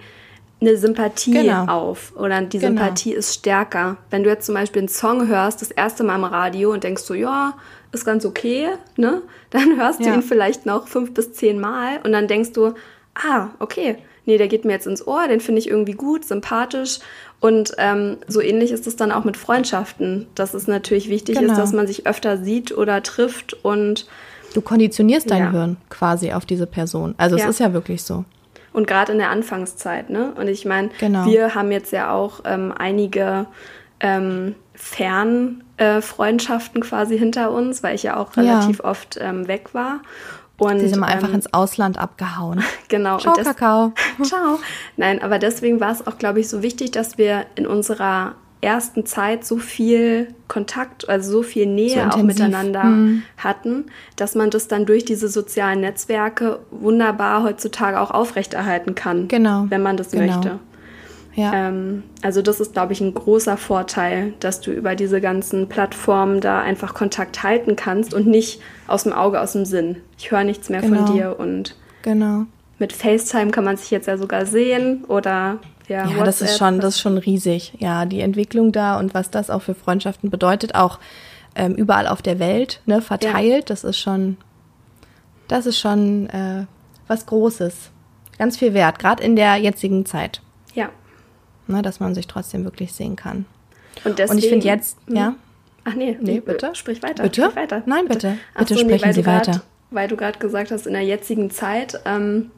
eine 0.62 0.78
Sympathie 0.78 1.32
genau. 1.32 1.66
auf 1.66 2.14
oder 2.16 2.42
die 2.42 2.60
genau. 2.60 2.82
Sympathie 2.82 3.14
ist 3.14 3.34
stärker. 3.34 3.98
Wenn 4.10 4.24
du 4.24 4.30
jetzt 4.30 4.46
zum 4.46 4.56
Beispiel 4.56 4.82
einen 4.82 4.90
Song 4.90 5.28
hörst, 5.28 5.62
das 5.62 5.72
erste 5.72 6.04
Mal 6.04 6.16
im 6.16 6.24
Radio 6.24 6.72
und 6.72 6.84
denkst 6.84 7.04
so, 7.04 7.14
ja, 7.14 7.54
ist 7.92 8.06
ganz 8.06 8.26
okay, 8.26 8.70
ne? 8.96 9.22
Dann 9.50 9.78
hörst 9.78 10.00
ja. 10.02 10.08
du 10.08 10.14
ihn 10.16 10.24
vielleicht 10.24 10.66
noch 10.66 10.88
fünf 10.88 11.14
bis 11.14 11.34
zehn 11.34 11.60
Mal 11.60 12.00
und 12.04 12.12
dann 12.12 12.28
denkst 12.28 12.52
du, 12.52 12.74
ah, 13.16 13.50
okay, 13.60 13.98
nee, 14.26 14.38
der 14.38 14.48
geht 14.48 14.66
mir 14.66 14.74
jetzt 14.74 14.88
ins 14.88 15.06
Ohr, 15.06 15.28
den 15.28 15.40
finde 15.40 15.60
ich 15.60 15.70
irgendwie 15.70 15.94
gut, 15.94 16.26
sympathisch. 16.26 17.00
Und 17.40 17.74
ähm, 17.78 18.18
so 18.28 18.42
ähnlich 18.42 18.72
ist 18.72 18.88
es 18.88 18.96
dann 18.96 19.12
auch 19.12 19.24
mit 19.24 19.38
Freundschaften, 19.38 20.28
dass 20.36 20.54
es 20.54 20.68
natürlich 20.68 21.10
wichtig 21.10 21.38
genau. 21.38 21.52
ist, 21.52 21.60
dass 21.60 21.74
man 21.74 21.88
sich 21.88 22.08
öfter 22.08 22.38
sieht 22.38 22.76
oder 22.76 23.04
trifft 23.04 23.54
und 23.64 24.08
Du 24.54 24.62
konditionierst 24.62 25.30
dein 25.30 25.44
ja. 25.44 25.52
Hirn 25.52 25.78
quasi 25.90 26.32
auf 26.32 26.46
diese 26.46 26.66
Person. 26.66 27.14
Also 27.18 27.36
ja. 27.36 27.44
es 27.44 27.50
ist 27.50 27.60
ja 27.60 27.74
wirklich 27.74 28.04
so. 28.04 28.24
Und 28.72 28.88
gerade 28.88 29.12
in 29.12 29.18
der 29.18 29.30
Anfangszeit, 29.30 30.10
ne? 30.10 30.32
Und 30.38 30.48
ich 30.48 30.64
meine, 30.64 30.92
genau. 30.98 31.26
wir 31.26 31.56
haben 31.56 31.74
jetzt 31.74 31.92
ja 31.92 32.12
auch 32.12 32.40
ähm, 32.46 32.74
einige 32.78 33.48
ähm, 34.00 34.56
Fernfreundschaften 34.74 36.82
äh, 36.82 36.86
quasi 36.86 37.18
hinter 37.18 37.52
uns, 37.52 37.84
weil 37.84 37.96
ich 37.96 38.04
ja 38.04 38.16
auch 38.18 38.38
relativ 38.38 38.80
ja. 38.80 38.86
oft 38.86 39.18
ähm, 39.20 39.50
weg 39.50 39.74
war. 39.74 40.00
Und, 40.58 40.80
Sie 40.80 40.88
sind 40.88 41.00
mal 41.00 41.08
einfach 41.08 41.30
ähm, 41.30 41.36
ins 41.36 41.54
Ausland 41.54 41.98
abgehauen. 41.98 42.64
Genau. 42.88 43.18
Ciao, 43.18 43.34
Kakao. 43.34 43.94
Ciao. 44.24 44.60
Nein, 44.96 45.22
aber 45.22 45.40
deswegen 45.40 45.80
war 45.80 45.92
es 45.92 46.06
auch, 46.06 46.20
glaube 46.20 46.40
ich, 46.40 46.48
so 46.48 46.62
wichtig, 46.62 46.92
dass 46.92 47.18
wir 47.18 47.48
in 47.56 47.66
unserer 47.66 48.36
ersten 48.62 49.06
Zeit 49.06 49.44
so 49.44 49.58
viel 49.58 50.34
Kontakt, 50.48 51.10
also 51.10 51.32
so 51.32 51.44
viel 51.44 51.66
Nähe 51.66 52.10
so 52.12 52.18
auch 52.18 52.24
miteinander 52.24 52.84
hm. 52.84 53.24
hatten, 53.38 53.86
dass 54.16 54.36
man 54.36 54.50
das 54.50 54.68
dann 54.68 54.86
durch 54.86 55.04
diese 55.04 55.28
sozialen 55.30 55.82
Netzwerke 55.82 56.60
wunderbar 56.72 57.44
heutzutage 57.44 58.00
auch 58.00 58.12
aufrechterhalten 58.12 58.96
kann, 58.96 59.28
genau. 59.28 59.66
wenn 59.70 59.82
man 59.82 59.98
das 59.98 60.12
genau. 60.12 60.36
möchte. 60.36 60.60
Ja. 61.36 61.68
Ähm, 61.68 62.04
also 62.22 62.42
das 62.42 62.60
ist, 62.60 62.74
glaube 62.74 62.94
ich, 62.94 63.02
ein 63.02 63.14
großer 63.14 63.58
Vorteil, 63.58 64.34
dass 64.40 64.62
du 64.62 64.72
über 64.72 64.96
diese 64.96 65.20
ganzen 65.20 65.68
Plattformen 65.68 66.40
da 66.40 66.62
einfach 66.62 66.94
Kontakt 66.94 67.44
halten 67.44 67.76
kannst 67.76 68.14
und 68.14 68.26
nicht 68.26 68.62
aus 68.88 69.04
dem 69.04 69.14
Auge, 69.14 69.42
aus 69.42 69.52
dem 69.52 69.66
Sinn. 69.66 69.98
Ich 70.18 70.32
höre 70.32 70.44
nichts 70.44 70.70
mehr 70.70 70.82
genau. 70.82 71.06
von 71.06 71.16
dir 71.16 71.40
und 71.40 71.76
genau. 72.04 72.46
mit 72.80 72.94
FaceTime 72.94 73.52
kann 73.52 73.66
man 73.66 73.76
sich 73.76 73.92
jetzt 73.92 74.08
ja 74.08 74.18
sogar 74.18 74.46
sehen 74.46 75.04
oder 75.06 75.60
ja, 75.88 76.08
ja 76.08 76.24
das 76.24 76.42
ist 76.42 76.58
schon, 76.58 76.80
das 76.80 76.96
ist 76.96 77.02
schon 77.02 77.18
riesig. 77.18 77.74
Ja, 77.80 78.06
die 78.06 78.22
Entwicklung 78.22 78.72
da 78.72 78.98
und 78.98 79.14
was 79.14 79.30
das 79.30 79.50
auch 79.50 79.62
für 79.62 79.76
Freundschaften 79.76 80.30
bedeutet, 80.30 80.74
auch 80.74 81.00
ähm, 81.56 81.76
überall 81.76 82.08
auf 82.08 82.22
der 82.22 82.40
Welt 82.40 82.82
ne, 82.86 83.02
verteilt, 83.02 83.54
ja. 83.54 83.66
das 83.66 83.84
ist 83.84 84.00
schon, 84.00 84.38
das 85.50 85.66
ist 85.66 85.80
schon 85.80 86.30
äh, 86.30 86.66
was 87.08 87.26
Großes. 87.26 87.92
Ganz 88.38 88.58
viel 88.58 88.74
wert, 88.74 89.00
gerade 89.00 89.24
in 89.24 89.36
der 89.36 89.56
jetzigen 89.58 90.06
Zeit. 90.06 90.42
Ne, 91.68 91.82
dass 91.82 92.00
man 92.00 92.14
sich 92.14 92.28
trotzdem 92.28 92.64
wirklich 92.64 92.94
sehen 92.94 93.16
kann. 93.16 93.46
Und, 94.04 94.20
deswegen, 94.20 94.32
und 94.32 94.44
ich 94.44 94.50
finde 94.50 94.66
jetzt, 94.66 94.98
hm? 95.08 95.16
ja. 95.16 95.36
Ach 95.84 95.94
nee, 95.94 96.18
nee, 96.20 96.40
bitte. 96.40 96.74
Sprich 96.74 97.02
weiter. 97.04 97.24
Bitte? 97.24 97.44
Sprich 97.44 97.56
weiter. 97.56 97.84
Nein, 97.86 98.08
bitte. 98.08 98.30
Bitte, 98.30 98.40
bitte 98.58 98.74
so, 98.74 98.80
sprechen 98.80 99.08
nee, 99.08 99.14
Sie 99.14 99.22
grad, 99.22 99.48
weiter. 99.48 99.62
Weil 99.92 100.08
du 100.08 100.16
gerade 100.16 100.40
gesagt 100.40 100.72
hast, 100.72 100.88
in 100.88 100.94
der 100.94 101.04
jetzigen 101.04 101.52
Zeit, 101.52 102.00
ähm, 102.06 102.52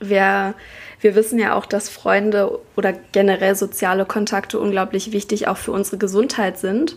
wir, 0.00 0.54
wir 1.00 1.14
wissen 1.14 1.38
ja 1.38 1.54
auch, 1.54 1.66
dass 1.66 1.88
Freunde 1.88 2.60
oder 2.76 2.92
generell 2.92 3.56
soziale 3.56 4.04
Kontakte 4.04 4.60
unglaublich 4.60 5.12
wichtig 5.12 5.48
auch 5.48 5.56
für 5.56 5.72
unsere 5.72 5.98
Gesundheit 5.98 6.58
sind. 6.58 6.96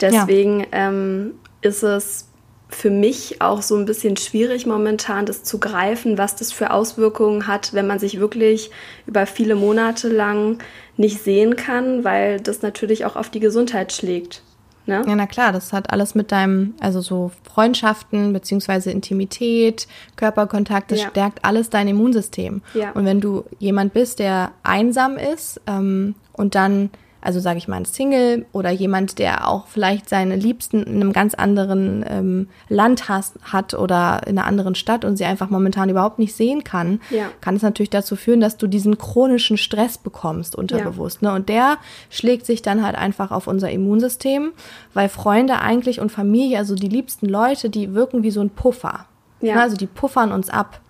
Deswegen 0.00 0.60
ja. 0.60 0.66
ähm, 0.72 1.34
ist 1.60 1.82
es 1.82 2.27
für 2.68 2.90
mich 2.90 3.40
auch 3.40 3.62
so 3.62 3.76
ein 3.76 3.86
bisschen 3.86 4.16
schwierig 4.16 4.66
momentan, 4.66 5.26
das 5.26 5.42
zu 5.42 5.58
greifen, 5.58 6.18
was 6.18 6.36
das 6.36 6.52
für 6.52 6.70
Auswirkungen 6.70 7.46
hat, 7.46 7.72
wenn 7.72 7.86
man 7.86 7.98
sich 7.98 8.20
wirklich 8.20 8.70
über 9.06 9.26
viele 9.26 9.54
Monate 9.54 10.08
lang 10.08 10.58
nicht 10.96 11.22
sehen 11.22 11.56
kann, 11.56 12.04
weil 12.04 12.40
das 12.40 12.62
natürlich 12.62 13.04
auch 13.04 13.16
auf 13.16 13.30
die 13.30 13.40
Gesundheit 13.40 13.92
schlägt. 13.92 14.42
Ne? 14.88 15.04
Ja, 15.06 15.14
na 15.14 15.26
klar, 15.26 15.52
das 15.52 15.72
hat 15.74 15.90
alles 15.90 16.14
mit 16.14 16.32
deinem, 16.32 16.74
also 16.80 17.02
so 17.02 17.30
Freundschaften 17.44 18.32
beziehungsweise 18.32 18.90
Intimität, 18.90 19.86
Körperkontakt, 20.16 20.90
das 20.90 21.02
ja. 21.02 21.10
stärkt 21.10 21.44
alles 21.44 21.68
dein 21.68 21.88
Immunsystem. 21.88 22.62
Ja. 22.72 22.92
Und 22.92 23.04
wenn 23.04 23.20
du 23.20 23.44
jemand 23.58 23.92
bist, 23.92 24.18
der 24.18 24.52
einsam 24.62 25.18
ist 25.18 25.60
ähm, 25.66 26.14
und 26.32 26.54
dann 26.54 26.90
also 27.20 27.40
sage 27.40 27.58
ich 27.58 27.68
mal 27.68 27.76
ein 27.76 27.84
Single 27.84 28.46
oder 28.52 28.70
jemand, 28.70 29.18
der 29.18 29.48
auch 29.48 29.66
vielleicht 29.66 30.08
seine 30.08 30.36
Liebsten 30.36 30.82
in 30.82 30.96
einem 30.96 31.12
ganz 31.12 31.34
anderen 31.34 32.04
ähm, 32.08 32.48
Land 32.68 33.08
has, 33.08 33.34
hat 33.42 33.74
oder 33.74 34.22
in 34.26 34.38
einer 34.38 34.46
anderen 34.46 34.74
Stadt 34.74 35.04
und 35.04 35.16
sie 35.16 35.24
einfach 35.24 35.50
momentan 35.50 35.88
überhaupt 35.88 36.18
nicht 36.18 36.34
sehen 36.34 36.62
kann, 36.62 37.00
ja. 37.10 37.30
kann 37.40 37.56
es 37.56 37.62
natürlich 37.62 37.90
dazu 37.90 38.14
führen, 38.14 38.40
dass 38.40 38.56
du 38.56 38.66
diesen 38.66 38.98
chronischen 38.98 39.56
Stress 39.56 39.98
bekommst 39.98 40.54
unterbewusst. 40.54 41.22
Ja. 41.22 41.30
Ne? 41.30 41.36
Und 41.36 41.48
der 41.48 41.78
schlägt 42.10 42.46
sich 42.46 42.62
dann 42.62 42.84
halt 42.84 42.96
einfach 42.96 43.32
auf 43.32 43.46
unser 43.46 43.70
Immunsystem, 43.70 44.52
weil 44.94 45.08
Freunde 45.08 45.58
eigentlich 45.60 46.00
und 46.00 46.12
Familie, 46.12 46.58
also 46.58 46.74
die 46.74 46.88
liebsten 46.88 47.26
Leute, 47.26 47.68
die 47.68 47.94
wirken 47.94 48.22
wie 48.22 48.30
so 48.30 48.40
ein 48.40 48.50
Puffer. 48.50 49.06
Ja. 49.40 49.56
Ne? 49.56 49.62
Also 49.62 49.76
die 49.76 49.86
puffern 49.86 50.30
uns 50.30 50.50
ab. 50.50 50.80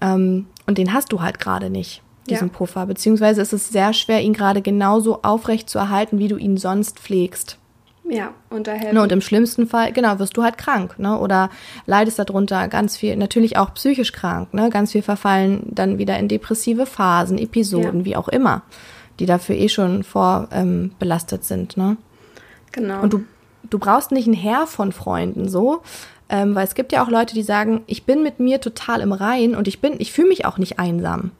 Ähm, 0.00 0.46
und 0.66 0.78
den 0.78 0.94
hast 0.94 1.12
du 1.12 1.20
halt 1.20 1.38
gerade 1.38 1.68
nicht 1.68 2.02
diesen 2.28 2.48
ja. 2.48 2.54
Puffer. 2.54 2.86
Beziehungsweise 2.86 3.40
ist 3.40 3.52
es 3.52 3.68
sehr 3.68 3.92
schwer, 3.92 4.20
ihn 4.20 4.32
gerade 4.32 4.62
genauso 4.62 5.22
aufrecht 5.22 5.68
zu 5.68 5.78
erhalten, 5.78 6.18
wie 6.18 6.28
du 6.28 6.36
ihn 6.36 6.56
sonst 6.56 6.98
pflegst. 6.98 7.58
Ja, 8.04 8.34
und 8.50 8.66
daher. 8.66 8.92
Ne, 8.92 9.02
und 9.02 9.12
im 9.12 9.20
schlimmsten 9.20 9.66
Fall, 9.66 9.92
genau, 9.92 10.18
wirst 10.18 10.36
du 10.36 10.42
halt 10.42 10.58
krank, 10.58 10.98
ne? 10.98 11.18
Oder 11.18 11.50
leidest 11.86 12.18
darunter 12.18 12.68
ganz 12.68 12.96
viel, 12.96 13.16
natürlich 13.16 13.56
auch 13.56 13.74
psychisch 13.74 14.12
krank, 14.12 14.52
ne? 14.52 14.70
Ganz 14.70 14.92
viel 14.92 15.02
verfallen 15.02 15.62
dann 15.70 15.98
wieder 15.98 16.18
in 16.18 16.28
depressive 16.28 16.84
Phasen, 16.84 17.38
Episoden, 17.38 18.00
ja. 18.00 18.04
wie 18.04 18.16
auch 18.16 18.28
immer, 18.28 18.62
die 19.18 19.26
dafür 19.26 19.54
eh 19.54 19.68
schon 19.68 20.02
vorbelastet 20.02 21.40
ähm, 21.42 21.46
sind, 21.46 21.76
ne? 21.76 21.96
Genau. 22.72 23.02
Und 23.02 23.12
du, 23.12 23.24
du 23.70 23.78
brauchst 23.78 24.10
nicht 24.10 24.26
ein 24.26 24.34
Heer 24.34 24.66
von 24.66 24.92
Freunden 24.92 25.48
so, 25.48 25.82
ähm, 26.28 26.54
weil 26.54 26.66
es 26.66 26.74
gibt 26.74 26.92
ja 26.92 27.04
auch 27.04 27.08
Leute, 27.08 27.34
die 27.34 27.42
sagen, 27.42 27.82
ich 27.86 28.04
bin 28.04 28.22
mit 28.22 28.40
mir 28.40 28.60
total 28.60 29.00
im 29.00 29.12
Rein 29.12 29.54
und 29.54 29.68
ich 29.68 29.80
bin, 29.80 29.94
ich 29.98 30.12
fühle 30.12 30.28
mich 30.28 30.44
auch 30.44 30.58
nicht 30.58 30.78
einsam 30.78 31.30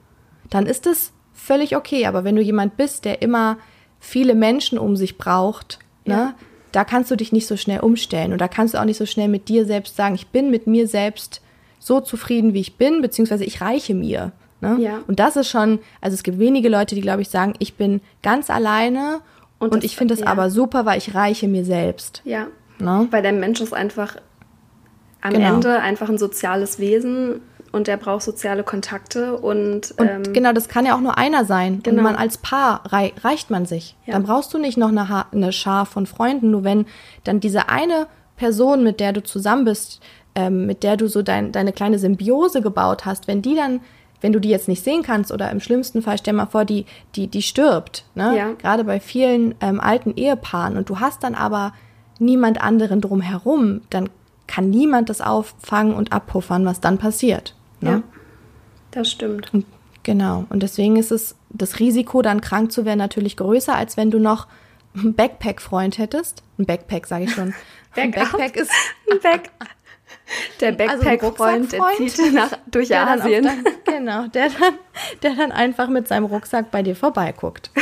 dann 0.53 0.66
ist 0.66 0.86
es 0.86 1.12
völlig 1.32 1.76
okay. 1.76 2.07
Aber 2.07 2.24
wenn 2.24 2.36
du 2.36 2.42
jemand 2.42 2.76
bist, 2.76 3.05
der 3.05 3.22
immer 3.22 3.57
viele 3.98 4.34
Menschen 4.34 4.78
um 4.78 4.96
sich 4.96 5.16
braucht, 5.16 5.78
ne, 6.05 6.14
ja. 6.14 6.24
ne, 6.24 6.34
da 6.72 6.84
kannst 6.84 7.11
du 7.11 7.16
dich 7.16 7.32
nicht 7.32 7.46
so 7.46 7.57
schnell 7.57 7.80
umstellen 7.80 8.32
und 8.32 8.40
da 8.40 8.48
kannst 8.48 8.74
du 8.74 8.78
auch 8.78 8.84
nicht 8.84 8.96
so 8.96 9.07
schnell 9.07 9.28
mit 9.28 9.48
dir 9.48 9.66
selbst 9.66 9.96
sagen, 9.96 10.14
ich 10.14 10.28
bin 10.28 10.50
mit 10.50 10.66
mir 10.66 10.88
selbst 10.88 11.42
so 11.78 12.00
zufrieden, 12.00 12.55
wie 12.55 12.61
ich 12.61 12.76
bin, 12.76 13.03
beziehungsweise 13.03 13.44
ich 13.44 13.61
reiche 13.61 13.94
mir. 13.94 14.32
Ne? 14.61 14.78
Ja. 14.80 15.00
Und 15.07 15.18
das 15.18 15.36
ist 15.36 15.48
schon, 15.48 15.80
also 16.00 16.14
es 16.14 16.22
gibt 16.22 16.38
wenige 16.38 16.68
Leute, 16.68 16.94
die, 16.94 17.00
glaube 17.00 17.22
ich, 17.22 17.28
sagen, 17.28 17.55
ich 17.59 17.74
bin 17.74 18.00
ganz 18.22 18.48
alleine 18.48 19.20
und, 19.59 19.72
und 19.72 19.84
ich 19.84 19.96
finde 19.96 20.14
das 20.14 20.20
ja. 20.20 20.28
aber 20.28 20.50
super, 20.50 20.86
weil 20.86 20.98
ich 20.98 21.14
reiche 21.14 21.48
mir 21.48 21.64
selbst. 21.64 22.22
Ja. 22.24 22.46
Ne? 22.78 23.09
Weil 23.11 23.22
der 23.22 23.32
Mensch 23.32 23.61
ist 23.61 23.74
einfach 23.74 24.16
am 25.20 25.34
genau. 25.34 25.55
Ende 25.55 25.80
einfach 25.80 26.09
ein 26.09 26.18
soziales 26.18 26.78
Wesen 26.78 27.40
und 27.73 27.87
der 27.87 27.97
braucht 27.97 28.23
soziale 28.23 28.62
Kontakte 28.62 29.37
und, 29.37 29.93
und 29.99 30.09
ähm, 30.09 30.33
genau, 30.33 30.53
das 30.53 30.68
kann 30.68 30.87
ja 30.87 30.95
auch 30.95 31.01
nur 31.01 31.18
einer 31.18 31.45
sein. 31.45 31.83
Genau. 31.83 31.99
Und 31.99 32.05
man 32.05 32.16
als 32.16 32.39
Paar 32.39 32.83
rei 32.93 33.12
reicht 33.23 33.51
man 33.51 33.66
sich. 33.66 33.97
Ja. 34.07 34.12
Dann 34.12 34.25
brauchst 34.25 34.53
du 34.55 34.59
nicht 34.59 34.77
noch 34.77 34.89
eine, 34.89 35.09
ha 35.09 35.27
eine 35.33 35.53
Schar 35.53 35.87
von 35.87 36.07
Freunden. 36.07 36.51
Nur 36.51 36.64
wenn 36.64 36.87
dann 37.25 37.41
diese 37.41 37.68
eine 37.68 38.07
Person, 38.37 38.85
mit 38.85 39.01
der 39.01 39.12
du 39.12 39.23
zusammen 39.23 39.64
bist, 39.64 40.01
ähm, 40.35 40.66
mit 40.66 40.83
der 40.83 40.97
du 40.97 41.09
so 41.09 41.23
dein, 41.23 41.51
deine 41.51 41.73
kleine 41.73 41.99
Symbiose 41.99 42.61
gebaut 42.61 43.05
hast, 43.07 43.27
wenn 43.27 43.43
die 43.43 43.55
dann 43.55 43.81
wenn 44.23 44.33
du 44.33 44.39
die 44.39 44.51
jetzt 44.51 44.68
nicht 44.68 44.85
sehen 44.85 45.03
kannst 45.03 45.33
oder 45.33 45.51
im 45.51 45.59
schlimmsten 45.59 46.01
Fall, 46.01 46.16
stell 46.16 46.35
mal 46.35 46.47
vor, 46.47 46.64
die, 46.64 46.87
die, 47.16 47.27
die 47.27 47.43
stirbt, 47.43 48.05
ne? 48.14 48.37
Ja. 48.37 48.53
Gerade 48.53 48.85
bei 48.85 49.01
vielen 49.01 49.57
ähm, 49.61 49.81
alten 49.81 50.14
Ehepaaren 50.14 50.77
und 50.77 50.89
du 50.89 51.01
hast 51.01 51.25
dann 51.25 51.35
aber 51.35 51.73
niemand 52.20 52.62
anderen 52.62 53.01
drumherum, 53.01 53.81
dann 53.91 54.09
kann 54.47 54.70
niemand 54.70 55.09
das 55.09 55.20
auffangen 55.20 55.95
und 55.95 56.12
abpuffern, 56.12 56.64
was 56.64 56.81
dann 56.81 56.99
passiert. 56.99 57.57
Ne? 57.83 57.91
Ja, 57.91 58.03
das 58.93 59.11
stimmt. 59.11 59.53
Und, 59.53 59.66
genau. 60.03 60.47
Und 60.49 60.62
deswegen 60.62 60.97
ist 60.97 61.11
es 61.11 61.37
das 61.51 61.78
Risiko, 61.78 62.22
dann 62.22 62.41
krank 62.41 62.72
zu 62.72 62.85
werden, 62.85 62.99
natürlich 62.99 63.37
größer, 63.37 63.74
als 63.74 63.97
wenn 63.97 64.11
du 64.11 64.18
noch 64.18 64.47
einen 64.95 65.14
Backpack-Freund 65.14 65.99
hättest. 65.99 66.43
Ein 66.59 66.66
Backpack, 66.66 67.07
sage 67.07 67.24
ich 67.24 67.33
schon. 67.33 67.55
ein 67.97 68.11
Backpack 68.11 68.57
ist 68.57 68.70
ein 69.11 69.20
Back. 69.20 69.51
Der 70.61 70.68
also 70.89 71.05
Backpack-Freund, 71.05 71.74
also 71.74 71.99
der 71.99 72.09
zieht 72.09 72.33
nach, 72.33 72.53
durch 72.70 72.89
der 72.89 73.09
Asien. 73.09 73.45
Dann, 73.45 73.64
genau, 73.85 74.26
der 74.28 74.49
dann, 74.49 74.74
der 75.22 75.35
dann 75.35 75.53
einfach 75.53 75.89
mit 75.89 76.09
seinem 76.09 76.24
Rucksack 76.24 76.70
bei 76.70 76.83
dir 76.83 76.97
vorbeiguckt. 76.97 77.70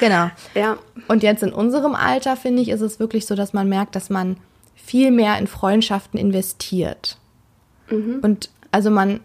Genau. 0.00 0.30
Ja. 0.54 0.78
Und 1.08 1.22
jetzt 1.22 1.42
in 1.42 1.52
unserem 1.52 1.94
Alter, 1.94 2.36
finde 2.36 2.62
ich, 2.62 2.68
ist 2.68 2.80
es 2.80 3.00
wirklich 3.00 3.26
so, 3.26 3.34
dass 3.34 3.52
man 3.52 3.68
merkt, 3.68 3.96
dass 3.96 4.10
man 4.10 4.36
viel 4.76 5.10
mehr 5.10 5.38
in 5.38 5.46
Freundschaften 5.46 6.18
investiert. 6.18 7.18
Mhm. 7.90 8.20
Und 8.22 8.50
also 8.70 8.90
man 8.90 9.20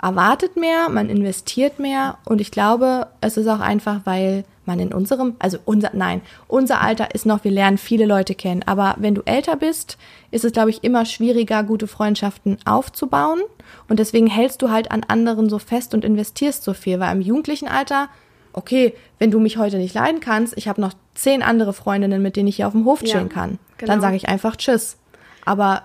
erwartet 0.00 0.56
mehr, 0.56 0.88
man 0.88 1.08
investiert 1.08 1.78
mehr 1.78 2.18
und 2.24 2.40
ich 2.40 2.50
glaube, 2.50 3.06
es 3.20 3.36
ist 3.36 3.48
auch 3.48 3.60
einfach, 3.60 4.00
weil 4.04 4.44
man 4.66 4.80
in 4.80 4.92
unserem, 4.92 5.36
also 5.38 5.58
unser, 5.64 5.90
nein, 5.94 6.20
unser 6.48 6.80
Alter 6.80 7.14
ist 7.14 7.24
noch, 7.24 7.44
wir 7.44 7.50
lernen 7.50 7.78
viele 7.78 8.04
Leute 8.04 8.34
kennen, 8.34 8.62
aber 8.66 8.96
wenn 8.98 9.14
du 9.14 9.22
älter 9.24 9.56
bist, 9.56 9.96
ist 10.30 10.44
es, 10.44 10.52
glaube 10.52 10.70
ich, 10.70 10.84
immer 10.84 11.06
schwieriger, 11.06 11.62
gute 11.62 11.86
Freundschaften 11.86 12.58
aufzubauen 12.64 13.40
und 13.88 13.98
deswegen 13.98 14.26
hältst 14.26 14.60
du 14.60 14.70
halt 14.70 14.90
an 14.90 15.04
anderen 15.06 15.48
so 15.48 15.58
fest 15.58 15.94
und 15.94 16.04
investierst 16.04 16.62
so 16.62 16.74
viel, 16.74 17.00
weil 17.00 17.14
im 17.14 17.22
jugendlichen 17.22 17.68
Alter, 17.68 18.08
okay, 18.52 18.92
wenn 19.18 19.30
du 19.30 19.38
mich 19.38 19.56
heute 19.56 19.78
nicht 19.78 19.94
leiden 19.94 20.20
kannst, 20.20 20.56
ich 20.58 20.68
habe 20.68 20.80
noch 20.80 20.92
zehn 21.14 21.42
andere 21.42 21.72
Freundinnen, 21.72 22.20
mit 22.20 22.36
denen 22.36 22.48
ich 22.48 22.56
hier 22.56 22.66
auf 22.66 22.74
dem 22.74 22.84
Hof 22.84 23.02
chillen 23.02 23.28
ja, 23.28 23.32
kann, 23.32 23.58
genau. 23.78 23.92
dann 23.92 24.00
sage 24.00 24.16
ich 24.16 24.28
einfach 24.28 24.56
Tschüss. 24.56 24.98
Aber 25.44 25.82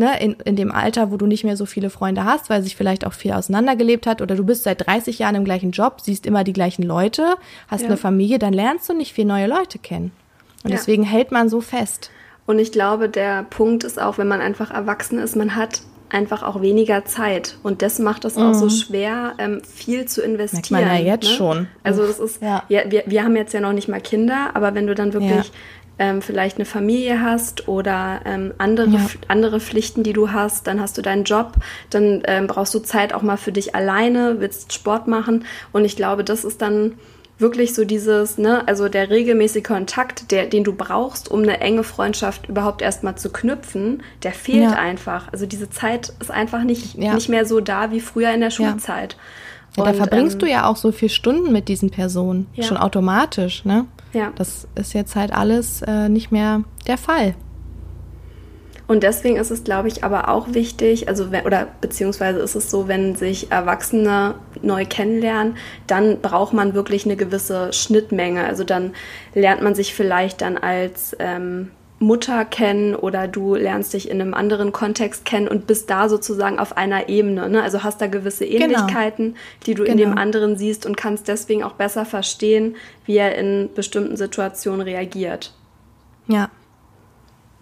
ne, 0.00 0.20
in, 0.20 0.32
in 0.44 0.56
dem 0.56 0.72
Alter, 0.72 1.12
wo 1.12 1.16
du 1.16 1.26
nicht 1.26 1.44
mehr 1.44 1.56
so 1.56 1.66
viele 1.66 1.90
Freunde 1.90 2.24
hast, 2.24 2.50
weil 2.50 2.62
sich 2.62 2.74
vielleicht 2.74 3.06
auch 3.06 3.12
viel 3.12 3.32
auseinandergelebt 3.32 4.06
hat 4.06 4.20
oder 4.20 4.34
du 4.34 4.44
bist 4.44 4.64
seit 4.64 4.84
30 4.86 5.20
Jahren 5.20 5.36
im 5.36 5.44
gleichen 5.44 5.70
Job, 5.70 6.00
siehst 6.00 6.26
immer 6.26 6.42
die 6.42 6.52
gleichen 6.52 6.82
Leute, 6.82 7.36
hast 7.68 7.82
ja. 7.82 7.86
eine 7.86 7.96
Familie, 7.96 8.40
dann 8.40 8.52
lernst 8.52 8.88
du 8.88 8.94
nicht 8.94 9.12
viel 9.12 9.26
neue 9.26 9.46
Leute 9.46 9.78
kennen. 9.78 10.10
Und 10.64 10.70
ja. 10.70 10.76
deswegen 10.76 11.04
hält 11.04 11.30
man 11.30 11.48
so 11.48 11.60
fest. 11.60 12.10
Und 12.46 12.58
ich 12.58 12.72
glaube, 12.72 13.08
der 13.08 13.44
Punkt 13.44 13.84
ist 13.84 14.00
auch, 14.00 14.18
wenn 14.18 14.26
man 14.26 14.40
einfach 14.40 14.72
erwachsen 14.72 15.18
ist, 15.18 15.36
man 15.36 15.54
hat 15.54 15.82
einfach 16.08 16.42
auch 16.42 16.60
weniger 16.60 17.04
Zeit. 17.04 17.56
Und 17.62 17.82
das 17.82 18.00
macht 18.00 18.24
es 18.24 18.36
auch 18.36 18.54
so 18.54 18.64
mhm. 18.64 18.70
schwer, 18.70 19.34
ähm, 19.38 19.62
viel 19.62 20.06
zu 20.06 20.22
investieren. 20.22 20.80
Merkt 20.80 20.94
man 20.94 21.04
ja 21.04 21.12
jetzt 21.12 21.28
ne? 21.28 21.36
schon. 21.36 21.68
Also 21.84 22.04
das 22.04 22.18
ist, 22.18 22.42
ja. 22.42 22.64
ja, 22.68 22.82
wir, 22.88 23.04
wir 23.06 23.22
haben 23.22 23.36
jetzt 23.36 23.54
ja 23.54 23.60
noch 23.60 23.72
nicht 23.72 23.88
mal 23.88 24.00
Kinder, 24.00 24.50
aber 24.54 24.74
wenn 24.74 24.88
du 24.88 24.96
dann 24.96 25.12
wirklich 25.12 25.46
ja 25.46 25.52
ähm, 26.00 26.22
vielleicht 26.22 26.56
eine 26.56 26.64
Familie 26.64 27.20
hast 27.20 27.68
oder 27.68 28.22
ähm, 28.24 28.54
andere, 28.58 28.88
ja. 28.88 29.06
andere 29.28 29.60
Pflichten, 29.60 30.02
die 30.02 30.14
du 30.14 30.32
hast, 30.32 30.66
dann 30.66 30.80
hast 30.80 30.96
du 30.98 31.02
deinen 31.02 31.24
Job, 31.24 31.52
dann 31.90 32.22
ähm, 32.24 32.46
brauchst 32.46 32.74
du 32.74 32.80
Zeit 32.80 33.12
auch 33.12 33.22
mal 33.22 33.36
für 33.36 33.52
dich 33.52 33.74
alleine, 33.74 34.40
willst 34.40 34.72
Sport 34.72 35.06
machen 35.06 35.44
und 35.72 35.84
ich 35.84 35.96
glaube, 35.96 36.24
das 36.24 36.44
ist 36.44 36.62
dann 36.62 36.94
wirklich 37.38 37.74
so 37.74 37.84
dieses, 37.84 38.38
ne, 38.38 38.66
also 38.66 38.88
der 38.88 39.10
regelmäßige 39.10 39.62
Kontakt, 39.62 40.30
der, 40.30 40.46
den 40.46 40.64
du 40.64 40.72
brauchst, 40.72 41.30
um 41.30 41.42
eine 41.42 41.60
enge 41.60 41.84
Freundschaft 41.84 42.48
überhaupt 42.48 42.82
erstmal 42.82 43.16
zu 43.16 43.30
knüpfen, 43.30 44.02
der 44.22 44.32
fehlt 44.32 44.62
ja. 44.62 44.72
einfach. 44.72 45.32
Also 45.32 45.46
diese 45.46 45.70
Zeit 45.70 46.12
ist 46.20 46.30
einfach 46.30 46.64
nicht, 46.64 46.96
ja. 46.96 47.14
nicht 47.14 47.28
mehr 47.28 47.46
so 47.46 47.60
da 47.60 47.92
wie 47.92 48.00
früher 48.00 48.32
in 48.32 48.40
der 48.40 48.50
Schulzeit. 48.50 49.14
Ja, 49.14 49.18
und, 49.76 49.86
da 49.86 49.92
verbringst 49.92 50.34
ähm, 50.34 50.40
du 50.40 50.50
ja 50.50 50.66
auch 50.66 50.76
so 50.76 50.92
viele 50.92 51.10
Stunden 51.10 51.52
mit 51.52 51.68
diesen 51.68 51.90
Personen, 51.90 52.46
schon 52.60 52.76
automatisch, 52.76 53.64
ne? 53.64 53.86
Ja. 54.12 54.32
Das 54.34 54.66
ist 54.74 54.92
jetzt 54.92 55.14
halt 55.14 55.32
alles 55.32 55.82
äh, 55.82 56.08
nicht 56.08 56.32
mehr 56.32 56.64
der 56.86 56.98
Fall. 56.98 57.34
Und 58.90 59.04
deswegen 59.04 59.36
ist 59.36 59.52
es, 59.52 59.62
glaube 59.62 59.86
ich, 59.86 60.02
aber 60.02 60.28
auch 60.28 60.52
wichtig, 60.52 61.06
also 61.06 61.28
oder 61.44 61.68
beziehungsweise 61.80 62.40
ist 62.40 62.56
es 62.56 62.72
so, 62.72 62.88
wenn 62.88 63.14
sich 63.14 63.52
Erwachsene 63.52 64.34
neu 64.62 64.84
kennenlernen, 64.84 65.56
dann 65.86 66.20
braucht 66.20 66.52
man 66.52 66.74
wirklich 66.74 67.04
eine 67.04 67.14
gewisse 67.14 67.72
Schnittmenge. 67.72 68.44
Also 68.44 68.64
dann 68.64 68.90
lernt 69.32 69.62
man 69.62 69.76
sich 69.76 69.94
vielleicht 69.94 70.40
dann 70.40 70.58
als 70.58 71.14
ähm, 71.20 71.70
Mutter 72.00 72.46
kennen 72.46 72.94
oder 72.94 73.28
du 73.28 73.54
lernst 73.54 73.92
dich 73.92 74.10
in 74.10 74.20
einem 74.20 74.32
anderen 74.32 74.72
Kontext 74.72 75.26
kennen 75.26 75.46
und 75.46 75.66
bist 75.66 75.90
da 75.90 76.08
sozusagen 76.08 76.58
auf 76.58 76.76
einer 76.78 77.10
Ebene. 77.10 77.50
Ne? 77.50 77.62
Also 77.62 77.82
hast 77.82 78.00
da 78.00 78.06
gewisse 78.06 78.46
genau. 78.46 78.64
Ähnlichkeiten, 78.64 79.26
genau. 79.26 79.38
die 79.66 79.74
du 79.74 79.82
genau. 79.82 79.92
in 79.92 79.98
dem 79.98 80.10
genau. 80.10 80.22
anderen 80.22 80.56
siehst 80.56 80.86
und 80.86 80.96
kannst 80.96 81.28
deswegen 81.28 81.62
auch 81.62 81.74
besser 81.74 82.06
verstehen, 82.06 82.76
wie 83.04 83.18
er 83.18 83.36
in 83.36 83.68
bestimmten 83.74 84.16
Situationen 84.16 84.80
reagiert. 84.80 85.52
Ja, 86.26 86.48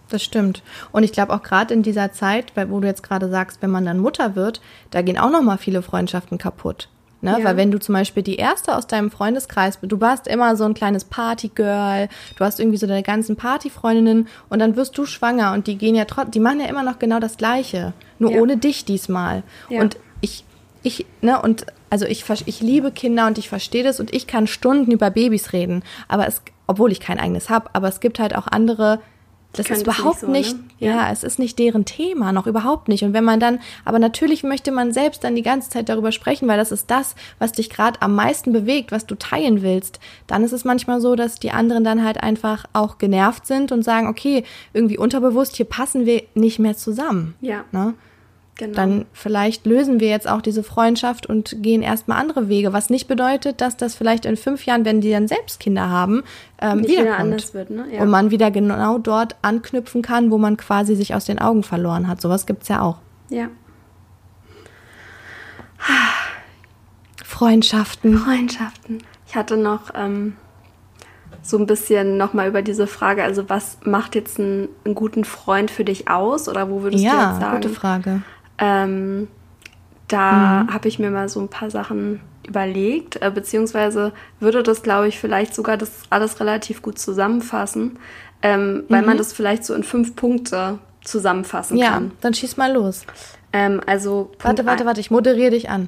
das 0.07 0.23
stimmt. 0.23 0.63
Und 0.93 1.03
ich 1.03 1.11
glaube 1.11 1.33
auch 1.33 1.43
gerade 1.43 1.73
in 1.73 1.83
dieser 1.83 2.13
Zeit, 2.13 2.53
wo 2.55 2.79
du 2.79 2.87
jetzt 2.87 3.03
gerade 3.03 3.29
sagst, 3.29 3.61
wenn 3.61 3.71
man 3.71 3.85
dann 3.85 3.99
Mutter 3.99 4.35
wird, 4.37 4.61
da 4.89 5.01
gehen 5.01 5.17
auch 5.17 5.31
noch 5.31 5.41
mal 5.41 5.57
viele 5.57 5.81
Freundschaften 5.81 6.37
kaputt. 6.37 6.87
Ne? 7.21 7.37
Ja. 7.39 7.43
Weil 7.43 7.57
wenn 7.57 7.71
du 7.71 7.79
zum 7.79 7.93
Beispiel 7.93 8.23
die 8.23 8.37
erste 8.37 8.75
aus 8.75 8.87
deinem 8.87 9.11
Freundeskreis 9.11 9.77
bist, 9.77 9.91
du 9.91 9.99
warst 9.99 10.27
immer 10.27 10.55
so 10.55 10.63
ein 10.63 10.73
kleines 10.73 11.03
Partygirl, 11.03 12.07
du 12.37 12.45
hast 12.45 12.59
irgendwie 12.59 12.77
so 12.77 12.87
deine 12.87 13.03
ganzen 13.03 13.35
Partyfreundinnen 13.35 14.27
und 14.49 14.59
dann 14.59 14.75
wirst 14.75 14.97
du 14.97 15.05
schwanger 15.05 15.53
und 15.53 15.67
die 15.67 15.77
gehen 15.77 15.95
ja 15.95 16.05
trotzdem, 16.05 16.31
die 16.31 16.39
machen 16.39 16.61
ja 16.61 16.67
immer 16.67 16.83
noch 16.83 16.97
genau 16.97 17.19
das 17.19 17.37
Gleiche, 17.37 17.93
nur 18.19 18.31
ja. 18.31 18.39
ohne 18.39 18.57
dich 18.57 18.85
diesmal. 18.85 19.43
Ja. 19.69 19.81
Und 19.81 19.97
ich, 20.21 20.45
ich, 20.81 21.05
ne, 21.21 21.41
und 21.41 21.65
also 21.89 22.05
ich, 22.05 22.23
ich 22.45 22.61
liebe 22.61 22.91
Kinder 22.91 23.27
und 23.27 23.37
ich 23.37 23.49
verstehe 23.49 23.83
das 23.83 23.99
und 23.99 24.13
ich 24.13 24.27
kann 24.27 24.47
Stunden 24.47 24.91
über 24.91 25.09
Babys 25.09 25.51
reden, 25.51 25.83
aber 26.07 26.27
es, 26.27 26.41
obwohl 26.67 26.91
ich 26.91 26.99
kein 26.99 27.19
eigenes 27.19 27.49
habe, 27.49 27.69
aber 27.73 27.89
es 27.89 27.99
gibt 27.99 28.19
halt 28.19 28.35
auch 28.35 28.47
andere, 28.47 29.01
das 29.53 29.69
ist 29.69 29.81
überhaupt 29.81 30.21
nicht, 30.27 30.51
so, 30.51 30.57
ne? 30.57 30.63
nicht 30.63 30.79
ja. 30.79 30.91
ja. 30.91 31.11
es 31.11 31.23
ist 31.23 31.39
nicht 31.39 31.57
deren 31.57 31.83
Thema, 31.83 32.31
noch 32.31 32.45
überhaupt 32.45 32.87
nicht. 32.87 33.03
Und 33.03 33.13
wenn 33.13 33.23
man 33.23 33.39
dann, 33.39 33.59
aber 33.83 33.97
natürlich 33.97 34.43
möchte 34.43 34.71
man 34.71 34.93
selbst 34.93 35.23
dann 35.23 35.35
die 35.35 35.41
ganze 35.41 35.69
Zeit 35.69 35.89
darüber 35.89 36.11
sprechen, 36.11 36.47
weil 36.47 36.57
das 36.57 36.71
ist 36.71 36.91
das, 36.91 37.15
was 37.39 37.51
dich 37.51 37.69
gerade 37.69 38.01
am 38.01 38.13
meisten 38.13 38.53
bewegt, 38.53 38.91
was 38.91 39.07
du 39.07 39.15
teilen 39.15 39.61
willst. 39.63 39.99
Dann 40.27 40.43
ist 40.43 40.51
es 40.51 40.65
manchmal 40.65 41.01
so, 41.01 41.15
dass 41.15 41.39
die 41.39 41.51
anderen 41.51 41.83
dann 41.83 42.03
halt 42.03 42.21
einfach 42.21 42.65
auch 42.73 42.99
genervt 42.99 43.47
sind 43.47 43.71
und 43.71 43.83
sagen, 43.83 44.07
okay, 44.07 44.43
irgendwie 44.73 44.97
unterbewusst, 44.97 45.55
hier 45.55 45.65
passen 45.65 46.05
wir 46.05 46.23
nicht 46.35 46.59
mehr 46.59 46.77
zusammen. 46.77 47.35
Ja. 47.41 47.65
Ne? 47.71 47.95
Genau. 48.59 48.73
Dann 48.73 49.05
vielleicht 49.13 49.65
lösen 49.65 50.01
wir 50.01 50.09
jetzt 50.09 50.27
auch 50.27 50.41
diese 50.41 50.63
Freundschaft 50.63 51.25
und 51.25 51.63
gehen 51.63 51.81
erstmal 51.81 52.19
andere 52.19 52.49
Wege, 52.49 52.73
was 52.73 52.89
nicht 52.89 53.07
bedeutet, 53.07 53.61
dass 53.61 53.77
das 53.77 53.95
vielleicht 53.95 54.25
in 54.25 54.35
fünf 54.35 54.65
Jahren, 54.65 54.83
wenn 54.83 54.99
die 54.99 55.11
dann 55.11 55.29
selbst 55.29 55.61
Kinder 55.61 55.89
haben, 55.89 56.23
ähm, 56.59 56.79
wiederkommt. 56.79 57.05
Wieder 57.05 57.17
anders 57.19 57.53
wird, 57.53 57.69
ne? 57.69 57.85
ja. 57.89 58.01
Und 58.01 58.09
man 58.09 58.31
wieder 58.31 58.51
genau 58.51 58.97
dort 58.97 59.37
anknüpfen 59.43 60.01
kann, 60.01 60.29
wo 60.29 60.37
man 60.37 60.57
quasi 60.57 60.97
sich 60.97 61.15
aus 61.15 61.23
den 61.23 61.39
Augen 61.39 61.63
verloren 61.63 62.09
hat. 62.09 62.19
Sowas 62.19 62.45
gibt 62.45 62.63
es 62.63 62.67
ja 62.67 62.81
auch. 62.81 62.97
Ja. 63.29 63.47
Freundschaften. 67.23 68.17
Freundschaften. 68.17 69.01
Ich 69.25 69.37
hatte 69.37 69.55
noch 69.55 69.91
ähm, 69.95 70.35
so 71.41 71.57
ein 71.57 71.65
bisschen 71.65 72.17
nochmal 72.17 72.49
über 72.49 72.61
diese 72.61 72.87
Frage, 72.87 73.23
also 73.23 73.47
was 73.47 73.77
macht 73.85 74.15
jetzt 74.15 74.37
einen, 74.37 74.67
einen, 74.83 74.95
guten 74.95 75.23
Freund 75.23 75.71
für 75.71 75.85
dich 75.85 76.09
aus? 76.09 76.49
Oder 76.49 76.69
wo 76.69 76.81
würdest 76.81 77.05
ja, 77.05 77.11
du 77.11 77.17
jetzt 77.17 77.39
sagen? 77.39 77.41
Ja, 77.41 77.55
gute 77.55 77.69
Frage. 77.69 78.21
Ähm, 78.59 79.27
da 80.07 80.63
mhm. 80.63 80.73
habe 80.73 80.87
ich 80.87 80.99
mir 80.99 81.11
mal 81.11 81.29
so 81.29 81.39
ein 81.39 81.47
paar 81.47 81.69
Sachen 81.69 82.21
überlegt, 82.47 83.21
äh, 83.21 83.31
beziehungsweise 83.33 84.11
würde 84.39 84.63
das, 84.63 84.81
glaube 84.81 85.07
ich, 85.07 85.19
vielleicht 85.19 85.53
sogar 85.53 85.77
das 85.77 85.91
alles 86.09 86.39
relativ 86.39 86.81
gut 86.81 86.97
zusammenfassen, 86.97 87.99
ähm, 88.41 88.83
weil 88.89 89.01
mhm. 89.01 89.07
man 89.07 89.17
das 89.17 89.33
vielleicht 89.33 89.63
so 89.63 89.73
in 89.73 89.83
fünf 89.83 90.15
Punkte 90.15 90.79
zusammenfassen 91.01 91.77
ja, 91.77 91.91
kann. 91.91 92.05
Ja, 92.05 92.11
dann 92.21 92.33
schieß 92.33 92.57
mal 92.57 92.73
los. 92.73 93.05
Ähm, 93.53 93.81
also 93.85 94.25
Punkt 94.25 94.43
warte, 94.43 94.65
warte, 94.65 94.85
warte, 94.85 94.99
ich 94.99 95.11
moderiere 95.11 95.51
dich 95.51 95.69
an. 95.69 95.87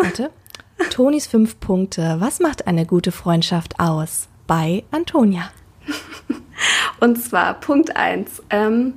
Warte. 0.00 0.30
Tonis 0.90 1.26
fünf 1.26 1.60
Punkte. 1.60 2.16
Was 2.20 2.40
macht 2.40 2.66
eine 2.66 2.86
gute 2.86 3.12
Freundschaft 3.12 3.78
aus? 3.78 4.28
Bei 4.46 4.84
Antonia. 4.90 5.50
Und 7.00 7.22
zwar 7.22 7.54
Punkt 7.54 7.96
eins. 7.96 8.42
Ähm, 8.50 8.94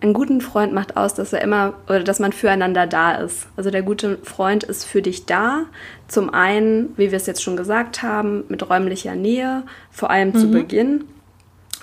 einen 0.00 0.12
guten 0.12 0.40
Freund 0.40 0.72
macht 0.72 0.96
aus, 0.96 1.14
dass 1.14 1.32
er 1.32 1.42
immer 1.42 1.74
oder 1.86 2.04
dass 2.04 2.18
man 2.18 2.32
füreinander 2.32 2.86
da 2.86 3.16
ist. 3.16 3.46
Also 3.56 3.70
der 3.70 3.82
gute 3.82 4.18
Freund 4.22 4.64
ist 4.64 4.84
für 4.84 5.02
dich 5.02 5.26
da. 5.26 5.64
Zum 6.06 6.32
einen, 6.32 6.96
wie 6.96 7.10
wir 7.10 7.16
es 7.16 7.26
jetzt 7.26 7.42
schon 7.42 7.56
gesagt 7.56 8.02
haben, 8.02 8.44
mit 8.48 8.68
räumlicher 8.68 9.14
Nähe, 9.14 9.64
vor 9.90 10.10
allem 10.10 10.30
mhm. 10.30 10.36
zu 10.36 10.50
Beginn. 10.50 11.04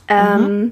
Ähm, 0.07 0.41
mhm. 0.41 0.71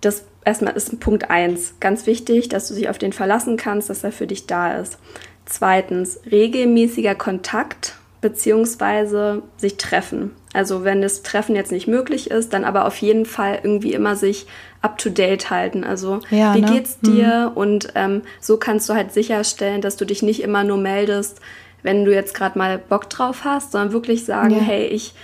Das 0.00 0.24
erstmal 0.44 0.76
ist 0.76 0.98
Punkt 1.00 1.30
eins 1.30 1.74
ganz 1.80 2.06
wichtig, 2.06 2.48
dass 2.48 2.68
du 2.68 2.74
dich 2.74 2.88
auf 2.88 2.98
den 2.98 3.12
verlassen 3.12 3.56
kannst, 3.56 3.90
dass 3.90 4.04
er 4.04 4.12
für 4.12 4.26
dich 4.26 4.46
da 4.46 4.78
ist. 4.78 4.98
Zweitens, 5.44 6.20
regelmäßiger 6.30 7.14
Kontakt 7.14 7.96
beziehungsweise 8.20 9.42
sich 9.56 9.76
treffen. 9.76 10.32
Also 10.52 10.84
wenn 10.84 11.02
das 11.02 11.22
Treffen 11.22 11.54
jetzt 11.54 11.72
nicht 11.72 11.86
möglich 11.86 12.30
ist, 12.30 12.52
dann 12.52 12.64
aber 12.64 12.86
auf 12.86 12.96
jeden 12.96 13.26
Fall 13.26 13.60
irgendwie 13.62 13.92
immer 13.92 14.16
sich 14.16 14.46
up-to-date 14.82 15.50
halten. 15.50 15.84
Also 15.84 16.20
ja, 16.30 16.54
wie 16.54 16.60
ne? 16.60 16.72
geht's 16.72 17.00
dir? 17.00 17.50
Mhm. 17.50 17.56
Und 17.56 17.88
ähm, 17.94 18.22
so 18.40 18.56
kannst 18.56 18.88
du 18.88 18.94
halt 18.94 19.12
sicherstellen, 19.12 19.80
dass 19.80 19.96
du 19.96 20.04
dich 20.04 20.22
nicht 20.22 20.42
immer 20.42 20.64
nur 20.64 20.78
meldest, 20.78 21.40
wenn 21.82 22.04
du 22.04 22.12
jetzt 22.12 22.34
gerade 22.34 22.58
mal 22.58 22.78
Bock 22.78 23.08
drauf 23.10 23.44
hast, 23.44 23.72
sondern 23.72 23.92
wirklich 23.92 24.24
sagen, 24.24 24.54
ja. 24.56 24.60
hey, 24.60 24.86
ich 24.86 25.14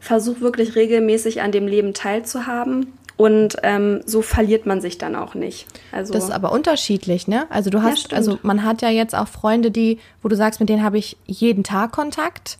versuche 0.00 0.40
wirklich 0.40 0.74
regelmäßig 0.76 1.40
an 1.40 1.52
dem 1.52 1.66
Leben 1.66 1.94
teilzuhaben. 1.94 2.92
Und 3.16 3.56
ähm, 3.62 4.02
so 4.04 4.20
verliert 4.20 4.66
man 4.66 4.82
sich 4.82 4.98
dann 4.98 5.16
auch 5.16 5.34
nicht. 5.34 5.66
Also 5.90 6.12
das 6.12 6.24
ist 6.24 6.30
aber 6.30 6.52
unterschiedlich, 6.52 7.26
ne? 7.26 7.46
Also 7.48 7.70
du 7.70 7.82
hast, 7.82 8.12
ja, 8.12 8.18
also 8.18 8.38
man 8.42 8.62
hat 8.62 8.82
ja 8.82 8.90
jetzt 8.90 9.14
auch 9.14 9.26
Freunde, 9.26 9.70
die, 9.70 9.98
wo 10.22 10.28
du 10.28 10.36
sagst, 10.36 10.60
mit 10.60 10.68
denen 10.68 10.82
habe 10.82 10.98
ich 10.98 11.16
jeden 11.24 11.64
Tag 11.64 11.92
Kontakt. 11.92 12.58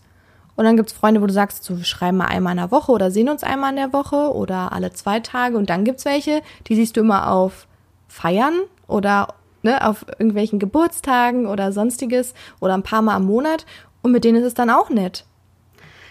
Und 0.57 0.65
dann 0.65 0.75
gibt 0.75 0.89
es 0.89 0.97
Freunde, 0.97 1.21
wo 1.21 1.27
du 1.27 1.33
sagst, 1.33 1.63
so, 1.63 1.77
wir 1.77 1.85
schreiben 1.85 2.17
mal 2.17 2.25
einmal 2.25 2.51
in 2.51 2.57
der 2.57 2.71
Woche 2.71 2.91
oder 2.91 3.11
sehen 3.11 3.29
uns 3.29 3.43
einmal 3.43 3.69
in 3.69 3.75
der 3.77 3.93
Woche 3.93 4.33
oder 4.33 4.73
alle 4.73 4.91
zwei 4.91 5.19
Tage. 5.19 5.55
Und 5.55 5.69
dann 5.69 5.85
gibt 5.85 5.99
es 5.99 6.05
welche, 6.05 6.41
die 6.67 6.75
siehst 6.75 6.97
du 6.97 7.01
immer 7.01 7.31
auf 7.31 7.67
Feiern 8.07 8.55
oder 8.87 9.35
ne, 9.61 9.87
auf 9.87 10.05
irgendwelchen 10.07 10.57
Geburtstagen 10.57 11.45
oder 11.45 11.71
sonstiges 11.71 12.33
oder 12.59 12.73
ein 12.73 12.83
paar 12.83 13.03
Mal 13.03 13.15
am 13.15 13.25
Monat. 13.25 13.67
Und 14.01 14.11
mit 14.11 14.23
denen 14.23 14.39
ist 14.39 14.47
es 14.47 14.53
dann 14.55 14.71
auch 14.71 14.89
nett. 14.89 15.25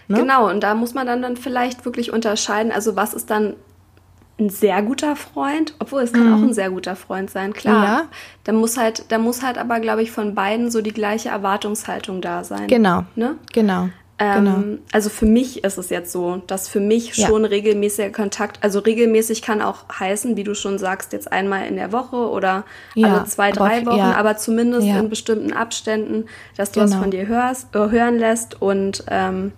Ne? 0.07 0.19
Genau, 0.19 0.49
und 0.49 0.61
da 0.61 0.75
muss 0.75 0.93
man 0.93 1.05
dann, 1.05 1.21
dann 1.21 1.35
vielleicht 1.35 1.83
wirklich 1.83 2.13
unterscheiden, 2.13 2.71
also 2.71 2.95
was 2.95 3.13
ist 3.13 3.29
dann 3.29 3.55
ein 4.39 4.49
sehr 4.49 4.81
guter 4.81 5.15
Freund, 5.15 5.73
obwohl 5.79 6.01
es 6.01 6.13
kann 6.13 6.29
mm. 6.29 6.33
auch 6.33 6.47
ein 6.47 6.53
sehr 6.53 6.69
guter 6.69 6.95
Freund 6.95 7.29
sein, 7.29 7.53
klar. 7.53 7.83
Ja. 7.83 8.01
Da 8.43 8.53
muss 8.53 8.77
halt, 8.77 9.11
da 9.11 9.17
muss 9.17 9.41
halt 9.41 9.57
aber, 9.57 9.79
glaube 9.79 10.03
ich, 10.03 10.11
von 10.11 10.35
beiden 10.35 10.69
so 10.69 10.81
die 10.81 10.93
gleiche 10.93 11.29
Erwartungshaltung 11.29 12.21
da 12.21 12.43
sein. 12.43 12.67
Genau. 12.67 13.03
Ne? 13.15 13.35
Genau. 13.51 13.89
Ähm, 14.19 14.43
genau. 14.43 14.77
Also 14.91 15.09
für 15.09 15.27
mich 15.27 15.63
ist 15.63 15.77
es 15.77 15.89
jetzt 15.89 16.11
so, 16.11 16.41
dass 16.47 16.67
für 16.67 16.79
mich 16.79 17.13
schon 17.13 17.43
ja. 17.43 17.49
regelmäßiger 17.49 18.11
Kontakt, 18.11 18.63
also 18.63 18.79
regelmäßig 18.79 19.43
kann 19.43 19.61
auch 19.61 19.85
heißen, 19.99 20.35
wie 20.35 20.43
du 20.43 20.55
schon 20.55 20.79
sagst, 20.79 21.13
jetzt 21.13 21.31
einmal 21.31 21.67
in 21.67 21.75
der 21.75 21.91
Woche 21.91 22.15
oder 22.15 22.63
ja, 22.95 23.07
alle 23.07 23.25
zwei, 23.25 23.51
drei 23.51 23.85
Wochen, 23.85 23.97
ja. 23.97 24.15
aber 24.15 24.37
zumindest 24.37 24.87
in 24.87 25.09
bestimmten 25.09 25.53
Abständen, 25.53 26.25
dass 26.55 26.71
du 26.71 26.79
genau. 26.79 26.91
was 26.91 26.99
von 26.99 27.11
dir 27.11 27.27
hörst, 27.27 27.75
äh, 27.75 27.89
hören 27.91 28.17
lässt. 28.17 28.59
Und 28.59 29.03
ähm, 29.07 29.51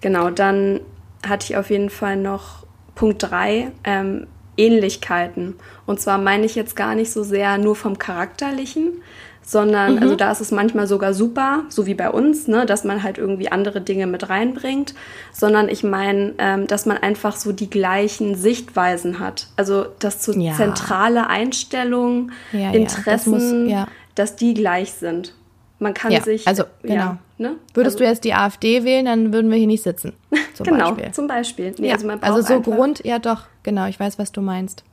genau, 0.00 0.30
dann 0.30 0.80
hatte 1.26 1.52
ich 1.52 1.56
auf 1.56 1.70
jeden 1.70 1.90
Fall 1.90 2.16
noch 2.16 2.66
Punkt 2.96 3.22
drei, 3.22 3.70
ähm, 3.84 4.26
Ähnlichkeiten. 4.60 5.54
Und 5.86 6.00
zwar 6.00 6.18
meine 6.18 6.46
ich 6.46 6.54
jetzt 6.54 6.76
gar 6.76 6.94
nicht 6.94 7.10
so 7.10 7.22
sehr 7.22 7.58
nur 7.58 7.74
vom 7.76 7.98
Charakterlichen, 7.98 9.02
sondern 9.42 9.96
mhm. 9.96 10.02
also 10.02 10.16
da 10.16 10.30
ist 10.30 10.40
es 10.40 10.52
manchmal 10.52 10.86
sogar 10.86 11.14
super, 11.14 11.64
so 11.68 11.86
wie 11.86 11.94
bei 11.94 12.10
uns, 12.10 12.46
ne, 12.46 12.66
dass 12.66 12.84
man 12.84 13.02
halt 13.02 13.18
irgendwie 13.18 13.50
andere 13.50 13.80
Dinge 13.80 14.06
mit 14.06 14.28
reinbringt, 14.28 14.94
sondern 15.32 15.68
ich 15.68 15.82
meine, 15.82 16.34
ähm, 16.38 16.66
dass 16.66 16.86
man 16.86 16.98
einfach 16.98 17.34
so 17.36 17.52
die 17.52 17.70
gleichen 17.70 18.36
Sichtweisen 18.36 19.18
hat. 19.18 19.48
Also 19.56 19.86
dass 19.98 20.24
so 20.24 20.32
ja. 20.32 20.54
zentrale 20.54 21.26
Einstellungen, 21.26 22.32
ja, 22.52 22.70
Interessen, 22.70 23.68
ja, 23.68 23.80
das 23.80 23.86
muss, 23.86 23.96
dass 24.14 24.36
die 24.36 24.54
gleich 24.54 24.92
sind. 24.92 25.34
Man 25.80 25.94
kann 25.94 26.12
sich. 26.22 26.46
Also 26.46 26.64
genau. 26.82 27.16
Ne? 27.38 27.56
Würdest 27.72 27.96
also, 27.96 28.04
du 28.04 28.04
jetzt 28.04 28.24
die 28.24 28.34
AfD 28.34 28.84
wählen, 28.84 29.06
dann 29.06 29.32
würden 29.32 29.50
wir 29.50 29.56
hier 29.56 29.66
nicht 29.66 29.82
sitzen. 29.82 30.12
Zum 30.54 30.66
genau, 30.66 30.90
Beispiel. 30.90 31.12
zum 31.12 31.26
Beispiel. 31.26 31.74
Nee, 31.78 31.90
also, 31.90 32.06
also, 32.08 32.42
so 32.42 32.60
Grund, 32.60 33.02
ja 33.02 33.18
doch, 33.18 33.44
genau, 33.62 33.86
ich 33.86 33.98
weiß, 33.98 34.18
was 34.18 34.30
du 34.30 34.42
meinst. 34.42 34.84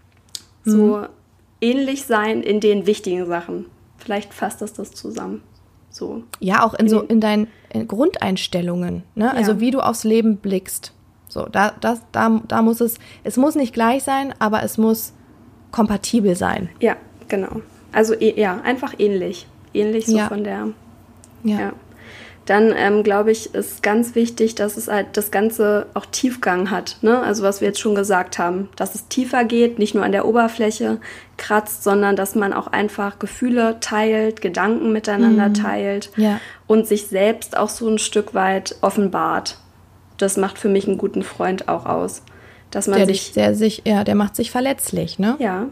So 0.64 0.98
mhm. 0.98 1.08
ähnlich 1.60 2.06
sein 2.06 2.42
in 2.42 2.62
den 2.62 2.88
wichtigen 2.88 3.26
Sachen. 3.26 3.66
Vielleicht 3.98 4.34
fasst 4.34 4.62
das 4.62 4.72
das 4.72 4.92
zusammen. 4.92 5.44
So. 5.90 6.24
Ja, 6.40 6.64
auch 6.66 6.74
in 6.74 6.88
so 6.88 7.02
in 7.02 7.20
deinen 7.20 7.48
Grundeinstellungen, 7.88 9.04
ne? 9.16 9.26
Ja. 9.26 9.32
Also 9.32 9.60
wie 9.60 9.72
du 9.72 9.82
aufs 9.82 10.06
Leben 10.06 10.38
blickst. 10.38 10.94
So, 11.28 11.48
da, 11.52 11.74
das, 11.82 12.02
da, 12.14 12.42
da 12.48 12.62
muss 12.62 12.80
es, 12.80 12.98
es 13.26 13.36
muss 13.36 13.56
nicht 13.56 13.74
gleich 13.74 14.04
sein, 14.04 14.34
aber 14.40 14.64
es 14.64 14.78
muss 14.78 15.12
kompatibel 15.72 16.38
sein. 16.38 16.70
Ja, 16.80 16.96
genau. 17.28 17.62
Also 17.92 18.14
ja, 18.14 18.62
einfach 18.62 18.94
ähnlich. 19.00 19.48
Ähnlich 19.78 20.06
so 20.06 20.18
ja. 20.18 20.28
von 20.28 20.44
der. 20.44 20.70
ja. 21.44 21.60
ja. 21.60 21.74
Dann 22.48 22.74
ähm, 22.78 23.04
glaube 23.04 23.32
ich, 23.32 23.54
ist 23.54 23.84
ganz 23.84 24.16
wichtig, 24.16 24.56
dass 24.56 24.78
es 24.78 24.88
halt 24.88 25.08
das 25.18 25.32
Ganze 25.32 25.88
auch 25.94 26.06
Tiefgang 26.06 26.72
hat. 26.72 26.96
Ne? 27.02 27.20
Also 27.20 27.44
was 27.44 27.60
wir 27.60 27.68
jetzt 27.68 27.80
schon 27.82 27.94
gesagt 27.94 28.40
haben, 28.40 28.70
dass 28.78 28.96
es 28.96 29.10
tiefer 29.10 29.44
geht, 29.44 29.80
nicht 29.80 29.96
nur 29.96 30.06
an 30.06 30.14
der 30.14 30.26
Oberfläche 30.26 31.00
kratzt, 31.36 31.84
sondern 31.84 32.16
dass 32.16 32.36
man 32.36 32.54
auch 32.54 32.68
einfach 32.68 33.20
Gefühle 33.20 33.82
teilt, 33.82 34.42
Gedanken 34.42 34.94
miteinander 34.94 35.50
mhm. 35.50 35.54
teilt 35.56 36.10
ja. 36.16 36.40
und 36.68 36.88
sich 36.88 37.08
selbst 37.08 37.58
auch 37.58 37.68
so 37.68 37.90
ein 37.90 37.98
Stück 37.98 38.34
weit 38.34 38.78
offenbart. 38.80 39.58
Das 40.16 40.38
macht 40.38 40.58
für 40.58 40.70
mich 40.70 40.88
einen 40.88 40.98
guten 40.98 41.24
Freund 41.24 41.68
auch 41.68 41.86
aus. 41.86 42.24
Dass 42.72 42.88
man 42.88 43.00
der 43.00 43.08
sich, 43.08 43.34
der 43.34 43.56
sich, 43.56 43.82
ja, 43.86 44.06
der 44.06 44.16
macht 44.16 44.38
sich 44.38 44.52
verletzlich, 44.52 45.20
ne? 45.20 45.36
Ja. 45.40 45.68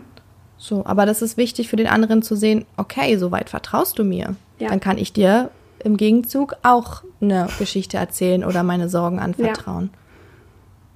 So, 0.65 0.83
aber 0.83 1.05
das 1.05 1.21
ist 1.21 1.37
wichtig 1.37 1.69
für 1.69 1.75
den 1.75 1.85
anderen 1.85 2.23
zu 2.23 2.35
sehen, 2.35 2.65
okay, 2.75 3.17
soweit 3.17 3.51
vertraust 3.51 3.99
du 3.99 4.03
mir. 4.03 4.35
Ja. 4.57 4.69
Dann 4.69 4.79
kann 4.79 4.97
ich 4.97 5.13
dir 5.13 5.51
im 5.83 5.95
Gegenzug 5.95 6.55
auch 6.63 7.03
eine 7.21 7.47
Geschichte 7.59 7.97
erzählen 7.97 8.43
oder 8.43 8.63
meine 8.63 8.89
Sorgen 8.89 9.19
anvertrauen. 9.19 9.91
Ja. 9.93 9.99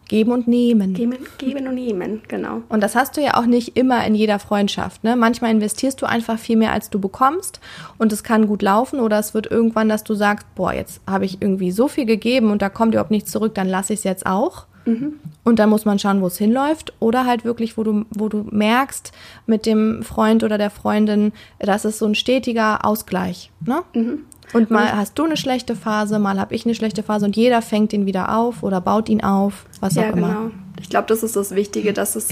Geben 0.08 0.32
und 0.32 0.48
nehmen. 0.48 0.96
Geben, 0.96 1.18
geben 1.38 1.68
und 1.68 1.76
nehmen, 1.76 2.24
genau. 2.28 2.64
Und 2.68 2.82
das 2.82 2.96
hast 2.96 3.16
du 3.16 3.22
ja 3.22 3.38
auch 3.38 3.46
nicht 3.46 3.78
immer 3.78 4.04
in 4.08 4.16
jeder 4.16 4.40
Freundschaft. 4.40 5.04
Ne? 5.04 5.16
Manchmal 5.16 5.52
investierst 5.52 6.02
du 6.02 6.08
einfach 6.08 6.40
viel 6.40 6.58
mehr, 6.58 6.72
als 6.72 6.90
du 6.90 7.00
bekommst. 7.00 7.60
Und 8.00 8.12
es 8.12 8.24
kann 8.24 8.48
gut 8.48 8.64
laufen. 8.64 9.00
Oder 9.02 9.20
es 9.20 9.36
wird 9.36 9.52
irgendwann, 9.52 9.88
dass 9.88 10.04
du 10.04 10.16
sagst, 10.16 10.48
boah, 10.56 10.74
jetzt 10.74 11.00
habe 11.06 11.26
ich 11.26 11.44
irgendwie 11.44 11.70
so 11.70 11.88
viel 11.88 12.08
gegeben 12.08 12.50
und 12.50 12.64
da 12.64 12.70
kommt 12.70 12.96
überhaupt 12.96 13.12
nichts 13.12 13.30
zurück, 13.30 13.54
dann 13.54 13.70
lasse 13.70 13.94
ich 13.94 14.00
es 14.00 14.04
jetzt 14.04 14.26
auch. 14.26 14.66
Mhm. 14.86 15.14
Und 15.44 15.60
dann 15.60 15.70
muss 15.70 15.86
man 15.86 16.00
schauen, 16.00 16.22
wo 16.22 16.28
es 16.28 16.38
hinläuft. 16.38 16.94
Oder 17.00 17.26
halt 17.26 17.46
wirklich, 17.46 17.78
wo 17.78 17.84
du, 17.84 18.06
wo 18.12 18.30
du 18.30 18.46
merkst 18.50 19.12
mit 19.46 19.66
dem 19.66 20.04
Freund 20.04 20.44
oder 20.44 20.58
der 20.58 20.70
Freundin, 20.70 21.32
das 21.60 21.86
ist 21.86 22.00
so 22.00 22.06
ein 22.06 22.16
stetiger 22.16 22.86
Ausgleich. 22.86 23.52
Ne? 23.66 23.82
Mhm. 23.94 24.20
Und 24.54 24.72
mal 24.72 24.96
hast 24.96 25.18
du 25.20 25.26
eine 25.26 25.38
schlechte 25.38 25.76
Phase, 25.76 26.18
mal 26.18 26.40
habe 26.40 26.56
ich 26.56 26.66
eine 26.66 26.74
schlechte 26.74 27.04
Phase 27.04 27.26
und 27.26 27.36
jeder 27.36 27.62
fängt 27.62 27.94
ihn 27.94 28.06
wieder 28.06 28.36
auf 28.36 28.64
oder 28.64 28.82
baut 28.82 29.10
ihn 29.10 29.24
auf, 29.24 29.66
was 29.80 29.96
ja, 29.96 30.04
auch 30.04 30.16
immer. 30.16 30.28
Genau. 30.28 30.52
Ich 30.82 30.90
glaube, 30.90 31.08
das 31.08 31.22
ist 31.22 31.36
das 31.36 31.54
Wichtige, 31.54 31.94
dass 31.94 32.16
es 32.16 32.30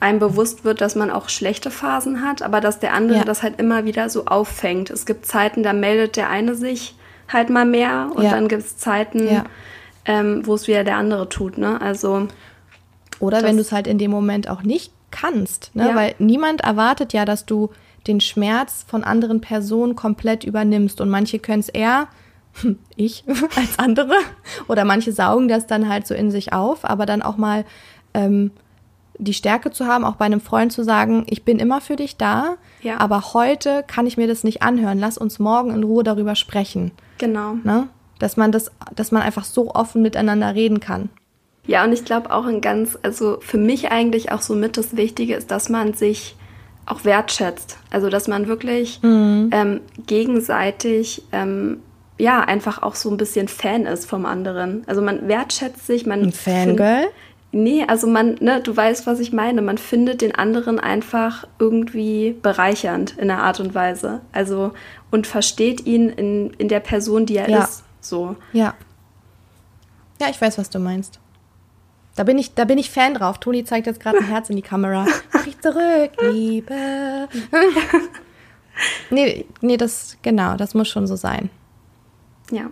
einem 0.00 0.18
bewusst 0.18 0.64
wird, 0.64 0.80
dass 0.80 0.94
man 0.94 1.10
auch 1.10 1.28
schlechte 1.28 1.70
Phasen 1.70 2.22
hat, 2.22 2.42
aber 2.42 2.60
dass 2.60 2.80
der 2.80 2.92
andere 2.92 3.18
ja. 3.18 3.24
das 3.24 3.42
halt 3.42 3.58
immer 3.58 3.84
wieder 3.84 4.10
so 4.10 4.26
auffängt. 4.26 4.90
Es 4.90 5.06
gibt 5.06 5.26
Zeiten, 5.26 5.62
da 5.62 5.72
meldet 5.72 6.16
der 6.16 6.28
eine 6.28 6.54
sich 6.54 6.94
halt 7.28 7.50
mal 7.50 7.64
mehr 7.64 8.10
und 8.14 8.24
ja. 8.24 8.30
dann 8.30 8.48
gibt 8.48 8.62
es 8.62 8.76
Zeiten, 8.76 9.26
ja. 9.26 9.44
Ähm, 10.08 10.44
wo 10.44 10.54
es 10.54 10.66
wieder 10.66 10.82
der 10.82 10.96
andere 10.96 11.28
tut. 11.28 11.58
Ne? 11.58 11.80
Also 11.80 12.26
oder 13.20 13.42
wenn 13.42 13.56
du 13.56 13.62
es 13.62 13.70
halt 13.70 13.86
in 13.86 13.98
dem 13.98 14.10
Moment 14.10 14.48
auch 14.48 14.62
nicht 14.62 14.92
kannst, 15.10 15.70
ne? 15.74 15.90
weil 15.94 16.14
niemand 16.18 16.62
erwartet 16.62 17.12
ja, 17.12 17.24
dass 17.24 17.46
du 17.46 17.70
den 18.06 18.20
Schmerz 18.20 18.84
von 18.88 19.04
anderen 19.04 19.40
Personen 19.40 19.94
komplett 19.96 20.44
übernimmst. 20.44 21.00
Und 21.00 21.10
manche 21.10 21.38
können 21.38 21.60
es 21.60 21.68
eher, 21.68 22.08
ich, 22.96 23.24
als 23.56 23.78
andere. 23.78 24.14
Oder 24.66 24.84
manche 24.84 25.12
saugen 25.12 25.48
das 25.48 25.66
dann 25.66 25.88
halt 25.88 26.06
so 26.06 26.14
in 26.14 26.30
sich 26.30 26.52
auf, 26.52 26.84
aber 26.84 27.06
dann 27.06 27.22
auch 27.22 27.36
mal 27.36 27.64
ähm, 28.14 28.50
die 29.18 29.34
Stärke 29.34 29.72
zu 29.72 29.86
haben, 29.86 30.04
auch 30.04 30.14
bei 30.14 30.24
einem 30.24 30.40
Freund 30.40 30.72
zu 30.72 30.84
sagen, 30.84 31.26
ich 31.28 31.44
bin 31.44 31.58
immer 31.58 31.80
für 31.80 31.96
dich 31.96 32.16
da, 32.16 32.54
ja. 32.82 32.98
aber 32.98 33.34
heute 33.34 33.84
kann 33.86 34.06
ich 34.06 34.16
mir 34.16 34.28
das 34.28 34.44
nicht 34.44 34.62
anhören. 34.62 34.98
Lass 34.98 35.18
uns 35.18 35.38
morgen 35.38 35.72
in 35.74 35.82
Ruhe 35.82 36.04
darüber 36.04 36.36
sprechen. 36.36 36.92
Genau. 37.18 37.54
Ne? 37.64 37.88
Dass 38.18 38.36
man 38.36 38.52
das, 38.52 38.70
dass 38.94 39.12
man 39.12 39.22
einfach 39.22 39.44
so 39.44 39.74
offen 39.74 40.02
miteinander 40.02 40.54
reden 40.54 40.80
kann. 40.80 41.08
Ja, 41.66 41.84
und 41.84 41.92
ich 41.92 42.04
glaube 42.04 42.30
auch 42.32 42.46
ein 42.46 42.60
ganz, 42.60 42.98
also 43.02 43.38
für 43.40 43.58
mich 43.58 43.90
eigentlich 43.90 44.32
auch 44.32 44.40
so 44.40 44.54
mit 44.54 44.76
das 44.76 44.96
Wichtige 44.96 45.34
ist, 45.34 45.50
dass 45.50 45.68
man 45.68 45.92
sich 45.92 46.34
auch 46.86 47.04
wertschätzt. 47.04 47.78
Also 47.90 48.08
dass 48.08 48.26
man 48.26 48.48
wirklich 48.48 49.02
mhm. 49.02 49.50
ähm, 49.52 49.80
gegenseitig 50.06 51.22
ähm, 51.32 51.80
ja 52.18 52.40
einfach 52.40 52.82
auch 52.82 52.94
so 52.94 53.10
ein 53.10 53.18
bisschen 53.18 53.48
Fan 53.48 53.86
ist 53.86 54.06
vom 54.06 54.26
anderen. 54.26 54.82
Also 54.86 55.02
man 55.02 55.28
wertschätzt 55.28 55.86
sich, 55.86 56.06
man 56.06 56.22
ein 56.22 56.32
Fangirl. 56.32 57.08
Nee, 57.50 57.84
also 57.88 58.06
man, 58.06 58.34
ne, 58.40 58.60
du 58.62 58.76
weißt, 58.76 59.06
was 59.06 59.20
ich 59.20 59.32
meine. 59.32 59.62
Man 59.62 59.78
findet 59.78 60.20
den 60.20 60.34
anderen 60.34 60.78
einfach 60.78 61.46
irgendwie 61.58 62.36
bereichernd 62.42 63.16
in 63.16 63.30
einer 63.30 63.42
Art 63.42 63.60
und 63.60 63.74
Weise. 63.74 64.20
Also 64.32 64.72
und 65.10 65.26
versteht 65.26 65.86
ihn 65.86 66.10
in, 66.10 66.50
in 66.58 66.68
der 66.68 66.80
Person, 66.80 67.24
die 67.24 67.36
er 67.36 67.48
ja. 67.48 67.64
ist. 67.64 67.84
So. 68.08 68.36
Ja. 68.52 68.74
Ja, 70.20 70.28
ich 70.30 70.40
weiß, 70.40 70.58
was 70.58 70.70
du 70.70 70.78
meinst. 70.78 71.20
Da 72.16 72.24
bin 72.24 72.38
ich, 72.38 72.54
da 72.54 72.64
bin 72.64 72.78
ich 72.78 72.90
Fan 72.90 73.14
drauf. 73.14 73.38
Toni 73.38 73.64
zeigt 73.64 73.86
jetzt 73.86 74.00
gerade 74.00 74.18
ein 74.18 74.24
Herz 74.28 74.50
in 74.50 74.56
die 74.56 74.62
Kamera. 74.62 75.06
Mach 75.32 75.46
ich 75.46 75.60
zurück, 75.60 76.10
Liebe. 76.20 77.28
nee, 79.10 79.46
nee, 79.60 79.76
das, 79.76 80.16
genau, 80.22 80.56
das 80.56 80.74
muss 80.74 80.88
schon 80.88 81.06
so 81.06 81.16
sein. 81.16 81.50
Ja. 82.50 82.70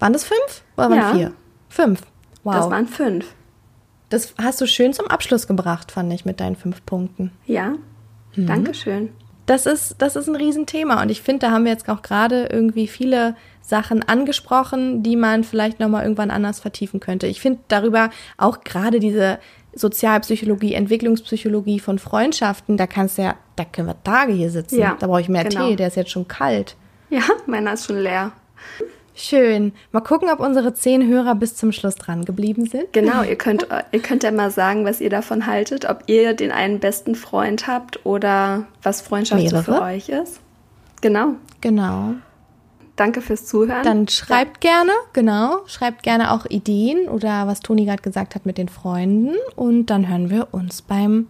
Waren 0.00 0.12
das 0.12 0.24
fünf 0.24 0.64
oder 0.76 0.90
waren 0.90 0.98
ja. 0.98 1.14
vier? 1.14 1.32
Fünf. 1.68 2.02
Wow. 2.42 2.56
Das 2.56 2.70
waren 2.70 2.86
fünf. 2.86 3.34
Das 4.10 4.34
hast 4.36 4.60
du 4.60 4.66
schön 4.66 4.92
zum 4.92 5.06
Abschluss 5.06 5.46
gebracht, 5.46 5.90
fand 5.90 6.12
ich, 6.12 6.24
mit 6.24 6.40
deinen 6.40 6.56
fünf 6.56 6.84
Punkten. 6.84 7.32
Ja. 7.46 7.74
Mhm. 8.36 8.46
Dankeschön. 8.46 9.12
Das 9.46 9.66
ist, 9.66 9.96
das 9.98 10.16
ist 10.16 10.28
ein 10.28 10.36
Riesenthema 10.36 11.02
und 11.02 11.10
ich 11.10 11.20
finde, 11.20 11.46
da 11.46 11.52
haben 11.52 11.64
wir 11.64 11.72
jetzt 11.72 11.88
auch 11.88 12.02
gerade 12.02 12.48
irgendwie 12.50 12.86
viele 12.86 13.36
Sachen 13.60 14.02
angesprochen, 14.02 15.02
die 15.02 15.16
man 15.16 15.44
vielleicht 15.44 15.80
nochmal 15.80 16.02
irgendwann 16.02 16.30
anders 16.30 16.60
vertiefen 16.60 17.00
könnte. 17.00 17.26
Ich 17.26 17.40
finde 17.40 17.60
darüber 17.68 18.10
auch 18.38 18.60
gerade 18.60 19.00
diese 19.00 19.38
Sozialpsychologie, 19.74 20.74
Entwicklungspsychologie 20.74 21.80
von 21.80 21.98
Freundschaften, 21.98 22.76
da 22.76 22.86
kannst 22.86 23.18
du 23.18 23.22
ja, 23.22 23.34
da 23.56 23.64
können 23.64 23.88
wir 23.88 24.02
Tage 24.02 24.32
hier 24.32 24.50
sitzen. 24.50 24.78
Ja, 24.78 24.96
da 24.98 25.06
brauche 25.06 25.20
ich 25.20 25.28
mehr 25.28 25.44
genau. 25.44 25.68
Tee, 25.68 25.76
der 25.76 25.88
ist 25.88 25.96
jetzt 25.96 26.10
schon 26.10 26.28
kalt. 26.28 26.76
Ja, 27.10 27.22
meiner 27.46 27.74
ist 27.74 27.86
schon 27.86 27.98
leer. 27.98 28.32
Schön. 29.14 29.72
Mal 29.92 30.00
gucken, 30.00 30.28
ob 30.28 30.40
unsere 30.40 30.74
zehn 30.74 31.06
Hörer 31.06 31.36
bis 31.36 31.54
zum 31.54 31.70
Schluss 31.70 31.94
dran 31.94 32.24
geblieben 32.24 32.66
sind. 32.66 32.92
Genau, 32.92 33.22
ihr 33.28 33.36
könnt, 33.36 33.66
ihr 33.92 34.00
könnt 34.00 34.24
ja 34.24 34.32
mal 34.32 34.50
sagen, 34.50 34.84
was 34.84 35.00
ihr 35.00 35.10
davon 35.10 35.46
haltet, 35.46 35.88
ob 35.88 36.02
ihr 36.06 36.34
den 36.34 36.50
einen 36.50 36.80
besten 36.80 37.14
Freund 37.14 37.66
habt 37.66 38.04
oder 38.04 38.66
was 38.82 39.00
Freundschaft 39.00 39.48
so 39.48 39.62
für 39.62 39.82
euch 39.82 40.08
ist. 40.08 40.40
Genau. 41.00 41.34
Genau. 41.60 42.14
Danke 42.96 43.22
fürs 43.22 43.44
Zuhören. 43.44 43.82
Dann 43.82 44.08
schreibt 44.08 44.64
ja. 44.64 44.70
gerne, 44.70 44.92
genau, 45.12 45.58
schreibt 45.66 46.04
gerne 46.04 46.32
auch 46.32 46.46
Ideen 46.46 47.08
oder 47.08 47.46
was 47.46 47.60
Toni 47.60 47.84
gerade 47.84 48.02
gesagt 48.02 48.34
hat 48.34 48.46
mit 48.46 48.56
den 48.56 48.68
Freunden. 48.68 49.34
Und 49.56 49.86
dann 49.86 50.08
hören 50.08 50.30
wir 50.30 50.48
uns 50.52 50.82
beim 50.82 51.28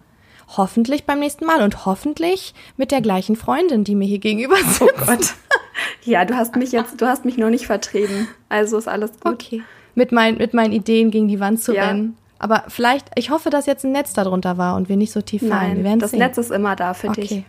hoffentlich 0.57 1.05
beim 1.05 1.19
nächsten 1.19 1.45
Mal 1.45 1.63
und 1.63 1.85
hoffentlich 1.85 2.53
mit 2.77 2.91
der 2.91 3.01
gleichen 3.01 3.35
Freundin, 3.35 3.83
die 3.83 3.95
mir 3.95 4.05
hier 4.05 4.19
gegenüber 4.19 4.57
sitzt. 4.57 4.81
Oh 4.81 5.05
Gott. 5.05 5.33
Ja, 6.03 6.25
du 6.25 6.35
hast 6.35 6.55
mich 6.55 6.71
jetzt, 6.71 7.01
du 7.01 7.05
hast 7.05 7.25
mich 7.25 7.37
noch 7.37 7.49
nicht 7.49 7.67
vertrieben. 7.67 8.27
Also 8.49 8.77
ist 8.77 8.87
alles 8.87 9.11
gut. 9.19 9.33
Okay. 9.33 9.63
mit, 9.95 10.11
mein, 10.11 10.37
mit 10.37 10.53
meinen 10.53 10.73
Ideen 10.73 11.11
gegen 11.11 11.27
die 11.27 11.39
Wand 11.39 11.61
zu 11.61 11.73
ja. 11.73 11.87
rennen. 11.87 12.17
Aber 12.37 12.65
vielleicht, 12.67 13.07
ich 13.15 13.29
hoffe, 13.29 13.49
dass 13.49 13.65
jetzt 13.65 13.85
ein 13.85 13.91
Netz 13.91 14.13
darunter 14.13 14.57
war 14.57 14.75
und 14.75 14.89
wir 14.89 14.97
nicht 14.97 15.11
so 15.11 15.21
tief 15.21 15.47
fallen. 15.47 15.81
Nein, 15.81 15.99
das 15.99 16.11
sehen. 16.11 16.19
Netz 16.19 16.37
ist 16.37 16.51
immer 16.51 16.75
da 16.75 16.93
für 16.93 17.09
okay. 17.09 17.21
dich. 17.21 17.43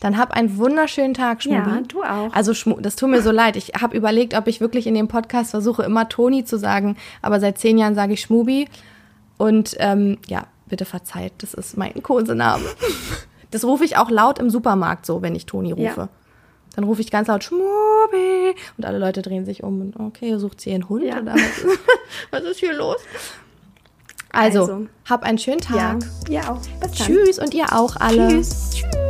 Dann 0.00 0.18
hab 0.18 0.30
einen 0.32 0.56
wunderschönen 0.58 1.14
Tag, 1.14 1.42
Schmubi. 1.42 1.70
Ja, 1.70 1.80
du 1.88 2.02
auch. 2.02 2.32
Also 2.32 2.52
das 2.80 2.96
tut 2.96 3.08
mir 3.08 3.22
so 3.22 3.30
leid. 3.30 3.56
Ich 3.56 3.72
habe 3.80 3.96
überlegt, 3.96 4.34
ob 4.34 4.46
ich 4.46 4.60
wirklich 4.60 4.86
in 4.86 4.94
dem 4.94 5.08
Podcast 5.08 5.50
versuche, 5.50 5.82
immer 5.82 6.08
Toni 6.08 6.44
zu 6.44 6.58
sagen. 6.58 6.96
Aber 7.22 7.40
seit 7.40 7.58
zehn 7.58 7.78
Jahren 7.78 7.94
sage 7.94 8.12
ich 8.12 8.20
Schmubi. 8.20 8.68
Und 9.38 9.74
ähm, 9.78 10.18
ja, 10.28 10.46
bitte 10.66 10.84
verzeiht, 10.84 11.32
das 11.38 11.54
ist 11.54 11.76
mein 11.76 12.02
Kosename. 12.02 12.64
Das 13.52 13.64
rufe 13.64 13.84
ich 13.84 13.96
auch 13.96 14.10
laut 14.10 14.40
im 14.40 14.50
Supermarkt 14.50 15.06
so, 15.06 15.22
wenn 15.22 15.36
ich 15.36 15.46
Toni 15.46 15.70
rufe. 15.70 16.00
Ja. 16.00 16.08
Dann 16.76 16.84
rufe 16.84 17.00
ich 17.00 17.10
ganz 17.10 17.28
laut 17.28 17.42
Schmubi 17.42 18.54
und 18.76 18.84
alle 18.84 18.98
Leute 18.98 19.22
drehen 19.22 19.46
sich 19.46 19.62
um 19.62 19.80
und 19.80 19.96
okay, 19.98 20.36
sucht 20.36 20.60
sie 20.60 20.70
ihren 20.70 20.88
Hund 20.88 21.04
ja. 21.04 21.20
oder 21.20 21.34
was, 21.34 21.40
was 22.30 22.42
ist 22.42 22.60
hier 22.60 22.74
los? 22.74 22.98
Also, 24.30 24.60
also, 24.60 24.86
hab 25.08 25.22
einen 25.22 25.38
schönen 25.38 25.60
Tag. 25.60 26.02
Ja, 26.28 26.42
ihr 26.42 26.50
auch. 26.50 26.58
Bis 26.58 26.78
dann. 26.80 26.92
Tschüss 26.92 27.38
und 27.38 27.54
ihr 27.54 27.72
auch 27.72 27.96
alle. 27.96 28.28
Tschüss. 28.28 28.70
Tschüss. 28.74 29.05